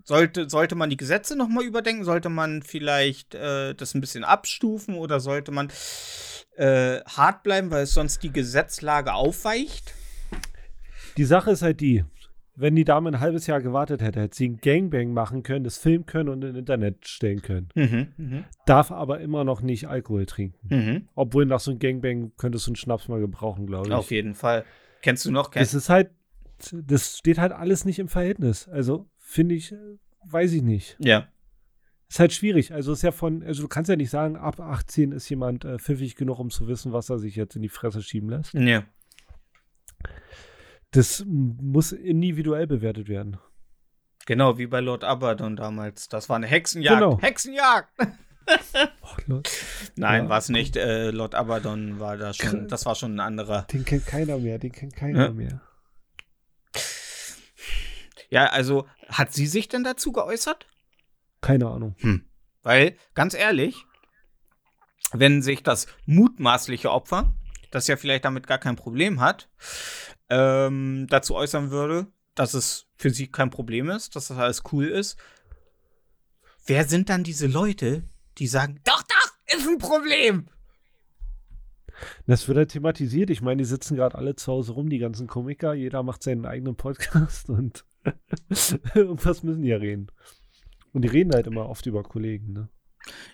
[0.06, 2.06] sollte, sollte man die Gesetze nochmal überdenken?
[2.06, 5.70] Sollte man vielleicht äh, das ein bisschen abstufen oder sollte man
[6.56, 9.94] äh, hart bleiben, weil es sonst die Gesetzlage aufweicht?
[11.18, 12.04] Die Sache ist halt die,
[12.56, 15.78] wenn die Dame ein halbes Jahr gewartet hätte, hätte sie ein Gangbang machen können, das
[15.78, 17.70] filmen können und ins Internet stellen können.
[17.76, 18.44] Mhm, mh.
[18.66, 20.68] Darf aber immer noch nicht Alkohol trinken.
[20.74, 21.08] Mhm.
[21.16, 23.94] Obwohl nach so einem Gangbang könntest du einen Schnaps mal gebrauchen, glaube ich.
[23.94, 24.66] Auf jeden Fall.
[25.02, 25.52] Kennst du noch?
[25.52, 26.12] Kenn Das ist halt,
[26.72, 28.68] das steht halt alles nicht im Verhältnis.
[28.70, 29.76] Also finde ich, äh,
[30.26, 30.98] weiß ich nicht.
[31.00, 31.28] ja.
[32.14, 32.72] Ist halt schwierig.
[32.72, 35.80] Also ist ja von, also du kannst ja nicht sagen, ab 18 ist jemand äh,
[35.80, 38.54] pfiffig genug, um zu wissen, was er sich jetzt in die Fresse schieben lässt.
[38.54, 38.84] Ja.
[40.92, 43.38] Das muss individuell bewertet werden.
[44.28, 46.08] Genau, wie bei Lord Abaddon damals.
[46.08, 47.00] Das war eine Hexenjagd.
[47.00, 47.20] Genau.
[47.20, 47.90] Hexenjagd!
[49.96, 50.30] Nein, Ja.
[50.30, 50.76] war es nicht.
[50.78, 53.64] Äh, Lord Abaddon war da schon, das war schon ein anderer.
[53.74, 55.32] den kennt keiner mehr, den kennt keiner Ja.
[55.32, 55.62] mehr.
[58.30, 60.68] Ja, also, hat sie sich denn dazu geäußert?
[61.44, 61.96] Keine Ahnung.
[62.64, 63.86] Weil, ganz ehrlich,
[65.12, 67.36] wenn sich das mutmaßliche Opfer,
[67.70, 69.50] das ja vielleicht damit gar kein Problem hat,
[70.30, 74.88] ähm, dazu äußern würde, dass es für sie kein Problem ist, dass das alles cool
[74.88, 75.18] ist,
[76.66, 78.04] wer sind dann diese Leute,
[78.38, 80.48] die sagen, doch, doch, ist ein Problem?
[82.26, 83.30] Das wird halt thematisiert.
[83.30, 85.74] Ich meine, die sitzen gerade alle zu Hause rum, die ganzen Komiker.
[85.74, 87.84] Jeder macht seinen eigenen Podcast und
[88.96, 90.08] irgendwas müssen die ja reden.
[90.94, 92.70] Und die reden halt immer oft über Kollegen, ne?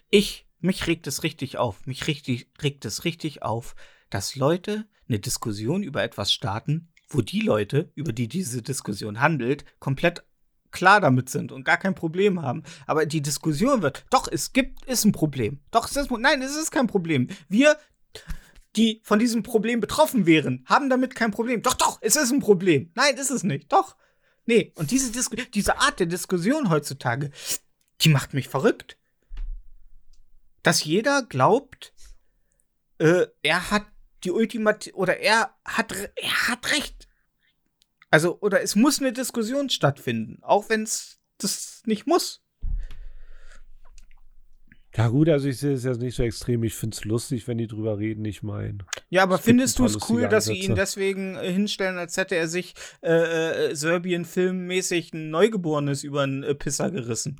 [0.09, 3.75] Ich, mich regt es richtig auf, mich richtig, regt es richtig auf,
[4.09, 9.65] dass Leute eine Diskussion über etwas starten, wo die Leute, über die diese Diskussion handelt,
[9.79, 10.23] komplett
[10.71, 12.63] klar damit sind und gar kein Problem haben.
[12.87, 15.59] Aber die Diskussion wird, doch, es gibt, ist ein Problem.
[15.71, 17.27] Doch, es ist, nein, es ist kein Problem.
[17.47, 17.77] Wir,
[18.75, 21.61] die von diesem Problem betroffen wären, haben damit kein Problem.
[21.61, 22.91] Doch, doch, es ist ein Problem.
[22.95, 23.71] Nein, ist es nicht.
[23.71, 23.95] Doch.
[24.49, 27.31] Nee, und diese, Dis diese Art der Diskussion heutzutage,
[28.01, 28.97] die macht mich verrückt
[30.63, 31.93] dass jeder glaubt,
[32.97, 33.85] äh, er hat
[34.23, 37.07] die Ultimate oder er hat er hat recht.
[38.11, 42.43] Also oder es muss eine Diskussion stattfinden, auch wenn es das nicht muss.
[44.99, 46.61] Ja, gut, also ich sehe es jetzt nicht so extrem.
[46.63, 48.25] Ich finde es lustig, wenn die drüber reden.
[48.25, 52.17] Ich meine, Ja, aber findest du es cool, dass sie ihn deswegen äh, hinstellen, als
[52.17, 57.39] hätte er sich äh, äh, Serbien-filmmäßig ein Neugeborenes über einen äh, Pisser gerissen?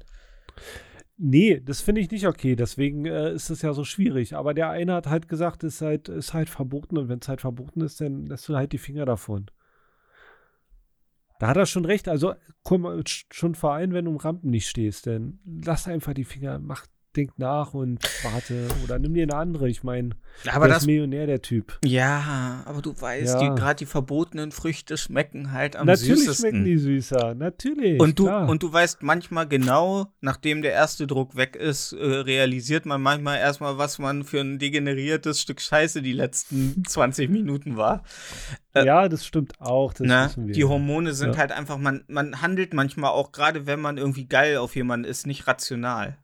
[1.17, 2.55] nee, das finde ich nicht okay.
[2.55, 4.35] Deswegen äh, ist es ja so schwierig.
[4.37, 6.97] Aber der eine hat halt gesagt, es ist halt, ist halt verboten.
[6.97, 9.47] Und wenn es halt verboten ist, dann lässt du halt die Finger davon.
[11.39, 12.07] Da hat er schon recht.
[12.07, 16.57] Also, sch- schon Verein, wenn du im Rampen nicht stehst, dann lass einfach die Finger,
[16.59, 18.67] mach, denk nach und warte.
[18.83, 19.67] Oder nimm dir eine andere.
[19.69, 20.11] Ich meine,
[20.51, 21.79] Aber der das ist Millionär, der Typ.
[21.83, 23.55] ja, aber du weißt, Ja.
[23.55, 26.49] gerade die verbotenen Früchte schmecken halt am Natürlich süßesten.
[26.51, 27.33] schmecken die süßer.
[27.35, 27.99] Natürlich.
[27.99, 28.47] Und du, klar.
[28.47, 33.39] und du weißt manchmal genau, nachdem der erste Druck weg ist, äh, realisiert man manchmal
[33.39, 38.03] erstmal, was man für ein degeneriertes Stück Scheiße die letzten 20 Minuten war.
[38.75, 39.93] äh, ja, das stimmt auch.
[39.93, 40.53] Das Na, wir.
[40.53, 41.37] die Hormone sind Ja.
[41.39, 45.25] halt einfach, man, man handelt manchmal auch, gerade wenn man irgendwie geil auf jemanden ist,
[45.25, 46.17] nicht rational.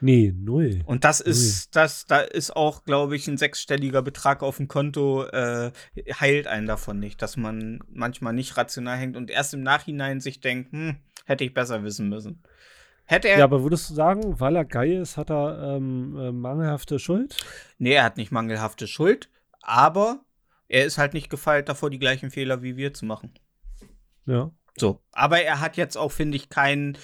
[0.00, 0.80] Nee, null.
[0.86, 5.24] Und das ist, das, da ist auch, glaube ich, ein sechsstelliger Betrag auf dem Konto,
[5.26, 5.72] äh,
[6.18, 10.40] heilt einen davon nicht, dass man manchmal nicht rational hängt und erst im Nachhinein sich
[10.40, 10.96] denkt, hm,
[11.26, 12.42] hätte ich besser wissen müssen.
[13.04, 13.38] Hätte er.
[13.38, 17.36] Ja, aber würdest du sagen, weil er geil ist, hat er ähm, äh, mangelhafte Schuld?
[17.78, 19.28] Nee, er hat nicht mangelhafte Schuld,
[19.60, 20.20] aber
[20.68, 23.34] er ist halt nicht gefeilt davor, die gleichen Fehler wie wir zu machen.
[24.26, 24.52] Ja.
[24.76, 25.00] So.
[25.12, 26.96] Aber er hat jetzt auch, finde ich, keinen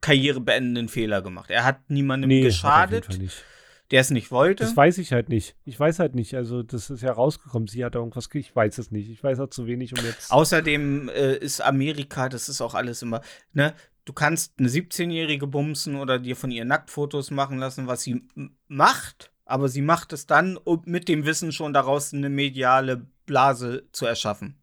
[0.00, 1.50] karrierebeendenden Fehler gemacht.
[1.50, 3.44] Er hat niemandem hat jeden geschadet, nicht.
[3.90, 4.64] der es nicht wollte.
[4.64, 5.56] Das weiß ich halt nicht.
[5.64, 6.34] Ich weiß halt nicht.
[6.34, 7.68] Also, das ist ja rausgekommen.
[7.68, 8.30] Sie hat irgendwas.
[8.30, 9.10] ge- Ich weiß es nicht.
[9.10, 10.30] Ich weiß auch zu wenig, um jetzt.
[10.30, 13.20] Außerdem äh, ist Amerika, das ist auch alles immer,
[13.52, 13.74] ne?
[14.04, 18.22] Du kannst eine 17-Jährige bumsen oder dir von ihr Nacktfotos machen lassen, was sie
[18.66, 23.84] macht, aber sie macht es dann, um mit dem Wissen schon daraus eine mediale Blase
[23.92, 24.56] zu erschaffen.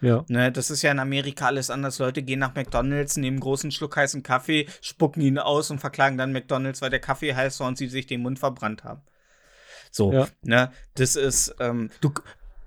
[0.00, 0.24] Ja.
[0.28, 1.98] Ne, das ist ja in Amerika alles anders.
[1.98, 6.16] Leute gehen nach McDonalds, nehmen einen großen Schluck heißen Kaffee, spucken ihn aus und verklagen
[6.18, 9.02] dann McDonalds, weil der Kaffee heiß war und sie sich den Mund verbrannt haben.
[9.90, 10.28] So, Ja.
[10.42, 12.12] ne, das ist, ähm, du,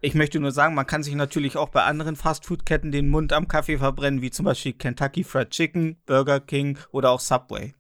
[0.02, 3.48] ich möchte nur sagen, man kann sich natürlich auch bei anderen Fastfood-Ketten den Mund am
[3.48, 7.76] Kaffee verbrennen, wie zum Beispiel Kentucky Fried Chicken, Burger King oder auch Subway.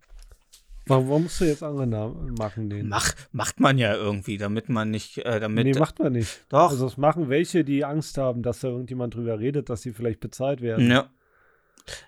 [0.87, 2.89] Warum musst du jetzt andere Namen Marken nehmen?
[2.89, 5.65] Mach, macht man ja irgendwie, damit man nicht, äh, damit.
[5.65, 6.45] Nee, macht man nicht.
[6.49, 6.71] Doch.
[6.71, 10.19] Also es machen welche, die Angst haben, dass da irgendjemand drüber redet, dass sie vielleicht
[10.19, 10.89] bezahlt werden.
[10.89, 11.09] ja.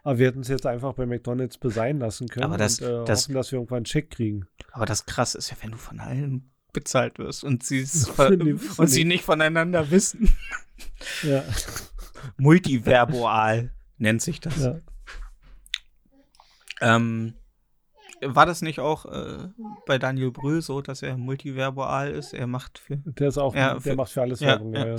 [0.03, 3.05] Aber wir hätten es jetzt einfach bei McDonalds besein lassen können Aber das- und äh,
[3.05, 4.45] das- hoffen, dass wir irgendwann einen Check kriegen.
[4.71, 7.63] Aber das krass ist ja, wenn du von allen bezahlt wirst und
[8.77, 9.23] und sie nicht.
[9.23, 10.29] voneinander wissen.
[11.23, 11.43] Ja,
[12.37, 14.57] Multiverboal nennt sich das.
[14.63, 14.79] ja.
[16.81, 17.33] Ähm,
[18.27, 19.49] war das nicht auch äh,
[19.85, 22.33] bei Daniel Brühl so, dass er multiverboal ist?
[22.33, 24.73] Er macht für Der ist auch, Ja, der für- macht für alles ja, Werbung.
[24.75, 24.85] ja.
[24.87, 24.95] Ja,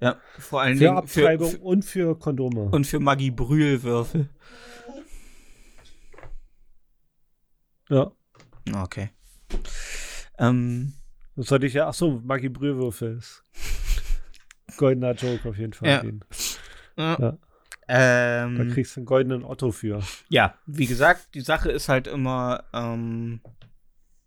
[0.00, 0.16] ja.
[0.38, 2.64] vor allen Für Dingen für, Abtreibung für und für Kondome.
[2.70, 4.28] und für Maggie Brühl Würfel.
[7.88, 8.10] ja.
[8.82, 9.10] Okay.
[10.38, 10.94] Ähm,
[11.36, 13.42] Das sollte ich ja, ach so, Maggi Brühwürfel ist.
[14.76, 16.16] Goldener Joke auf jeden Fall.
[16.96, 17.16] Ja.
[17.18, 17.38] Ja.
[17.94, 20.00] Ähm, Da kriegst du einen goldenen Otto für.
[20.30, 23.40] Ja, wie gesagt, die Sache ist halt immer, ähm,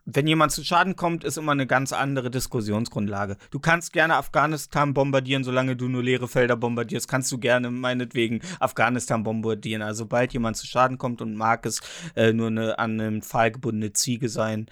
[0.05, 3.37] wenn jemand zu Schaden kommt, ist immer eine ganz andere Diskussionsgrundlage.
[3.49, 8.41] Du kannst gerne Afghanistan bombardieren, solange du nur leere Felder bombardierst, kannst du gerne meinetwegen
[8.59, 9.81] Afghanistan bombardieren.
[9.81, 11.79] Also sobald jemand zu Schaden kommt und mag es
[12.15, 14.67] äh, nur eine an einen Pfahl gebundene Ziege sein,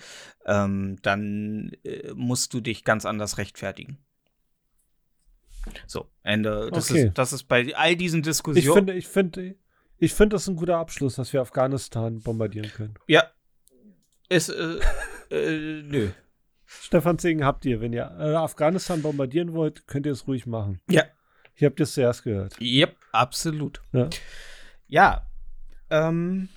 [0.45, 3.98] ähm, dann äh, musst du dich ganz anders rechtfertigen.
[5.88, 6.69] So, Ende.
[6.72, 7.07] Das, Okay.
[7.07, 8.76] ist, das ist bei all diesen Ich Diskussionen.
[8.76, 9.56] finde, ich finde,
[9.98, 12.95] ich finde, das ist ein guter Abschluss, dass wir Afghanistan bombardieren können.
[13.07, 13.23] Ja.
[14.30, 14.80] Ist, äh,
[15.31, 16.10] äh, nö.
[16.65, 17.81] Stefan Zingen habt ihr.
[17.81, 20.81] Wenn ihr äh, Afghanistan bombardieren wollt, könnt ihr es ruhig machen.
[20.90, 21.03] Ja.
[21.57, 22.60] Ihr habt es zuerst gehört.
[22.60, 23.81] Yep, absolut.
[23.91, 24.10] Ja.
[24.88, 25.27] Ja.
[25.91, 26.49] Ähm.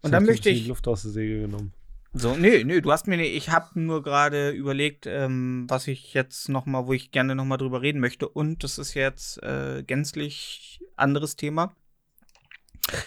[0.00, 0.66] Und dann möchte hat die ich.
[0.68, 1.74] Luft aus der Segel genommen.
[2.20, 3.32] So, nee, nee, du hast mir nicht.
[3.36, 7.44] Ich habe nur gerade überlegt, ähm, was ich jetzt noch mal, wo ich gerne noch
[7.44, 8.28] mal drüber reden möchte.
[8.28, 11.76] Und das ist jetzt äh, gänzlich anderes Thema.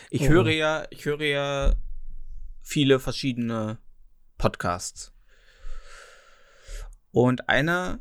[0.09, 0.29] Ich Oh.
[0.29, 1.75] höre ja, ich höre ja
[2.61, 3.79] viele verschiedene
[4.37, 5.13] Podcasts.
[7.11, 7.99] Und einer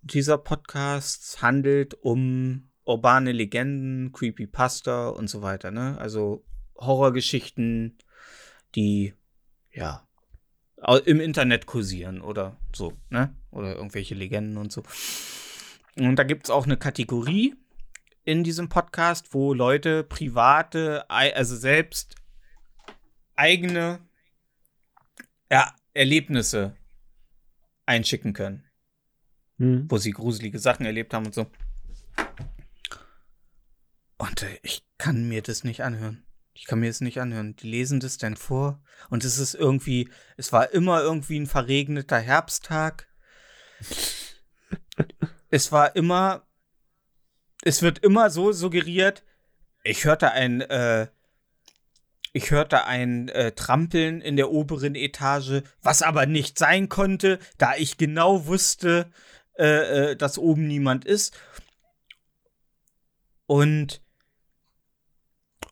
[0.00, 5.98] dieser Podcasts handelt um urbane Legenden, Creepypasta und so weiter, ne?
[5.98, 6.46] Also
[6.76, 7.98] Horrorgeschichten,
[8.74, 9.12] die
[9.70, 10.06] ja
[11.04, 13.34] im Internet kursieren oder so, ne?
[13.50, 14.82] Oder irgendwelche Legenden und so.
[15.96, 17.54] Und da gibt es auch eine Kategorie
[18.24, 22.14] in diesem Podcast, wo Leute private, also selbst
[23.36, 24.00] eigene
[25.50, 26.76] ja, Erlebnisse
[27.86, 28.64] einschicken können,
[29.58, 29.90] Hm.
[29.90, 31.46] wo sie gruselige Sachen erlebt haben und so.
[34.18, 36.22] Und äh, ich kann mir das nicht anhören.
[36.52, 37.56] Ich kann mir das nicht anhören.
[37.56, 42.18] Die lesen das dann vor und es ist irgendwie, es war immer irgendwie ein verregneter
[42.18, 43.08] Herbsttag.
[45.50, 46.46] es war immer,
[47.62, 49.24] es wird immer so suggeriert,
[49.82, 51.08] ich hörte ein, äh,
[52.32, 57.74] ich hörte ein äh, Trampeln in der oberen Etage, was aber nicht sein konnte, da
[57.76, 59.10] ich genau wusste,
[59.58, 61.36] äh, äh, dass oben niemand ist.
[63.46, 64.00] Und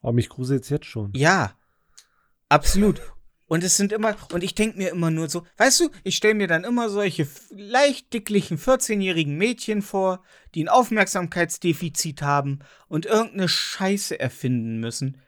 [0.02, 1.12] Aber mich gruselt jetzt schon.
[1.14, 1.52] ja,
[2.48, 3.00] absolut.
[3.48, 6.34] Und es sind immer, und ich denke mir immer nur so, weißt du, ich stelle
[6.34, 10.22] mir dann immer solche leicht dicklichen 14-jährigen Mädchen vor,
[10.54, 12.58] die ein Aufmerksamkeitsdefizit haben
[12.88, 15.22] und irgendeine Scheiße erfinden müssen.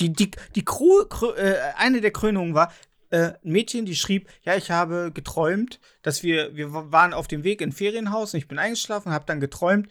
[0.00, 2.72] Die, die, die Kru, Kru, äh, eine der Krönungen war,
[3.10, 7.44] äh, ein Mädchen, die schrieb, ja, ich habe geträumt, dass wir, wir waren auf dem
[7.44, 9.90] Weg in ein Ferienhaus und ich bin eingeschlafen habe dann geträumt,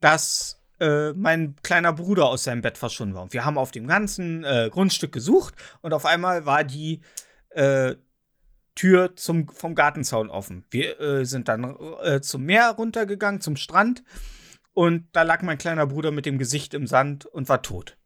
[0.00, 3.22] dass äh, mein kleiner Bruder aus seinem Bett verschwunden war.
[3.22, 7.00] Und wir haben auf dem ganzen äh, Grundstück gesucht und auf einmal war die
[7.50, 7.94] äh,
[8.74, 10.64] Tür zum, vom Gartenzaun offen.
[10.70, 14.02] Wir äh, sind dann äh, zum Meer runtergegangen, zum Strand
[14.72, 17.96] und da lag mein kleiner Bruder mit dem Gesicht im Sand und war tot.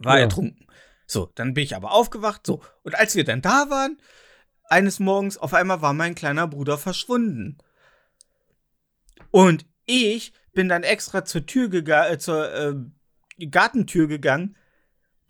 [0.00, 0.24] War Ja.
[0.24, 0.66] ertrunken.
[1.06, 2.46] So, dann bin ich aber aufgewacht.
[2.46, 4.00] So, und als wir dann da waren,
[4.64, 7.58] eines Morgens, auf einmal war mein kleiner Bruder verschwunden.
[9.30, 14.56] Und ich bin dann extra zur Tür gegangen, äh, zur äh, Gartentür gegangen,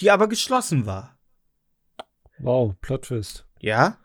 [0.01, 1.19] die aber geschlossen war.
[2.39, 3.47] Wow, Plot Twist.
[3.61, 3.99] Ja?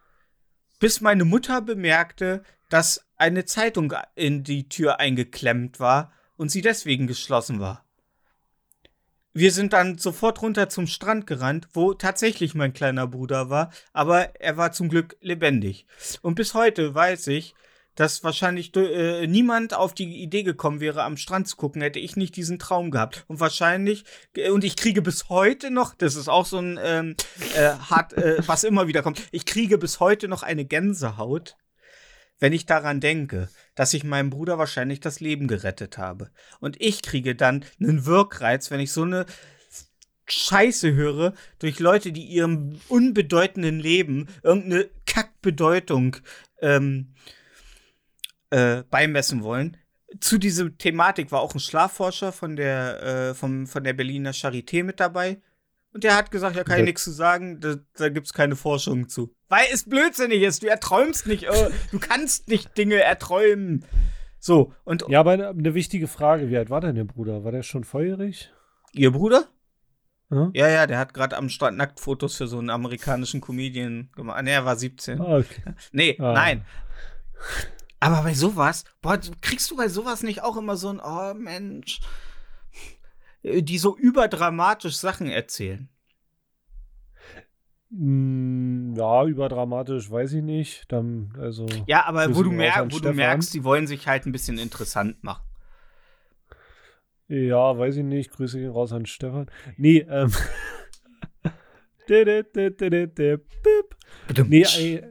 [0.79, 7.07] Bis meine Mutter bemerkte, dass eine Zeitung in die Tür eingeklemmt war und sie deswegen
[7.07, 7.85] geschlossen war.
[9.33, 14.39] Wir sind dann sofort runter zum Strand gerannt, wo tatsächlich mein kleiner Bruder war, aber
[14.39, 15.85] er war zum Glück lebendig.
[16.21, 17.53] Und bis heute weiß ich,
[17.95, 22.15] dass wahrscheinlich äh, niemand auf die Idee gekommen wäre, am Strand zu gucken, hätte ich
[22.17, 23.23] nicht diesen Traum gehabt.
[23.27, 24.03] Und wahrscheinlich,
[24.35, 27.15] äh, und ich kriege bis heute noch, das ist auch so ein ähm,
[27.55, 31.55] äh, hart, äh, was immer wieder kommt, ich kriege bis heute noch eine Gänsehaut,
[32.39, 36.31] wenn ich daran denke, dass ich meinem Bruder wahrscheinlich das Leben gerettet habe.
[36.59, 39.25] Und ich kriege dann einen Wirkreiz, wenn ich so eine
[40.27, 46.17] Scheiße höre durch Leute, die ihrem unbedeutenden Leben irgendeine Kackbedeutung
[46.61, 47.13] ähm,
[48.49, 49.77] äh, beimessen wollen.
[50.19, 54.83] Zu dieser Thematik war auch ein Schlafforscher von der, äh, vom, von der Berliner Charité
[54.83, 55.41] mit dabei.
[55.93, 58.57] Und der hat gesagt, ja, kann ich nichts zu sagen, da, da gibt es keine
[58.57, 59.33] Forschung zu.
[59.47, 63.85] Weil es blödsinnig ist, du erträumst nicht, äh, du kannst nicht Dinge erträumen.
[64.39, 65.05] So, und.
[65.07, 67.43] Ja, aber eine, eine, wichtige Frage, wie alt war denn der Bruder?
[67.43, 68.51] War der schon volljährig?
[68.91, 69.45] Ihr Bruder?
[70.29, 70.51] Hm?
[70.53, 74.43] Ja, ja, der hat gerade am Strand Nacktfotos für so einen amerikanischen Comedian gemacht.
[74.43, 75.21] Nee, er war 17.
[75.21, 75.63] Ah, okay.
[75.93, 76.33] Nee, ah.
[76.33, 76.65] nein.
[77.99, 81.99] Aber bei sowas, boah, kriegst du bei sowas nicht auch immer so ein, oh Mensch,
[83.43, 85.89] die so überdramatisch Sachen erzählen?
[87.91, 90.91] Hm, ja, überdramatisch weiß ich nicht.
[90.91, 94.31] Dann, also, ja, aber wo, du, mer wo du merkst, die wollen sich halt ein
[94.31, 95.43] bisschen interessant machen.
[97.27, 98.31] Ja, weiß ich nicht.
[98.31, 99.49] Grüße gehen raus an Stefan.
[99.77, 100.31] Nee, ähm.
[104.47, 105.03] nee,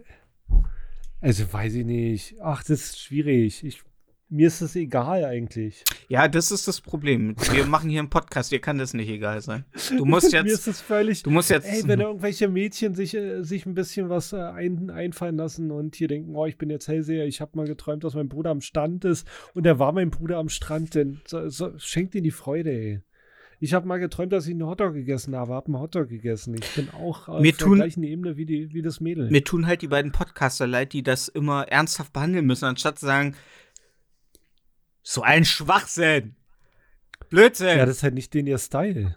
[1.24, 2.36] also weiß ich nicht.
[2.42, 3.64] Ach, das ist schwierig.
[3.64, 3.82] Ich,
[4.28, 5.82] mir ist das egal eigentlich.
[6.06, 7.34] Ja, das ist das Problem.
[7.50, 9.64] Wir machen hier einen Podcast, dir kann das nicht egal sein.
[9.96, 10.44] Du musst jetzt.
[10.44, 11.22] mir ist das völlig.
[11.22, 11.66] Du musst jetzt.
[11.66, 15.96] Ey, wenn irgendwelche Mädchen sich, äh, sich ein bisschen was äh, ein, einfallen lassen und
[15.96, 18.60] hier denken, oh, ich bin jetzt Hellseher, ich habe mal geträumt, dass mein Bruder am
[18.60, 22.32] Strand ist und er war mein Bruder am Strand, denn so, so, schenkt ihm die
[22.32, 23.00] Freude, ey.
[23.60, 26.54] Ich habe mal geträumt, dass ich einen Hotdog gegessen habe, habe einen Hotdog gegessen.
[26.54, 29.30] Ich bin auch auf mir tun, der gleichen Ebene wie, die, wie das Mädel.
[29.30, 33.06] Mir tun halt die beiden Podcaster leid, die das immer ernsthaft behandeln müssen, anstatt zu
[33.06, 33.34] sagen,
[35.02, 36.36] so ein Schwachsinn.
[37.28, 37.78] Blödsinn.
[37.78, 39.16] Ja, das ist halt nicht den ihr Style.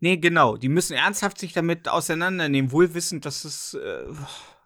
[0.00, 0.56] Nee, genau.
[0.56, 4.04] Die müssen ernsthaft sich damit auseinandernehmen, wohl wissend, dass es äh,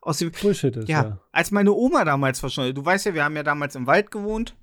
[0.01, 0.89] aus dem Bullshit ist.
[0.89, 3.87] Ja, ja, Als meine Oma damals verschwunden Du weißt ja, wir haben ja damals im
[3.87, 4.55] Wald gewohnt.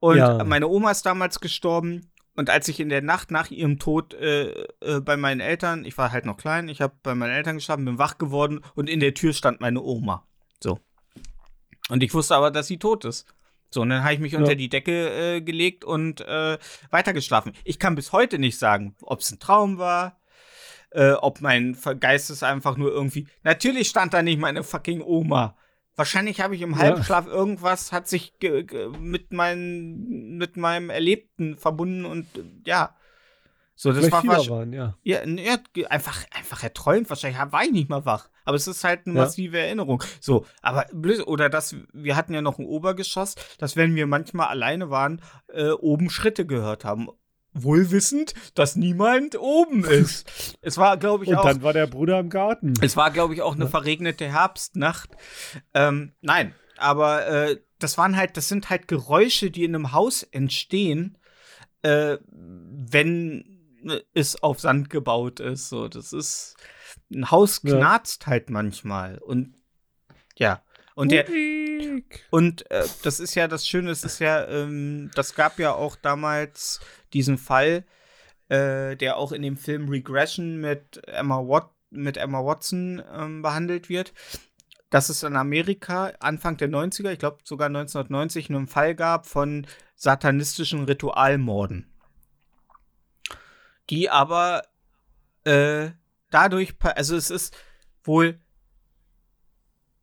[0.00, 0.44] Und ja.
[0.44, 2.12] meine Oma ist damals gestorben.
[2.34, 4.50] Und als ich in der Nacht nach ihrem Tod äh,
[4.80, 7.86] äh, bei meinen Eltern, ich war halt noch klein, ich habe bei meinen Eltern geschlafen,
[7.86, 10.26] bin wach geworden und in der Tür stand meine Oma.
[10.62, 10.78] So.
[11.88, 13.26] Und ich wusste aber, dass sie tot ist.
[13.70, 14.38] So, und dann habe ich mich ja.
[14.38, 16.58] unter die Decke äh, gelegt und äh,
[16.90, 17.52] weitergeschlafen.
[17.64, 20.20] Ich kann bis heute nicht sagen, ob es ein Traum war,
[20.90, 23.28] äh, ob mein Geist ist einfach nur irgendwie.
[23.42, 25.56] Natürlich stand da nicht meine fucking Oma.
[25.96, 27.32] Wahrscheinlich habe ich im Halbschlaf ja.
[27.32, 28.34] irgendwas hat sich
[29.00, 32.26] mit, mein, mit meinem Erlebten verbunden und
[32.66, 32.94] ja.
[33.74, 34.94] So, das Vielleicht war waren, ja.
[35.02, 35.58] Ja, ja,
[35.88, 37.10] einfach, einfach erträumt.
[37.10, 38.28] Wahrscheinlich war ich nicht mal wach.
[38.44, 39.64] Aber es ist halt eine massive ja.
[39.64, 40.02] Erinnerung.
[40.20, 40.86] So, aber
[41.26, 45.70] oder das, wir hatten ja noch ein Obergeschoss, dass wenn wir manchmal alleine waren, äh,
[45.70, 47.08] oben Schritte gehört haben
[47.62, 50.26] wohlwissend, dass niemand oben ist.
[50.62, 51.44] Es war, glaube ich, Und auch.
[51.44, 52.74] Und dann war der Bruder im Garten.
[52.80, 55.10] Es war, glaube ich, auch eine verregnete Herbstnacht.
[55.74, 60.22] Ähm, nein, aber äh, das waren halt, das sind halt Geräusche, die in einem Haus
[60.22, 61.18] entstehen,
[61.82, 63.56] äh, wenn
[64.14, 65.68] es auf Sand gebaut ist.
[65.68, 66.56] So, das ist
[67.12, 68.28] ein Haus knarzt ja.
[68.28, 69.54] halt manchmal und
[70.36, 70.62] ja.
[70.94, 71.26] Und der
[72.30, 75.94] und äh, das ist ja das Schöne, es ist ja, ähm, das gab ja auch
[75.96, 76.80] damals
[77.16, 77.84] diesen Fall,
[78.48, 83.88] äh, der auch in dem Film Regression mit Emma, Wat mit Emma Watson ähm, behandelt
[83.88, 84.12] wird,
[84.90, 89.66] dass es in Amerika Anfang der 90er, ich glaube sogar 1990, einen Fall gab von
[89.94, 91.90] satanistischen Ritualmorden.
[93.88, 94.64] Die aber
[95.44, 95.90] äh,
[96.30, 97.56] dadurch, also es ist
[98.04, 98.38] wohl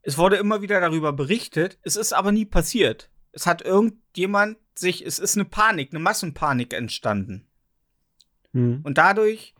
[0.05, 3.09] es wurde immer wieder darüber berichtet, es ist aber nie passiert.
[3.31, 7.47] Es hat irgendjemand sich, es ist eine Panik, eine Massenpanik entstanden.
[8.51, 8.81] Mhm.
[8.83, 9.53] Und dadurch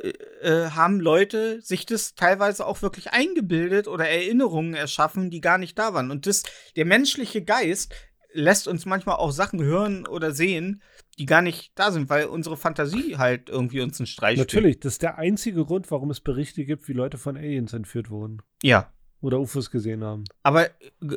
[0.00, 0.08] äh,
[0.42, 5.78] äh, haben Leute sich das teilweise auch wirklich eingebildet oder Erinnerungen erschaffen, die gar nicht
[5.78, 6.10] da waren.
[6.10, 6.44] Und das,
[6.76, 7.94] der menschliche Geist
[8.32, 10.82] lässt uns manchmal auch Sachen hören oder sehen,
[11.18, 14.84] die gar nicht da sind, weil unsere Fantasie halt irgendwie uns einen Streich Natürlich, spielt.
[14.84, 18.42] das ist der einzige Grund, warum es Berichte gibt, wie Leute von Aliens entführt wurden.
[18.62, 18.92] Ja.
[19.20, 20.24] Oder UFOs gesehen haben.
[20.42, 21.16] Aber äh,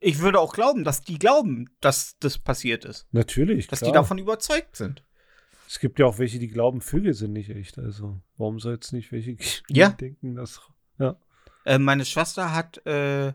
[0.00, 3.08] ich würde auch glauben, dass die glauben, dass das passiert ist.
[3.10, 3.66] Natürlich.
[3.66, 3.90] Dass klar.
[3.90, 5.02] die davon überzeugt sind.
[5.66, 7.78] Es gibt ja auch welche, die glauben, Vögel sind nicht echt.
[7.78, 9.36] Also, warum soll es nicht welche
[9.68, 9.90] ja.
[9.90, 10.60] denken, dass.
[10.98, 11.16] Ja.
[11.64, 13.32] Äh, meine Schwester hat äh,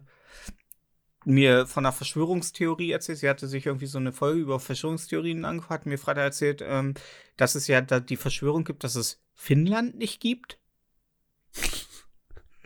[1.25, 3.19] mir von einer Verschwörungstheorie erzählt.
[3.19, 6.93] Sie hatte sich irgendwie so eine Folge über Verschwörungstheorien angehört, hat mir Freitag erzählt, ähm,
[7.37, 10.59] dass es ja da die Verschwörung gibt, dass es Finnland nicht gibt.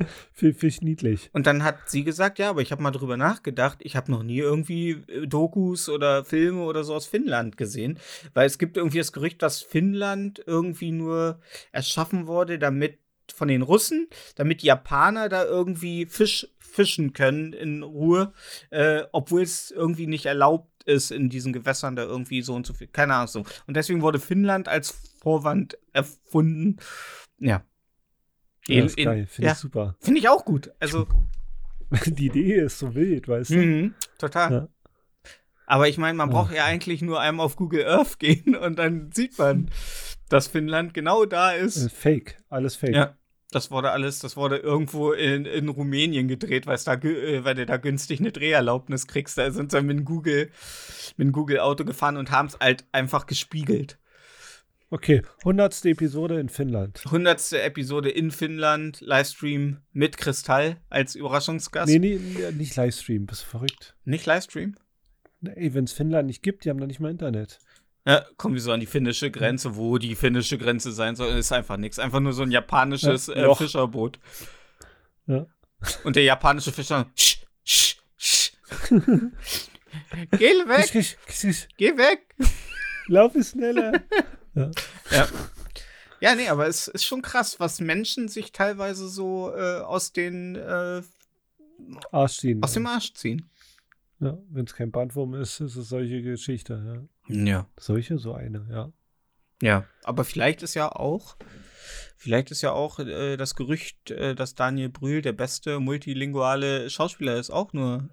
[0.34, 1.30] Finde ich niedlich.
[1.34, 4.24] Und dann hat sie gesagt, ja, aber ich habe mal drüber nachgedacht, ich habe noch
[4.24, 8.00] nie irgendwie äh, Dokus oder Filme oder so aus Finnland gesehen,
[8.34, 11.40] weil es gibt irgendwie das Gerücht, dass Finnland irgendwie nur
[11.72, 13.00] erschaffen wurde, damit
[13.34, 18.34] von den Russen, damit die Japaner da irgendwie Fisch fischen können in Ruhe,
[18.72, 22.74] äh, obwohl es irgendwie nicht erlaubt ist, in diesen Gewässern da irgendwie so und so
[22.74, 22.88] viel.
[22.88, 23.44] Keine Ahnung so.
[23.68, 26.78] Und deswegen wurde Finnland als Vorwand erfunden.
[27.40, 27.64] Ja.
[28.68, 29.96] Ja, das ist geil, finde ja, ich super.
[30.00, 30.72] Finde ich auch gut.
[30.80, 31.08] Also.
[32.06, 33.58] Die Idee ist so wild, weißt du?
[33.58, 34.52] Mhm, total.
[34.52, 34.68] Ja.
[35.66, 36.58] Aber ich meine, man braucht ja.
[36.58, 39.70] ja eigentlich nur einmal auf Google Earth gehen und dann sieht man,
[40.30, 41.86] dass Finnland genau da ist.
[41.86, 42.96] Äh, fake, alles fake.
[42.96, 43.18] Ja.
[43.52, 47.68] Das wurde alles, das wurde irgendwo in, in Rumänien gedreht, weil, da, äh, weil du
[47.68, 49.38] da günstig eine Dreherlaubnis kriegst.
[49.38, 50.50] Da sind sie mit dem Google,
[51.18, 54.00] mit dem Google Auto gefahren und haben es halt einfach gespiegelt.
[54.94, 55.86] Okay, 100.
[55.86, 57.02] Episode in Finnland.
[57.06, 57.54] 100.
[57.54, 61.92] Episode in Finnland, Livestream mit Kristall als Überraschungsgast.
[61.92, 63.96] Nee, nee, nicht Livestream, bist du verrückt.
[64.06, 64.76] Nicht Livestream?
[65.44, 67.58] Ey, wenn es Finnland nicht gibt, die haben da nicht mal Internet.
[68.06, 71.52] Ja, kommen wir so an die finnische Grenze, wo die finnische Grenze sein soll, ist
[71.52, 71.98] einfach nichts.
[71.98, 74.20] Einfach nur so ein japanisches ja, äh, Fischerboot.
[75.26, 75.48] Ja.
[76.04, 77.10] Und der japanische Fischer.
[77.16, 78.52] Sch, sch, sch.
[80.38, 81.08] Geh weg!
[81.78, 82.36] Geh weg!
[83.08, 83.94] Lauf schneller!
[84.56, 84.72] ja.
[85.12, 85.28] ja.
[86.20, 90.56] Ja, nee, aber es ist schon krass, was Menschen sich teilweise so äh, aus den
[90.56, 91.02] äh,
[92.14, 92.64] Arsch ziehen.
[92.64, 93.50] Aus dem Arsch ziehen.
[94.22, 97.36] Ja, wenn es kein Bandwurm ist, ist es solche Geschichte, ja.
[97.36, 97.68] Ja.
[97.78, 98.94] Solche, so eine, ja.
[99.62, 101.36] Ja, aber vielleicht ist ja auch,
[102.16, 107.36] vielleicht ist ja auch äh, das Gerücht, äh, dass Daniel Brühl der beste multilinguale Schauspieler
[107.36, 108.10] ist, auch nur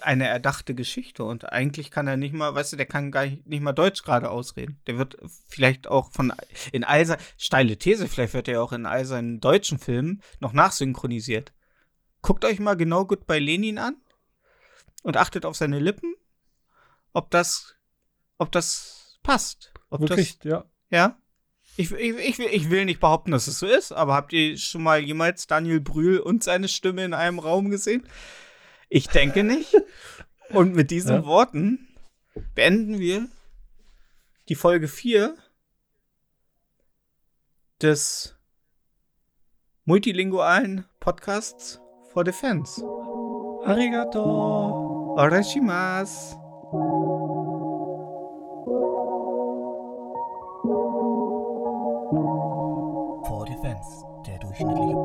[0.00, 1.24] eine erdachte Geschichte.
[1.24, 4.02] Und eigentlich kann er nicht mal, weißt du, der kann gar nicht, nicht mal Deutsch
[4.02, 4.80] gerade ausreden.
[4.86, 5.16] Der wird
[5.48, 6.32] vielleicht auch von,
[6.72, 10.52] in all seinen, steile These, vielleicht wird er auch in all seinen deutschen Filmen noch
[10.52, 11.52] nachsynchronisiert.
[12.20, 13.96] Guckt euch mal genau gut bei Lenin an
[15.02, 16.14] und achtet auf seine Lippen,
[17.12, 17.74] ob das,
[18.38, 19.72] ob das passt.
[19.90, 20.64] Ob Wirklich, das, ja.
[20.90, 21.18] Ja.
[21.76, 24.82] Ich, ich, ich, ich will nicht behaupten, dass es so ist, aber habt ihr schon
[24.82, 28.06] mal jemals Daniel Brühl und seine Stimme in einem Raum gesehen?
[28.94, 29.74] Ich denke nicht.
[30.50, 31.24] Und mit diesen ja.
[31.24, 31.88] Worten
[32.54, 33.26] beenden wir
[34.50, 35.34] die Folge 4
[37.80, 38.36] des
[39.86, 41.80] multilingualen Podcasts
[42.12, 42.84] for Defense.
[43.64, 45.14] Arigato!
[45.16, 46.36] Orashimasu.
[53.26, 54.96] For Defense, der durchschnittliche